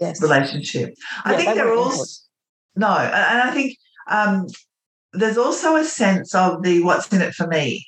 yes. 0.00 0.22
relationship. 0.22 0.94
I 1.24 1.32
yeah, 1.32 1.36
think 1.36 1.54
they're 1.54 1.74
all, 1.74 1.92
no, 2.76 2.96
and 2.96 3.42
I 3.42 3.50
think 3.50 3.76
um, 4.08 4.46
there's 5.12 5.38
also 5.38 5.76
a 5.76 5.84
sense 5.84 6.34
of 6.34 6.62
the 6.62 6.82
what's 6.82 7.12
in 7.12 7.22
it 7.22 7.34
for 7.34 7.46
me 7.46 7.86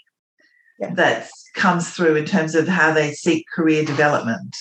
yeah. 0.80 0.94
that 0.94 1.28
comes 1.54 1.90
through 1.90 2.16
in 2.16 2.24
terms 2.24 2.54
of 2.54 2.66
how 2.66 2.92
they 2.92 3.12
seek 3.12 3.44
career 3.54 3.84
development. 3.84 4.56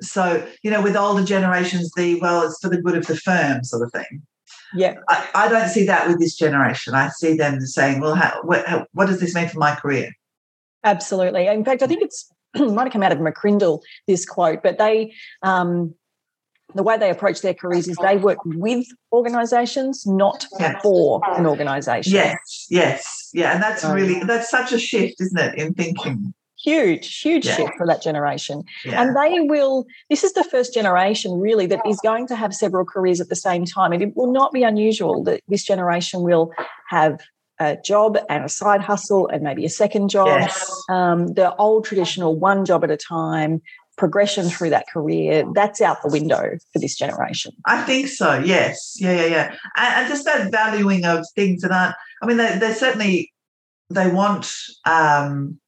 So, 0.00 0.46
you 0.62 0.70
know, 0.70 0.82
with 0.82 0.96
older 0.96 1.24
generations, 1.24 1.90
the 1.96 2.18
well, 2.20 2.42
it's 2.42 2.58
for 2.60 2.68
the 2.68 2.80
good 2.80 2.96
of 2.96 3.06
the 3.06 3.16
firm 3.16 3.64
sort 3.64 3.82
of 3.82 3.92
thing. 3.92 4.22
Yeah. 4.74 4.94
I, 5.08 5.28
I 5.34 5.48
don't 5.48 5.68
see 5.68 5.84
that 5.86 6.08
with 6.08 6.20
this 6.20 6.36
generation. 6.36 6.94
I 6.94 7.08
see 7.08 7.34
them 7.34 7.60
saying, 7.60 8.00
well, 8.00 8.14
how, 8.14 8.40
what, 8.42 8.66
how, 8.66 8.86
what 8.92 9.06
does 9.06 9.20
this 9.20 9.34
mean 9.34 9.48
for 9.48 9.58
my 9.58 9.74
career? 9.74 10.12
Absolutely. 10.84 11.46
In 11.46 11.64
fact, 11.64 11.82
I 11.82 11.86
think 11.86 12.02
it's 12.02 12.30
might 12.56 12.84
have 12.84 12.92
come 12.92 13.02
out 13.02 13.12
of 13.12 13.18
McCrindle 13.18 13.80
this 14.06 14.24
quote, 14.24 14.62
but 14.62 14.78
they 14.78 15.12
um, 15.42 15.94
the 16.74 16.82
way 16.82 16.96
they 16.96 17.10
approach 17.10 17.42
their 17.42 17.54
careers 17.54 17.88
is 17.88 17.96
they 17.96 18.16
work 18.16 18.38
with 18.44 18.86
organisations, 19.12 20.06
not 20.06 20.46
yes. 20.58 20.80
for 20.82 21.20
an 21.36 21.46
organisation. 21.46 22.12
Yes, 22.12 22.66
yes, 22.70 23.30
yeah, 23.32 23.54
and 23.54 23.62
that's 23.62 23.84
really 23.84 24.20
that's 24.20 24.50
such 24.50 24.72
a 24.72 24.78
shift, 24.78 25.20
isn't 25.20 25.38
it, 25.38 25.58
in 25.58 25.74
thinking? 25.74 26.34
Huge, 26.62 27.20
huge 27.20 27.46
yeah. 27.46 27.56
shift 27.56 27.72
for 27.78 27.86
that 27.86 28.02
generation. 28.02 28.64
Yeah. 28.84 29.00
And 29.00 29.16
they 29.16 29.40
will, 29.40 29.86
this 30.10 30.22
is 30.22 30.34
the 30.34 30.44
first 30.44 30.74
generation 30.74 31.40
really 31.40 31.64
that 31.66 31.80
is 31.86 31.98
going 32.02 32.26
to 32.26 32.36
have 32.36 32.54
several 32.54 32.84
careers 32.84 33.18
at 33.18 33.30
the 33.30 33.36
same 33.36 33.64
time. 33.64 33.92
And 33.92 34.02
it 34.02 34.14
will 34.14 34.30
not 34.30 34.52
be 34.52 34.62
unusual 34.62 35.24
that 35.24 35.40
this 35.48 35.64
generation 35.64 36.20
will 36.20 36.52
have 36.90 37.18
a 37.60 37.76
job 37.76 38.18
and 38.28 38.44
a 38.44 38.48
side 38.48 38.80
hustle 38.80 39.28
and 39.28 39.42
maybe 39.42 39.64
a 39.64 39.68
second 39.68 40.08
job. 40.08 40.28
Yes. 40.28 40.82
Um, 40.88 41.34
the 41.34 41.54
old 41.56 41.84
traditional 41.84 42.36
one 42.36 42.64
job 42.64 42.82
at 42.82 42.90
a 42.90 42.96
time 42.96 43.60
progression 43.98 44.48
through 44.48 44.70
that 44.70 44.86
career 44.90 45.44
that's 45.54 45.82
out 45.82 46.00
the 46.02 46.08
window 46.08 46.56
for 46.72 46.78
this 46.78 46.96
generation. 46.96 47.52
I 47.66 47.82
think 47.82 48.08
so 48.08 48.38
yes. 48.38 48.96
Yeah 48.98 49.12
yeah 49.12 49.26
yeah. 49.26 49.56
And, 49.76 49.94
and 49.94 50.08
just 50.08 50.24
that 50.24 50.50
valuing 50.50 51.04
of 51.04 51.26
things 51.34 51.60
that 51.60 51.70
aren't 51.70 51.94
i 52.22 52.26
mean 52.26 52.38
they, 52.38 52.58
they 52.58 52.72
certainly 52.72 53.30
they 53.90 54.10
want 54.10 54.50
um 54.86 55.60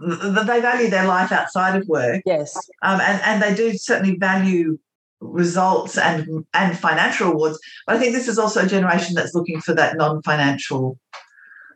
they 0.00 0.60
value 0.60 0.88
their 0.90 1.06
life 1.06 1.32
outside 1.32 1.80
of 1.80 1.88
work. 1.88 2.22
Yes. 2.26 2.54
Um, 2.82 3.00
and 3.00 3.20
and 3.22 3.42
they 3.42 3.54
do 3.54 3.76
certainly 3.76 4.16
value 4.16 4.78
results 5.20 5.96
and 5.96 6.44
and 6.54 6.78
financial 6.78 7.30
rewards. 7.30 7.58
But 7.86 7.96
I 7.96 7.98
think 7.98 8.14
this 8.14 8.28
is 8.28 8.38
also 8.38 8.64
a 8.64 8.68
generation 8.68 9.14
that's 9.14 9.34
looking 9.34 9.60
for 9.60 9.74
that 9.74 9.96
non-financial 9.96 10.98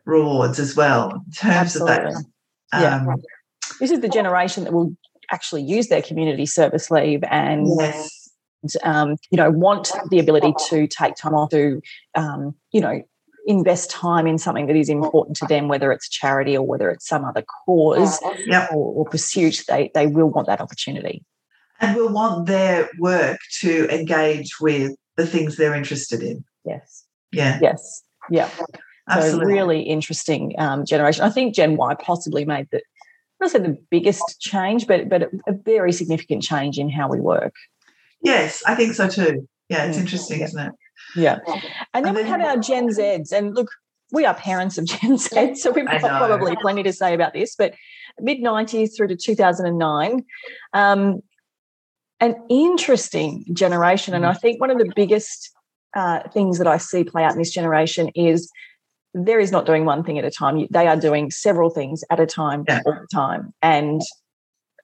rewards 0.05 0.59
as 0.59 0.75
well 0.75 1.11
in 1.11 1.31
terms 1.31 1.75
Absolutely. 1.75 1.95
of 1.95 2.01
that. 2.03 2.15
Um, 2.73 3.07
yeah. 3.07 3.15
This 3.79 3.91
is 3.91 4.01
the 4.01 4.09
generation 4.09 4.63
that 4.63 4.73
will 4.73 4.95
actually 5.31 5.63
use 5.63 5.87
their 5.87 6.01
community 6.01 6.45
service 6.45 6.91
leave 6.91 7.23
and 7.29 7.67
yes. 7.79 8.29
um, 8.83 9.15
you 9.31 9.37
know 9.37 9.49
want 9.49 9.91
the 10.09 10.19
ability 10.19 10.53
to 10.69 10.87
take 10.87 11.15
time 11.15 11.33
off 11.33 11.49
to 11.49 11.81
um, 12.15 12.55
you 12.71 12.81
know 12.81 13.01
invest 13.47 13.89
time 13.89 14.27
in 14.27 14.37
something 14.37 14.67
that 14.67 14.75
is 14.75 14.87
important 14.87 15.35
to 15.35 15.47
them, 15.47 15.67
whether 15.67 15.91
it's 15.91 16.07
charity 16.07 16.55
or 16.55 16.65
whether 16.65 16.91
it's 16.91 17.07
some 17.07 17.25
other 17.25 17.43
cause 17.65 18.21
yep. 18.45 18.71
or, 18.71 18.93
or 18.93 19.05
pursuit, 19.05 19.63
they, 19.67 19.89
they 19.95 20.05
will 20.05 20.27
want 20.27 20.45
that 20.45 20.61
opportunity 20.61 21.23
and 21.81 21.95
will 21.95 22.13
want 22.13 22.45
their 22.45 22.89
work 22.99 23.39
to 23.59 23.87
engage 23.89 24.59
with 24.61 24.95
the 25.17 25.25
things 25.25 25.57
they're 25.57 25.75
interested 25.75 26.21
in. 26.21 26.45
Yes. 26.63 27.05
Yeah. 27.31 27.59
Yes. 27.61 28.03
Yeah. 28.29 28.49
Absolutely. 29.09 29.45
So 29.45 29.51
really 29.51 29.81
interesting 29.81 30.53
um, 30.57 30.85
generation. 30.85 31.23
I 31.23 31.29
think 31.29 31.55
Gen 31.55 31.75
Y 31.75 31.95
possibly 31.95 32.45
made 32.45 32.67
the 32.71 32.81
not 33.41 33.49
say 33.49 33.59
the 33.59 33.77
biggest 33.89 34.39
change, 34.39 34.85
but 34.85 35.09
but 35.09 35.23
a 35.47 35.51
very 35.51 35.91
significant 35.91 36.43
change 36.43 36.77
in 36.77 36.89
how 36.89 37.09
we 37.09 37.19
work. 37.19 37.55
Yes, 38.21 38.61
I 38.67 38.75
think 38.75 38.93
so 38.93 39.09
too. 39.09 39.47
Yeah, 39.67 39.85
it's 39.85 39.97
mm. 39.97 40.01
interesting, 40.01 40.39
yeah. 40.39 40.45
isn't 40.45 40.67
it? 40.67 40.73
Yeah. 41.15 41.39
And 41.93 42.05
then, 42.05 42.15
and 42.15 42.17
then 42.17 42.23
we 42.23 42.29
have 42.29 42.41
our 42.41 42.57
Gen 42.57 42.89
Zs, 42.89 43.31
and 43.31 43.55
look, 43.55 43.69
we 44.11 44.25
are 44.25 44.35
parents 44.35 44.77
of 44.77 44.85
Gen 45.01 45.17
Z, 45.17 45.55
so 45.55 45.71
we've 45.71 45.87
got 45.87 46.01
probably 46.01 46.55
plenty 46.61 46.83
to 46.83 46.93
say 46.93 47.13
about 47.13 47.33
this. 47.33 47.55
But 47.55 47.73
mid 48.19 48.39
90s 48.39 48.95
through 48.95 49.07
to 49.07 49.15
2009, 49.15 50.23
um, 50.73 51.21
an 52.21 52.35
interesting 52.49 53.43
generation. 53.51 54.13
And 54.13 54.25
I 54.25 54.33
think 54.33 54.61
one 54.61 54.69
of 54.69 54.77
the 54.77 54.91
biggest 54.95 55.51
uh, 55.95 56.21
things 56.29 56.59
that 56.59 56.67
I 56.67 56.77
see 56.77 57.03
play 57.03 57.23
out 57.23 57.33
in 57.33 57.39
this 57.39 57.51
generation 57.51 58.09
is 58.15 58.49
there 59.13 59.39
is 59.39 59.51
not 59.51 59.65
doing 59.65 59.83
one 59.83 60.03
thing 60.03 60.17
at 60.17 60.23
a 60.23 60.31
time. 60.31 60.67
They 60.69 60.87
are 60.87 60.95
doing 60.95 61.31
several 61.31 61.69
things 61.69 62.03
at 62.09 62.19
a 62.19 62.25
time 62.25 62.63
yeah. 62.67 62.81
all 62.85 62.93
the 62.93 63.07
time. 63.13 63.53
And 63.61 64.01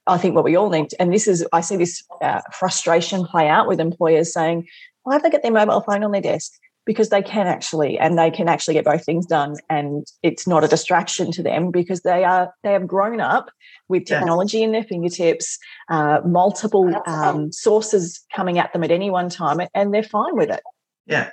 I 0.07 0.17
think 0.17 0.35
what 0.35 0.43
we 0.43 0.57
all 0.57 0.69
need, 0.69 0.89
and 0.99 1.13
this 1.13 1.27
is, 1.27 1.45
I 1.53 1.61
see 1.61 1.77
this 1.77 2.03
uh, 2.21 2.41
frustration 2.51 3.25
play 3.25 3.47
out 3.47 3.67
with 3.67 3.79
employers 3.79 4.33
saying, 4.33 4.67
why 5.03 5.13
have 5.13 5.23
they 5.23 5.29
got 5.29 5.43
their 5.43 5.51
mobile 5.51 5.81
phone 5.81 6.03
on 6.03 6.11
their 6.11 6.21
desk? 6.21 6.51
Because 6.87 7.09
they 7.09 7.21
can 7.21 7.45
actually 7.45 7.99
and 7.99 8.17
they 8.17 8.31
can 8.31 8.47
actually 8.47 8.73
get 8.73 8.85
both 8.85 9.05
things 9.05 9.25
done 9.27 9.55
and 9.69 10.07
it's 10.23 10.47
not 10.47 10.63
a 10.63 10.67
distraction 10.67 11.31
to 11.33 11.43
them 11.43 11.69
because 11.69 12.01
they 12.01 12.23
are 12.23 12.51
they 12.63 12.71
have 12.71 12.87
grown 12.87 13.19
up 13.19 13.51
with 13.89 14.05
technology 14.05 14.59
yes. 14.59 14.65
in 14.65 14.71
their 14.71 14.83
fingertips 14.83 15.59
uh, 15.89 16.21
multiple 16.25 16.89
um, 17.05 17.51
sources 17.51 18.25
coming 18.35 18.57
at 18.57 18.73
them 18.73 18.83
at 18.83 18.89
any 18.89 19.11
one 19.11 19.29
time 19.29 19.59
and 19.75 19.93
they're 19.93 20.01
fine 20.01 20.35
with 20.35 20.49
it. 20.49 20.61
Yeah. 21.05 21.29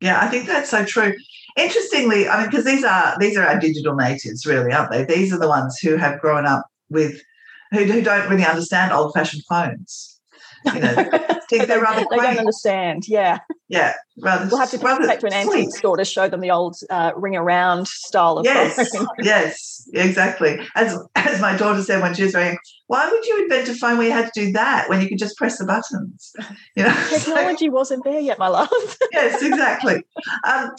Yeah 0.00 0.20
i 0.20 0.28
think 0.28 0.46
that's 0.46 0.70
so 0.70 0.84
true. 0.84 1.14
Interestingly 1.56 2.28
i 2.28 2.38
mean 2.38 2.50
because 2.50 2.64
these 2.64 2.84
are 2.84 3.18
these 3.18 3.36
are 3.36 3.44
our 3.44 3.58
digital 3.58 3.96
natives 3.96 4.46
really 4.46 4.72
aren't 4.72 4.92
they? 4.92 5.04
These 5.04 5.32
are 5.32 5.38
the 5.38 5.48
ones 5.48 5.78
who 5.78 5.96
have 5.96 6.20
grown 6.20 6.46
up 6.46 6.66
with 6.90 7.20
who, 7.72 7.84
who 7.84 8.02
don't 8.02 8.28
really 8.28 8.44
understand 8.44 8.92
old 8.92 9.14
fashioned 9.14 9.42
phones 9.48 10.17
you 10.66 10.80
know, 10.80 10.94
they're 11.50 11.80
rather 11.80 12.06
They 12.10 12.16
don't 12.16 12.38
understand. 12.38 13.08
Yeah. 13.08 13.38
Yeah. 13.68 13.94
Rather, 14.20 14.48
we'll 14.48 14.58
have 14.58 14.70
to 14.70 14.78
take 14.78 14.84
back 14.84 15.20
to 15.20 15.26
an 15.26 15.32
antique 15.32 15.74
store 15.74 15.96
to 15.96 16.04
show 16.04 16.28
them 16.28 16.40
the 16.40 16.50
old 16.50 16.76
uh, 16.90 17.12
ring 17.16 17.36
around 17.36 17.88
style 17.88 18.38
of 18.38 18.44
yes, 18.44 18.90
yes, 19.18 19.88
exactly. 19.92 20.60
As 20.74 20.98
as 21.14 21.40
my 21.40 21.56
daughter 21.56 21.82
said 21.82 22.02
when 22.02 22.14
she 22.14 22.24
was 22.24 22.32
very, 22.32 22.58
why 22.86 23.08
would 23.08 23.24
you 23.24 23.42
invent 23.42 23.68
a 23.68 23.74
phone 23.74 23.98
where 23.98 24.06
you 24.08 24.12
had 24.12 24.32
to 24.32 24.46
do 24.46 24.52
that 24.52 24.88
when 24.88 25.00
you 25.00 25.08
could 25.08 25.18
just 25.18 25.36
press 25.36 25.58
the 25.58 25.66
buttons? 25.66 26.32
You 26.76 26.84
know, 26.84 27.06
technology 27.08 27.66
so, 27.66 27.72
wasn't 27.72 28.04
there 28.04 28.20
yet, 28.20 28.38
my 28.38 28.48
love. 28.48 28.68
yes, 29.12 29.42
exactly. 29.42 30.04
Um, 30.46 30.70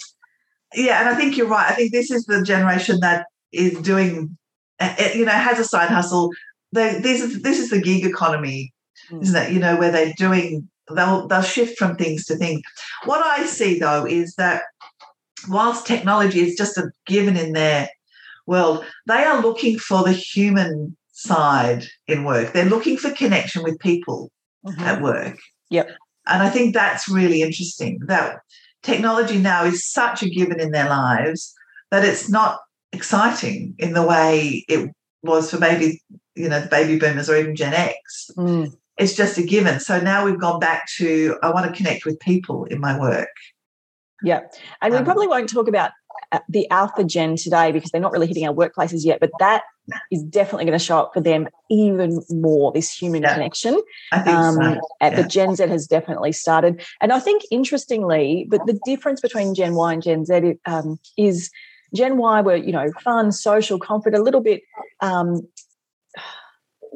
yeah, 0.74 1.02
and 1.02 1.10
I 1.10 1.16
think 1.16 1.36
you're 1.36 1.48
right. 1.48 1.70
I 1.70 1.76
think 1.76 1.92
this 1.92 2.10
is 2.10 2.26
the 2.26 2.42
generation 2.42 3.00
that 3.02 3.26
is 3.52 3.78
doing, 3.82 4.38
eh, 4.80 4.96
eh, 4.98 5.14
you 5.14 5.26
know, 5.26 5.32
has 5.32 5.60
a 5.60 5.66
side 5.66 5.90
hustle, 5.90 6.32
they, 6.72 7.00
this 7.00 7.22
is 7.22 7.42
this 7.42 7.60
is 7.60 7.70
the 7.70 7.82
gig 7.82 8.06
economy, 8.06 8.74
mm. 9.12 9.22
isn't 9.22 9.36
it? 9.36 9.52
You 9.52 9.60
know, 9.60 9.78
where 9.78 9.92
they're 9.92 10.14
doing 10.18 10.70
they'll 10.96 11.28
they'll 11.28 11.42
shift 11.42 11.78
from 11.78 11.96
things 11.96 12.26
to 12.26 12.36
things. 12.36 12.62
What 13.06 13.26
I 13.26 13.46
see 13.46 13.80
though 13.80 14.06
is 14.06 14.36
that 14.36 14.64
whilst 15.48 15.86
technology 15.86 16.42
is 16.42 16.56
just 16.56 16.78
a 16.78 16.92
given 17.06 17.38
in 17.38 17.54
their 17.54 17.90
world, 18.46 18.84
they 19.08 19.24
are 19.24 19.42
looking 19.42 19.78
for 19.78 20.04
the 20.04 20.12
human 20.12 20.98
side 21.12 21.86
in 22.08 22.24
work. 22.24 22.54
They're 22.54 22.66
looking 22.66 22.98
for 22.98 23.12
connection 23.12 23.64
with 23.64 23.80
people 23.80 24.32
mm-hmm. 24.66 24.82
at 24.82 25.02
work. 25.02 25.38
Yep. 25.70 25.90
And 26.28 26.44
I 26.44 26.50
think 26.50 26.74
that's 26.74 27.10
really 27.10 27.42
interesting 27.42 28.00
that 28.08 28.40
technology 28.84 29.38
now 29.38 29.66
is 29.66 29.86
such 29.86 30.24
a 30.24 30.30
given 30.30 30.60
in 30.60 30.72
their 30.72 30.90
lives 30.90 31.54
that 31.92 32.06
it's 32.06 32.30
not 32.30 32.60
exciting 32.92 33.76
in 33.78 33.94
the 33.94 34.06
way 34.06 34.64
it 34.68 34.90
was 35.24 35.52
for 35.52 35.58
maybe, 35.58 36.02
you 36.36 36.48
know, 36.48 36.62
the 36.62 36.68
baby 36.68 36.98
boomers 36.98 37.30
or 37.30 37.36
even 37.36 37.56
Gen 37.56 37.74
X. 37.74 38.32
Mm. 38.38 38.76
It's 39.00 39.16
just 39.16 39.38
a 39.38 39.44
given. 39.44 39.80
So 39.80 40.00
now 40.00 40.26
we've 40.26 40.40
gone 40.40 40.60
back 40.60 40.88
to 40.98 41.38
I 41.42 41.52
want 41.52 41.66
to 41.68 41.76
connect 41.76 42.06
with 42.06 42.20
people 42.20 42.66
in 42.66 42.80
my 42.80 43.00
work. 43.00 43.30
Yeah. 44.22 44.42
And 44.82 44.94
um, 44.94 45.00
we 45.00 45.06
probably 45.06 45.28
won't 45.28 45.50
talk 45.50 45.68
about 45.68 45.92
uh, 46.32 46.40
the 46.50 46.70
alpha 46.70 47.04
gen 47.04 47.36
today 47.38 47.72
because 47.72 47.92
they're 47.92 48.02
not 48.02 48.12
really 48.12 48.28
hitting 48.28 48.46
our 48.48 48.54
workplaces 48.54 49.06
yet, 49.06 49.20
but 49.20 49.32
that 49.40 49.64
is 50.12 50.22
definitely 50.24 50.66
going 50.66 50.78
to 50.78 50.84
show 50.84 51.00
up 51.00 51.12
for 51.14 51.22
them 51.22 51.48
even 51.70 52.22
more 52.30 52.72
this 52.72 52.94
human 52.94 53.24
yeah, 53.24 53.34
connection. 53.34 53.82
I 54.12 54.20
think 54.20 54.38
um, 54.38 54.56
so. 54.56 54.80
yeah. 55.02 55.22
The 55.22 55.28
Gen 55.28 55.56
Z 55.56 55.68
has 55.68 55.88
definitely 55.88 56.32
started. 56.32 56.84
And 57.02 57.12
I 57.12 57.20
think 57.20 57.44
interestingly, 57.50 58.46
but 58.50 58.66
the 58.66 58.80
difference 58.86 59.22
between 59.22 59.56
Gen 59.56 59.76
Y 59.76 59.94
and 59.94 60.04
Gen 60.04 60.26
Z 60.26 60.54
um, 60.66 61.00
is 61.18 61.50
Gen 61.96 62.18
Y 62.18 62.42
were, 62.42 62.56
you 62.56 62.72
know, 62.72 62.92
fun, 63.04 63.32
social, 63.32 63.80
confident, 63.80 64.22
a 64.22 64.24
little 64.24 64.42
bit 64.42 64.62
um, 65.02 65.48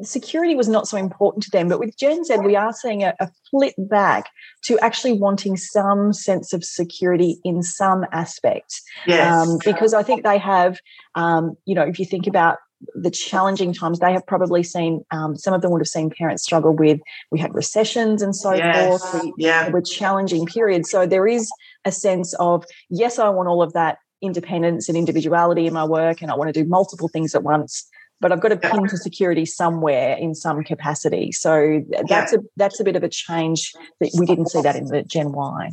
security 0.02 0.54
was 0.54 0.68
not 0.68 0.88
so 0.88 0.96
important 0.96 1.42
to 1.44 1.50
them. 1.50 1.68
But 1.68 1.78
with 1.78 1.96
Gen 1.96 2.24
Z, 2.24 2.38
we 2.38 2.56
are 2.56 2.72
seeing 2.72 3.02
a, 3.02 3.14
a, 3.20 3.28
flip 3.50 3.74
back 3.78 4.26
to 4.64 4.78
actually 4.80 5.12
wanting 5.12 5.56
some 5.56 6.12
sense 6.12 6.52
of 6.52 6.64
security 6.64 7.38
in 7.44 7.62
some 7.62 8.04
aspect. 8.12 8.80
Yes. 9.06 9.32
Um, 9.32 9.58
because 9.64 9.94
I 9.94 10.02
think 10.02 10.24
they 10.24 10.38
have, 10.38 10.78
um, 11.14 11.56
you 11.64 11.74
know, 11.74 11.82
if 11.82 11.98
you 11.98 12.04
think 12.04 12.26
about 12.26 12.58
the 12.94 13.10
challenging 13.10 13.72
times 13.72 13.98
they 13.98 14.12
have 14.12 14.26
probably 14.26 14.62
seen 14.62 15.02
um, 15.10 15.36
some 15.36 15.54
of 15.54 15.62
them 15.62 15.70
would 15.70 15.80
have 15.80 15.88
seen 15.88 16.10
parents 16.10 16.42
struggle 16.42 16.74
with 16.74 17.00
we 17.30 17.38
had 17.38 17.54
recessions 17.54 18.20
and 18.20 18.36
so 18.36 18.52
yes. 18.52 18.86
forth 18.86 19.22
we, 19.22 19.32
yeah. 19.38 19.70
were 19.70 19.80
challenging 19.80 20.44
periods 20.44 20.90
so 20.90 21.06
there 21.06 21.26
is 21.26 21.50
a 21.86 21.92
sense 21.92 22.34
of 22.34 22.62
yes 22.90 23.18
i 23.18 23.26
want 23.28 23.48
all 23.48 23.62
of 23.62 23.72
that 23.72 23.98
independence 24.20 24.86
and 24.88 24.98
individuality 24.98 25.66
in 25.66 25.72
my 25.72 25.84
work 25.84 26.20
and 26.20 26.30
i 26.30 26.34
want 26.34 26.52
to 26.52 26.62
do 26.62 26.68
multiple 26.68 27.08
things 27.08 27.34
at 27.34 27.42
once 27.42 27.88
but 28.24 28.32
I've 28.32 28.40
got 28.40 28.48
to 28.48 28.56
pin 28.56 28.88
to 28.88 28.96
security 28.96 29.44
somewhere 29.44 30.16
in 30.16 30.34
some 30.34 30.64
capacity. 30.64 31.30
So 31.30 31.84
that's 32.08 32.32
a 32.32 32.38
that's 32.56 32.80
a 32.80 32.84
bit 32.84 32.96
of 32.96 33.02
a 33.02 33.08
change 33.10 33.70
that 34.00 34.12
we 34.18 34.24
didn't 34.24 34.48
see 34.48 34.62
that 34.62 34.76
in 34.76 34.86
the 34.86 35.02
Gen 35.02 35.32
Y. 35.32 35.70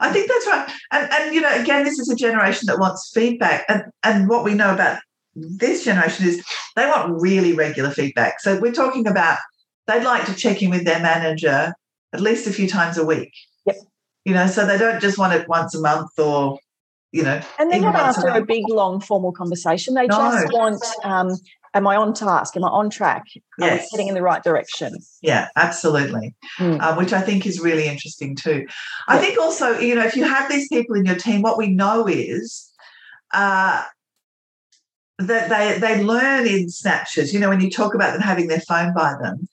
I 0.00 0.12
think 0.12 0.28
that's 0.28 0.46
right. 0.48 0.68
And 0.90 1.12
and 1.12 1.32
you 1.32 1.40
know, 1.40 1.54
again, 1.54 1.84
this 1.84 2.00
is 2.00 2.10
a 2.10 2.16
generation 2.16 2.66
that 2.66 2.80
wants 2.80 3.12
feedback. 3.14 3.64
And 3.68 3.84
and 4.02 4.28
what 4.28 4.42
we 4.42 4.52
know 4.54 4.74
about 4.74 4.98
this 5.36 5.84
generation 5.84 6.26
is 6.26 6.44
they 6.74 6.86
want 6.86 7.22
really 7.22 7.52
regular 7.52 7.90
feedback. 7.90 8.40
So 8.40 8.58
we're 8.58 8.72
talking 8.72 9.06
about 9.06 9.38
they'd 9.86 10.02
like 10.02 10.26
to 10.26 10.34
check 10.34 10.60
in 10.60 10.70
with 10.70 10.84
their 10.84 10.98
manager 10.98 11.72
at 12.12 12.20
least 12.20 12.48
a 12.48 12.52
few 12.52 12.68
times 12.68 12.98
a 12.98 13.06
week. 13.06 13.32
Yep. 13.66 13.76
You 14.24 14.34
know, 14.34 14.48
so 14.48 14.66
they 14.66 14.76
don't 14.76 15.00
just 15.00 15.18
want 15.18 15.34
it 15.34 15.48
once 15.48 15.72
a 15.76 15.80
month 15.80 16.18
or 16.18 16.58
you 17.12 17.22
know. 17.22 17.40
And 17.60 17.70
they're 17.70 17.80
not 17.80 17.94
after 17.94 18.26
a, 18.26 18.42
a, 18.42 18.44
big, 18.44 18.64
long, 18.68 18.98
formal 18.98 19.30
conversation. 19.30 19.94
They 19.94 20.08
no. 20.08 20.16
just 20.16 20.52
want 20.52 20.82
um, 21.04 21.36
am 21.74 21.86
I 21.86 21.96
on 21.96 22.14
task? 22.14 22.56
Am 22.56 22.64
I 22.64 22.68
on 22.68 22.90
track? 22.90 23.24
Yes. 23.58 23.88
Heading 23.90 24.08
in 24.08 24.14
the 24.14 24.22
right 24.22 24.42
direction? 24.42 24.94
Yeah, 25.22 25.48
absolutely. 25.56 26.34
Mm. 26.58 26.80
Uh, 26.80 26.94
which 26.94 27.12
I 27.12 27.20
think 27.20 27.46
is 27.46 27.60
really 27.60 27.86
interesting 27.86 28.36
too. 28.36 28.66
I 29.08 29.18
think 29.18 29.38
also, 29.38 29.78
you 29.78 29.94
know, 29.94 30.04
if 30.04 30.16
you 30.16 30.24
have 30.24 30.50
these 30.50 30.68
people 30.68 30.96
in 30.96 31.04
your 31.04 31.16
team, 31.16 31.42
what 31.42 31.58
we 31.58 31.68
know 31.68 32.06
is 32.06 32.70
uh, 33.32 33.84
that 35.18 35.48
they 35.48 35.78
they 35.78 36.02
learn 36.02 36.46
in 36.46 36.68
snatches. 36.68 37.32
You 37.32 37.40
know, 37.40 37.48
when 37.48 37.60
you 37.60 37.70
talk 37.70 37.94
about 37.94 38.12
them 38.12 38.22
having 38.22 38.48
their 38.48 38.60
phone 38.60 38.92
by 38.94 39.14
them, 39.20 39.48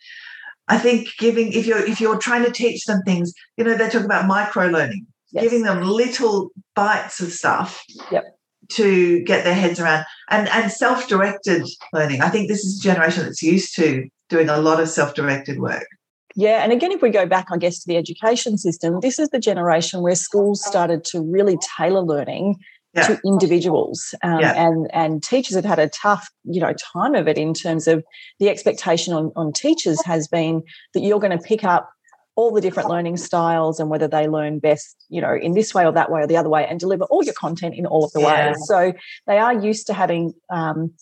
I 0.67 0.77
think 0.77 1.09
giving 1.17 1.53
if 1.53 1.65
you're 1.65 1.85
if 1.85 2.01
you're 2.01 2.17
trying 2.17 2.43
to 2.43 2.51
teach 2.51 2.85
them 2.85 3.01
things, 3.03 3.33
you 3.57 3.63
know, 3.63 3.75
they 3.75 3.89
talk 3.89 4.05
about 4.05 4.27
micro 4.27 4.67
learning, 4.67 5.07
yes. 5.31 5.43
giving 5.43 5.63
them 5.63 5.83
little 5.83 6.51
bites 6.75 7.21
of 7.21 7.31
stuff. 7.31 7.83
Yep 8.11 8.38
to 8.69 9.23
get 9.23 9.43
their 9.43 9.53
heads 9.53 9.79
around 9.79 10.05
and 10.29 10.47
and 10.49 10.71
self-directed 10.71 11.67
learning 11.93 12.21
i 12.21 12.29
think 12.29 12.47
this 12.47 12.63
is 12.63 12.79
a 12.79 12.83
generation 12.83 13.23
that's 13.23 13.43
used 13.43 13.75
to 13.75 14.07
doing 14.29 14.49
a 14.49 14.57
lot 14.57 14.79
of 14.79 14.87
self-directed 14.87 15.59
work 15.59 15.87
yeah 16.35 16.63
and 16.63 16.71
again 16.71 16.91
if 16.91 17.01
we 17.01 17.09
go 17.09 17.25
back 17.25 17.47
i 17.51 17.57
guess 17.57 17.79
to 17.79 17.87
the 17.87 17.97
education 17.97 18.57
system 18.57 18.99
this 19.01 19.19
is 19.19 19.29
the 19.29 19.39
generation 19.39 20.01
where 20.01 20.15
schools 20.15 20.63
started 20.65 21.03
to 21.03 21.21
really 21.21 21.57
tailor 21.77 22.01
learning 22.01 22.55
yeah. 22.93 23.07
to 23.07 23.19
individuals 23.25 24.15
um, 24.23 24.39
yeah. 24.39 24.53
and 24.55 24.89
and 24.93 25.23
teachers 25.23 25.55
have 25.55 25.65
had 25.65 25.79
a 25.79 25.89
tough 25.89 26.29
you 26.43 26.59
know 26.59 26.73
time 26.93 27.15
of 27.15 27.27
it 27.27 27.37
in 27.37 27.53
terms 27.53 27.87
of 27.87 28.03
the 28.39 28.49
expectation 28.49 29.13
on, 29.13 29.31
on 29.35 29.51
teachers 29.53 30.03
has 30.05 30.27
been 30.27 30.63
that 30.93 31.01
you're 31.01 31.19
going 31.19 31.37
to 31.37 31.43
pick 31.43 31.63
up 31.63 31.89
all 32.39 32.51
the 32.51 32.61
different 32.61 32.87
learning 32.87 33.17
styles 33.17 33.81
and 33.81 33.89
whether 33.89 34.07
they 34.07 34.25
learn 34.37 34.59
best, 34.59 34.95
you 35.09 35.19
know, 35.19 35.35
in 35.35 35.51
this 35.53 35.73
way 35.75 35.83
or 35.85 35.91
that 35.91 36.09
way 36.09 36.21
or 36.21 36.27
the 36.27 36.37
other 36.37 36.47
way, 36.55 36.65
and 36.65 36.79
deliver 36.79 37.03
all 37.11 37.23
your 37.29 37.33
content 37.33 37.75
in 37.75 37.85
all 37.85 38.05
of 38.05 38.11
the 38.13 38.21
yeah. 38.21 38.47
ways. 38.47 38.57
So 38.65 38.93
they 39.27 39.37
are 39.37 39.53
used 39.53 39.87
to 39.87 39.93
having, 39.93 40.31
um, 40.49 40.93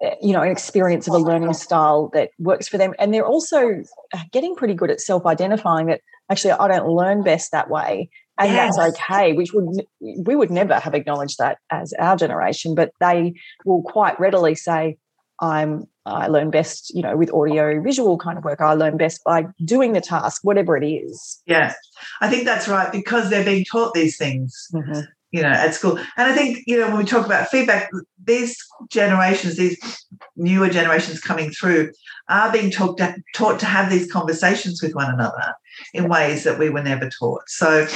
eh, 0.00 0.14
you 0.22 0.32
know, 0.32 0.40
an 0.40 0.50
experience 0.50 1.06
of 1.06 1.12
a 1.12 1.18
learning 1.18 1.52
style 1.52 2.08
that 2.14 2.30
works 2.38 2.66
for 2.66 2.78
them, 2.78 2.94
and 2.98 3.12
they're 3.12 3.26
also 3.26 3.82
uh, 4.14 4.24
getting 4.32 4.54
pretty 4.56 4.72
good 4.72 4.90
at 4.90 5.02
self-identifying 5.02 5.86
that 5.88 6.00
actually 6.30 6.52
I 6.52 6.66
don't 6.68 6.88
learn 6.88 7.22
best 7.22 7.52
that 7.52 7.68
way, 7.68 8.08
and 8.38 8.50
yes. 8.50 8.76
that's 8.76 8.98
okay. 8.98 9.34
Which 9.34 9.52
would 9.52 9.84
we 10.00 10.34
would 10.34 10.50
never 10.50 10.76
have 10.80 10.94
acknowledged 10.94 11.36
that 11.38 11.58
as 11.70 11.92
our 11.98 12.16
generation, 12.16 12.74
but 12.74 12.90
they 13.00 13.34
will 13.66 13.82
quite 13.82 14.18
readily 14.18 14.54
say, 14.54 14.96
I'm 15.42 15.84
I 16.06 16.28
learn 16.28 16.50
best, 16.50 16.94
you 16.94 17.02
know, 17.02 17.16
with 17.16 17.32
audio 17.32 17.80
visual 17.82 18.16
kind 18.16 18.38
of 18.38 18.44
work. 18.44 18.60
I 18.60 18.72
learn 18.72 18.96
best 18.96 19.22
by 19.24 19.46
doing 19.64 19.92
the 19.92 20.00
task, 20.00 20.40
whatever 20.42 20.76
it 20.76 20.86
is. 20.86 21.40
Yeah, 21.46 21.74
I 22.20 22.28
think 22.28 22.44
that's 22.44 22.68
right 22.68 22.90
because 22.90 23.28
they're 23.28 23.44
being 23.44 23.64
taught 23.64 23.92
these 23.92 24.16
things, 24.16 24.68
mm-hmm. 24.72 25.00
you 25.30 25.42
know, 25.42 25.50
at 25.50 25.74
school. 25.74 25.98
And 26.16 26.32
I 26.32 26.32
think, 26.32 26.60
you 26.66 26.78
know, 26.78 26.88
when 26.88 26.98
we 26.98 27.04
talk 27.04 27.26
about 27.26 27.48
feedback, 27.48 27.90
these 28.24 28.56
generations, 28.88 29.56
these 29.56 29.78
newer 30.36 30.70
generations 30.70 31.20
coming 31.20 31.50
through, 31.50 31.92
are 32.28 32.50
being 32.52 32.70
taught 32.70 32.96
to, 32.98 33.16
taught 33.34 33.58
to 33.60 33.66
have 33.66 33.90
these 33.90 34.10
conversations 34.10 34.82
with 34.82 34.94
one 34.94 35.12
another 35.12 35.54
in 35.92 36.08
ways 36.08 36.44
that 36.44 36.58
we 36.58 36.70
were 36.70 36.82
never 36.82 37.10
taught. 37.10 37.42
So, 37.46 37.86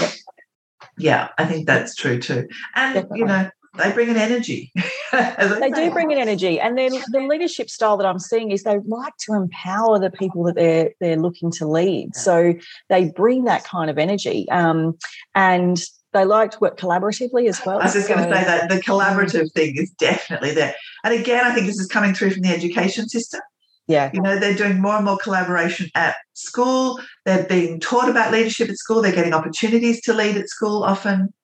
yeah, 0.99 1.29
I 1.39 1.47
think 1.47 1.67
that's 1.67 1.95
true 1.95 2.21
too. 2.21 2.49
And, 2.75 2.95
Definitely. 2.95 3.19
you 3.19 3.25
know, 3.25 3.51
they 3.77 3.93
bring 3.93 4.09
an 4.09 4.17
energy. 4.17 4.73
they 5.13 5.71
do 5.75 5.91
bring 5.91 6.13
an 6.13 6.19
energy, 6.19 6.61
and 6.61 6.79
then 6.79 6.93
the 7.11 7.21
leadership 7.21 7.69
style 7.69 7.97
that 7.97 8.07
I'm 8.07 8.19
seeing 8.19 8.51
is 8.51 8.63
they 8.63 8.79
like 8.87 9.17
to 9.21 9.35
empower 9.35 9.99
the 9.99 10.11
people 10.11 10.45
that 10.45 10.55
they're 10.55 10.91
they're 11.01 11.17
looking 11.17 11.51
to 11.53 11.67
lead. 11.67 12.15
So 12.15 12.55
they 12.89 13.11
bring 13.11 13.45
that 13.45 13.65
kind 13.65 13.91
of 13.91 13.99
energy, 13.99 14.49
um, 14.51 14.97
and 15.35 15.83
they 16.13 16.25
like 16.25 16.53
to 16.53 16.59
work 16.61 16.79
collaboratively 16.79 17.49
as 17.49 17.61
well. 17.67 17.81
I 17.81 17.85
was 17.85 17.95
just 17.95 18.07
so, 18.07 18.15
going 18.15 18.29
to 18.29 18.35
say 18.35 18.45
that 18.45 18.69
the 18.69 18.77
collaborative 18.77 19.53
thing 19.53 19.77
is 19.77 19.91
definitely 19.91 20.53
there, 20.53 20.75
and 21.03 21.15
again, 21.15 21.45
I 21.45 21.55
think 21.55 21.67
this 21.67 21.79
is 21.79 21.89
coming 21.89 22.15
through 22.15 22.31
from 22.31 22.43
the 22.43 22.51
education 22.51 23.09
system. 23.09 23.41
Yeah. 23.87 24.11
You 24.15 24.23
know, 24.23 24.39
they're 24.39 24.55
doing 24.55 24.81
more 24.81 24.97
and 24.97 25.05
more 25.05 25.19
collaboration 25.19 25.91
at 25.95 26.17
school. 26.33 26.99
They're 27.27 27.45
being 27.45 27.81
taught 27.81 28.09
about 28.09 28.33
leadership 28.33 28.71
at 28.71 28.79
school. 28.79 29.03
They're 29.03 29.13
getting 29.13 29.35
opportunities 29.35 30.01
to 30.03 30.15
lead 30.15 30.39
at 30.39 30.49
school 30.49 30.85
often. 30.85 31.35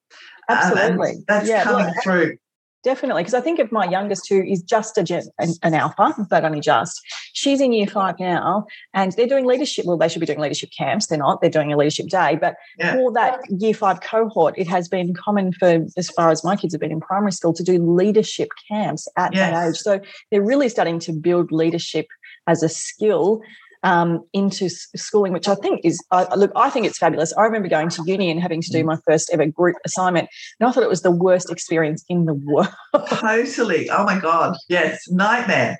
Absolutely. 0.51 1.11
Uh, 1.11 1.21
that's 1.27 1.49
yeah, 1.49 1.63
coming 1.63 1.93
through. 2.03 2.37
Definitely, 2.83 3.21
because 3.21 3.35
I 3.35 3.41
think 3.41 3.59
of 3.59 3.71
my 3.71 3.85
youngest 3.85 4.27
who 4.27 4.41
is 4.41 4.63
just 4.63 4.97
a 4.97 5.03
gen, 5.03 5.25
an, 5.37 5.53
an, 5.61 5.75
alpha, 5.75 6.25
but 6.27 6.43
only 6.43 6.61
just. 6.61 6.99
She's 7.33 7.61
in 7.61 7.73
year 7.73 7.85
five 7.85 8.19
now, 8.19 8.65
and 8.95 9.11
they're 9.11 9.27
doing 9.27 9.45
leadership. 9.45 9.85
Well, 9.85 9.97
they 9.97 10.07
should 10.07 10.19
be 10.19 10.25
doing 10.25 10.39
leadership 10.39 10.71
camps. 10.75 11.05
They're 11.05 11.19
not. 11.19 11.41
They're 11.41 11.51
doing 11.51 11.71
a 11.71 11.77
leadership 11.77 12.07
day. 12.07 12.39
But 12.41 12.55
yeah. 12.79 12.95
for 12.95 13.13
that 13.13 13.39
year 13.51 13.75
five 13.75 14.01
cohort, 14.01 14.55
it 14.57 14.67
has 14.67 14.87
been 14.87 15.13
common 15.13 15.53
for 15.53 15.85
as 15.95 16.09
far 16.09 16.31
as 16.31 16.43
my 16.43 16.55
kids 16.55 16.73
have 16.73 16.81
been 16.81 16.91
in 16.91 17.01
primary 17.01 17.33
school 17.33 17.53
to 17.53 17.63
do 17.63 17.77
leadership 17.77 18.49
camps 18.67 19.07
at 19.15 19.35
yes. 19.35 19.51
that 19.51 19.69
age. 19.69 19.77
So 19.77 19.99
they're 20.31 20.41
really 20.41 20.67
starting 20.67 20.97
to 21.01 21.13
build 21.13 21.51
leadership 21.51 22.07
as 22.47 22.63
a 22.63 22.69
skill 22.69 23.43
um, 23.83 24.23
into 24.33 24.69
schooling, 24.69 25.33
which 25.33 25.47
I 25.47 25.55
think 25.55 25.81
is, 25.83 26.03
uh, 26.11 26.25
look, 26.35 26.51
I 26.55 26.69
think 26.69 26.85
it's 26.85 26.97
fabulous. 26.97 27.33
I 27.33 27.43
remember 27.43 27.67
going 27.67 27.89
to 27.89 28.03
uni 28.05 28.29
and 28.29 28.39
having 28.39 28.61
to 28.61 28.71
do 28.71 28.83
mm. 28.83 28.87
my 28.87 28.97
first 29.07 29.29
ever 29.33 29.45
group 29.45 29.77
assignment, 29.85 30.29
and 30.59 30.69
I 30.69 30.71
thought 30.71 30.83
it 30.83 30.89
was 30.89 31.01
the 31.01 31.11
worst 31.11 31.51
experience 31.51 32.03
in 32.09 32.25
the 32.25 32.33
world. 32.33 32.69
totally. 33.07 33.89
Oh 33.89 34.03
my 34.03 34.19
God. 34.19 34.55
Yes. 34.69 34.99
Nightmare. 35.09 35.77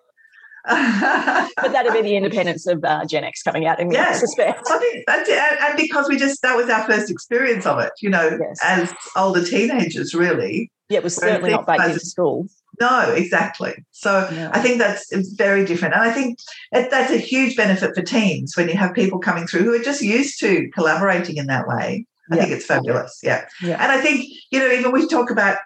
but 0.63 1.71
that'd 1.71 1.91
be 1.91 2.01
the 2.03 2.15
independence 2.15 2.67
of 2.67 2.83
uh, 2.83 3.03
Gen 3.05 3.23
X 3.23 3.41
coming 3.41 3.65
out 3.65 3.79
in 3.79 3.91
yes. 3.91 4.21
respect. 4.21 4.61
I 4.69 4.77
think 4.77 5.03
that's 5.07 5.27
it. 5.27 5.37
And, 5.37 5.59
and, 5.59 5.77
because 5.77 6.07
we 6.07 6.17
just, 6.17 6.41
that 6.43 6.55
was 6.55 6.69
our 6.69 6.83
first 6.85 7.09
experience 7.09 7.65
of 7.65 7.79
it, 7.79 7.91
you 7.99 8.09
know, 8.09 8.37
yes. 8.39 8.59
as 8.63 8.93
older 9.15 9.43
teenagers, 9.43 10.13
really. 10.13 10.71
Yeah, 10.89 10.99
it 10.99 11.03
was 11.03 11.15
certainly 11.15 11.51
not 11.51 11.65
baked 11.65 11.85
into 11.85 11.99
school. 12.01 12.47
No, 12.81 12.95
exactly. 13.23 13.73
So. 13.91 14.11
I 14.57 14.59
think 14.63 14.75
that's 14.79 15.03
very 15.47 15.63
different. 15.69 15.93
And 15.93 16.03
I 16.09 16.11
think 16.11 16.39
that's 16.71 17.11
a 17.11 17.17
huge 17.17 17.53
benefit 17.55 17.95
for 17.95 18.01
teams 18.01 18.57
when 18.57 18.67
you 18.69 18.77
have 18.83 18.93
people 19.01 19.19
coming 19.19 19.45
through 19.47 19.63
who 19.65 19.73
are 19.73 19.83
just 19.91 20.01
used 20.01 20.39
to 20.39 20.51
collaborating 20.77 21.37
in 21.37 21.47
that 21.53 21.67
way. 21.67 22.05
I 22.31 22.35
yeah. 22.35 22.41
think 22.41 22.53
it's 22.55 22.65
fabulous. 22.65 23.19
Yeah. 23.21 23.45
yeah. 23.61 23.77
And 23.81 23.91
I 23.91 23.99
think, 24.01 24.17
you 24.51 24.59
know, 24.59 24.71
even 24.71 24.91
we 24.91 25.07
talk 25.07 25.29
about 25.31 25.57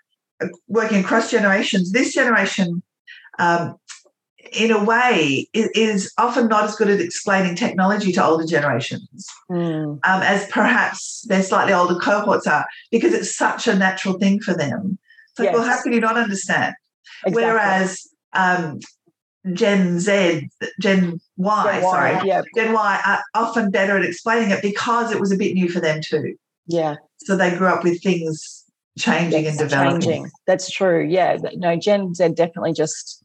uh, 0.41 0.47
working 0.67 0.99
across 1.03 1.31
generations, 1.31 1.91
this 1.91 2.13
generation, 2.13 2.81
um, 3.39 3.75
in 4.51 4.71
a 4.71 4.83
way, 4.83 5.47
is 5.53 6.13
often 6.17 6.47
not 6.47 6.63
as 6.65 6.75
good 6.75 6.89
at 6.89 6.99
explaining 6.99 7.55
technology 7.55 8.11
to 8.13 8.25
older 8.25 8.45
generations 8.45 9.27
mm. 9.49 9.99
um, 10.09 10.21
as 10.33 10.47
perhaps 10.47 11.25
their 11.27 11.43
slightly 11.43 11.73
older 11.73 11.95
cohorts 11.95 12.47
are, 12.47 12.65
because 12.91 13.13
it's 13.13 13.35
such 13.35 13.67
a 13.67 13.75
natural 13.75 14.15
thing 14.19 14.39
for 14.39 14.53
them. 14.53 14.97
It's 15.29 15.39
like, 15.39 15.47
yes. 15.47 15.55
well, 15.55 15.67
how 15.69 15.81
can 15.81 15.93
you 15.93 15.99
not 15.99 16.17
understand? 16.17 16.75
Exactly. 17.25 17.43
Whereas 17.43 18.07
um, 18.33 18.79
Gen 19.53 19.99
Z, 19.99 20.49
Gen 20.81 21.19
Y, 21.37 21.63
Gen 21.63 21.83
y 21.83 21.91
sorry, 21.91 22.27
yeah. 22.27 22.41
Gen 22.55 22.73
Y 22.73 23.01
are 23.05 23.23
often 23.33 23.71
better 23.71 23.97
at 23.97 24.03
explaining 24.03 24.51
it 24.51 24.61
because 24.61 25.11
it 25.11 25.19
was 25.19 25.31
a 25.31 25.37
bit 25.37 25.53
new 25.53 25.69
for 25.69 25.79
them 25.79 26.01
too. 26.03 26.35
Yeah. 26.67 26.95
So 27.17 27.37
they 27.37 27.55
grew 27.55 27.67
up 27.67 27.83
with 27.83 28.01
things 28.01 28.63
changing 28.97 29.47
and 29.47 29.57
developing. 29.57 30.01
Changing. 30.01 30.31
That's 30.47 30.69
true. 30.71 31.05
Yeah. 31.05 31.37
No, 31.55 31.75
Gen 31.75 32.13
Z 32.13 32.29
definitely 32.29 32.73
just 32.73 33.23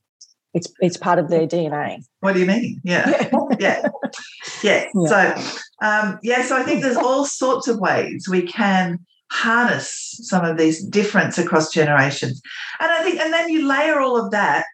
it's 0.52 0.72
it's 0.80 0.96
part 0.96 1.18
of 1.18 1.30
their 1.30 1.46
DNA. 1.46 2.02
What 2.20 2.34
do 2.34 2.40
you 2.40 2.46
mean? 2.46 2.80
Yeah. 2.84 3.28
yeah. 3.58 3.82
yeah. 4.62 4.86
yeah. 4.94 5.06
So 5.06 5.34
um, 5.82 6.18
yeah, 6.22 6.42
so 6.42 6.56
I 6.56 6.62
think 6.62 6.82
there's 6.82 6.96
all 6.96 7.24
sorts 7.24 7.68
of 7.68 7.78
ways 7.78 8.26
we 8.28 8.42
can 8.42 8.98
harness 9.30 10.18
some 10.22 10.44
of 10.44 10.58
these 10.58 10.84
difference 10.84 11.38
across 11.38 11.72
generations. 11.72 12.42
And 12.80 12.90
I 12.90 13.02
think 13.02 13.20
and 13.20 13.32
then 13.32 13.48
you 13.48 13.66
layer 13.66 14.00
all 14.00 14.16
of 14.22 14.30
that 14.32 14.64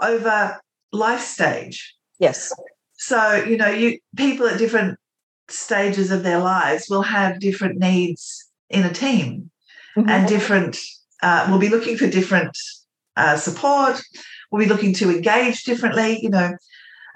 over 0.00 0.60
life 0.92 1.20
stage. 1.20 1.94
Yes. 2.18 2.52
So, 2.96 3.34
you 3.34 3.56
know, 3.56 3.68
you 3.68 3.98
people 4.16 4.46
at 4.46 4.58
different 4.58 4.98
stages 5.48 6.10
of 6.10 6.22
their 6.22 6.38
lives 6.38 6.86
will 6.88 7.02
have 7.02 7.40
different 7.40 7.78
needs 7.78 8.48
in 8.70 8.84
a 8.84 8.92
team 8.92 9.50
mm-hmm. 9.96 10.08
and 10.08 10.28
different 10.28 10.78
uh, 11.22 11.46
will 11.50 11.58
be 11.58 11.68
looking 11.68 11.96
for 11.96 12.08
different 12.08 12.56
uh, 13.16 13.36
support 13.36 14.02
will 14.50 14.58
be 14.58 14.66
looking 14.66 14.92
to 14.94 15.10
engage 15.10 15.64
differently 15.64 16.18
you 16.22 16.30
know 16.30 16.56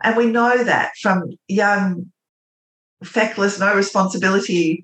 and 0.03 0.17
we 0.17 0.27
know 0.27 0.63
that 0.63 0.93
from 1.01 1.25
young 1.49 2.11
feckless 3.05 3.61
no 3.61 3.75
responsibility 3.75 4.83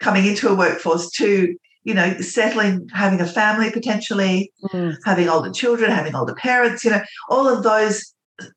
coming 0.00 0.26
into 0.26 0.48
a 0.48 0.54
workforce 0.54 1.10
to 1.10 1.54
you 1.84 1.94
know 1.94 2.14
settling 2.20 2.88
having 2.92 3.20
a 3.20 3.26
family 3.26 3.70
potentially 3.70 4.52
mm. 4.72 4.96
having 5.04 5.28
older 5.28 5.50
children 5.50 5.90
having 5.90 6.14
older 6.14 6.34
parents 6.34 6.84
you 6.84 6.90
know 6.90 7.02
all 7.28 7.48
of 7.48 7.62
those 7.62 8.14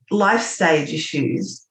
life 0.10 0.42
stage 0.42 0.92
issues 0.92 1.66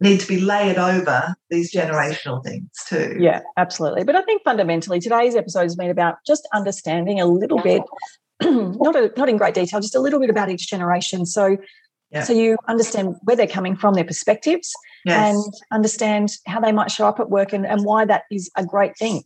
need 0.00 0.18
to 0.18 0.26
be 0.26 0.40
layered 0.40 0.78
over 0.78 1.34
these 1.50 1.72
generational 1.72 2.42
things 2.42 2.70
too. 2.88 3.16
Yeah, 3.20 3.40
absolutely. 3.56 4.04
But 4.04 4.16
I 4.16 4.22
think 4.22 4.42
fundamentally 4.42 4.98
today's 4.98 5.36
episode 5.36 5.64
has 5.64 5.76
been 5.76 5.90
about 5.90 6.16
just 6.26 6.48
understanding 6.54 7.20
a 7.20 7.26
little 7.26 7.60
bit, 7.60 7.82
not 8.42 8.96
a, 8.96 9.12
not 9.16 9.28
in 9.28 9.36
great 9.36 9.54
detail, 9.54 9.80
just 9.80 9.94
a 9.94 10.00
little 10.00 10.18
bit 10.18 10.30
about 10.30 10.50
each 10.50 10.68
generation. 10.68 11.26
So 11.26 11.58
yeah. 12.10 12.24
so 12.24 12.32
you 12.32 12.56
understand 12.66 13.16
where 13.22 13.36
they're 13.36 13.46
coming 13.46 13.76
from, 13.76 13.94
their 13.94 14.04
perspectives, 14.04 14.72
yes. 15.04 15.34
and 15.34 15.54
understand 15.72 16.32
how 16.46 16.60
they 16.60 16.72
might 16.72 16.90
show 16.90 17.06
up 17.06 17.20
at 17.20 17.30
work 17.30 17.52
and, 17.52 17.66
and 17.66 17.84
why 17.84 18.04
that 18.04 18.24
is 18.30 18.50
a 18.56 18.64
great 18.64 18.96
thing. 18.96 19.22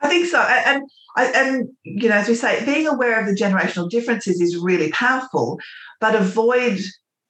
I 0.00 0.08
think 0.08 0.26
so. 0.26 0.40
And 0.40 0.82
and 1.16 1.68
you 1.84 2.08
know, 2.08 2.16
as 2.16 2.28
we 2.28 2.34
say, 2.34 2.64
being 2.64 2.88
aware 2.88 3.20
of 3.20 3.26
the 3.26 3.34
generational 3.34 3.88
differences 3.88 4.40
is 4.40 4.56
really 4.56 4.90
powerful, 4.90 5.60
but 6.00 6.14
avoid 6.14 6.80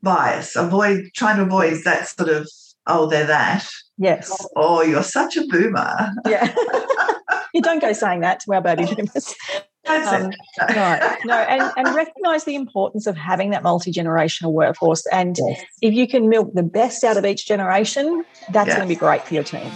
bias. 0.02 0.56
Avoid 0.56 1.10
trying 1.14 1.36
to 1.36 1.42
avoid 1.42 1.84
that 1.84 2.08
sort 2.08 2.28
of 2.28 2.48
oh 2.86 3.06
they're 3.06 3.26
that. 3.26 3.68
Yes. 3.98 4.46
Oh, 4.56 4.82
you're 4.82 5.02
such 5.02 5.36
a 5.36 5.46
boomer. 5.46 6.10
Yeah. 6.26 6.54
you 7.54 7.60
don't 7.60 7.80
go 7.80 7.92
saying 7.92 8.20
that 8.20 8.40
to 8.40 8.54
our 8.54 8.62
baby 8.62 8.86
boomers. 8.86 9.34
Um, 9.88 10.30
no, 10.74 11.16
no, 11.24 11.34
and, 11.34 11.72
and 11.76 11.94
recognize 11.94 12.44
the 12.44 12.54
importance 12.54 13.06
of 13.06 13.16
having 13.16 13.50
that 13.50 13.62
multi 13.62 13.92
generational 13.92 14.52
workforce. 14.52 15.06
And 15.06 15.36
yes. 15.38 15.64
if 15.80 15.92
you 15.92 16.06
can 16.06 16.28
milk 16.28 16.52
the 16.54 16.62
best 16.62 17.02
out 17.04 17.16
of 17.16 17.24
each 17.24 17.46
generation, 17.46 18.24
that's 18.50 18.68
yes. 18.68 18.76
going 18.76 18.88
to 18.88 18.94
be 18.94 18.98
great 18.98 19.22
for 19.22 19.34
your 19.34 19.44
team. 19.44 19.70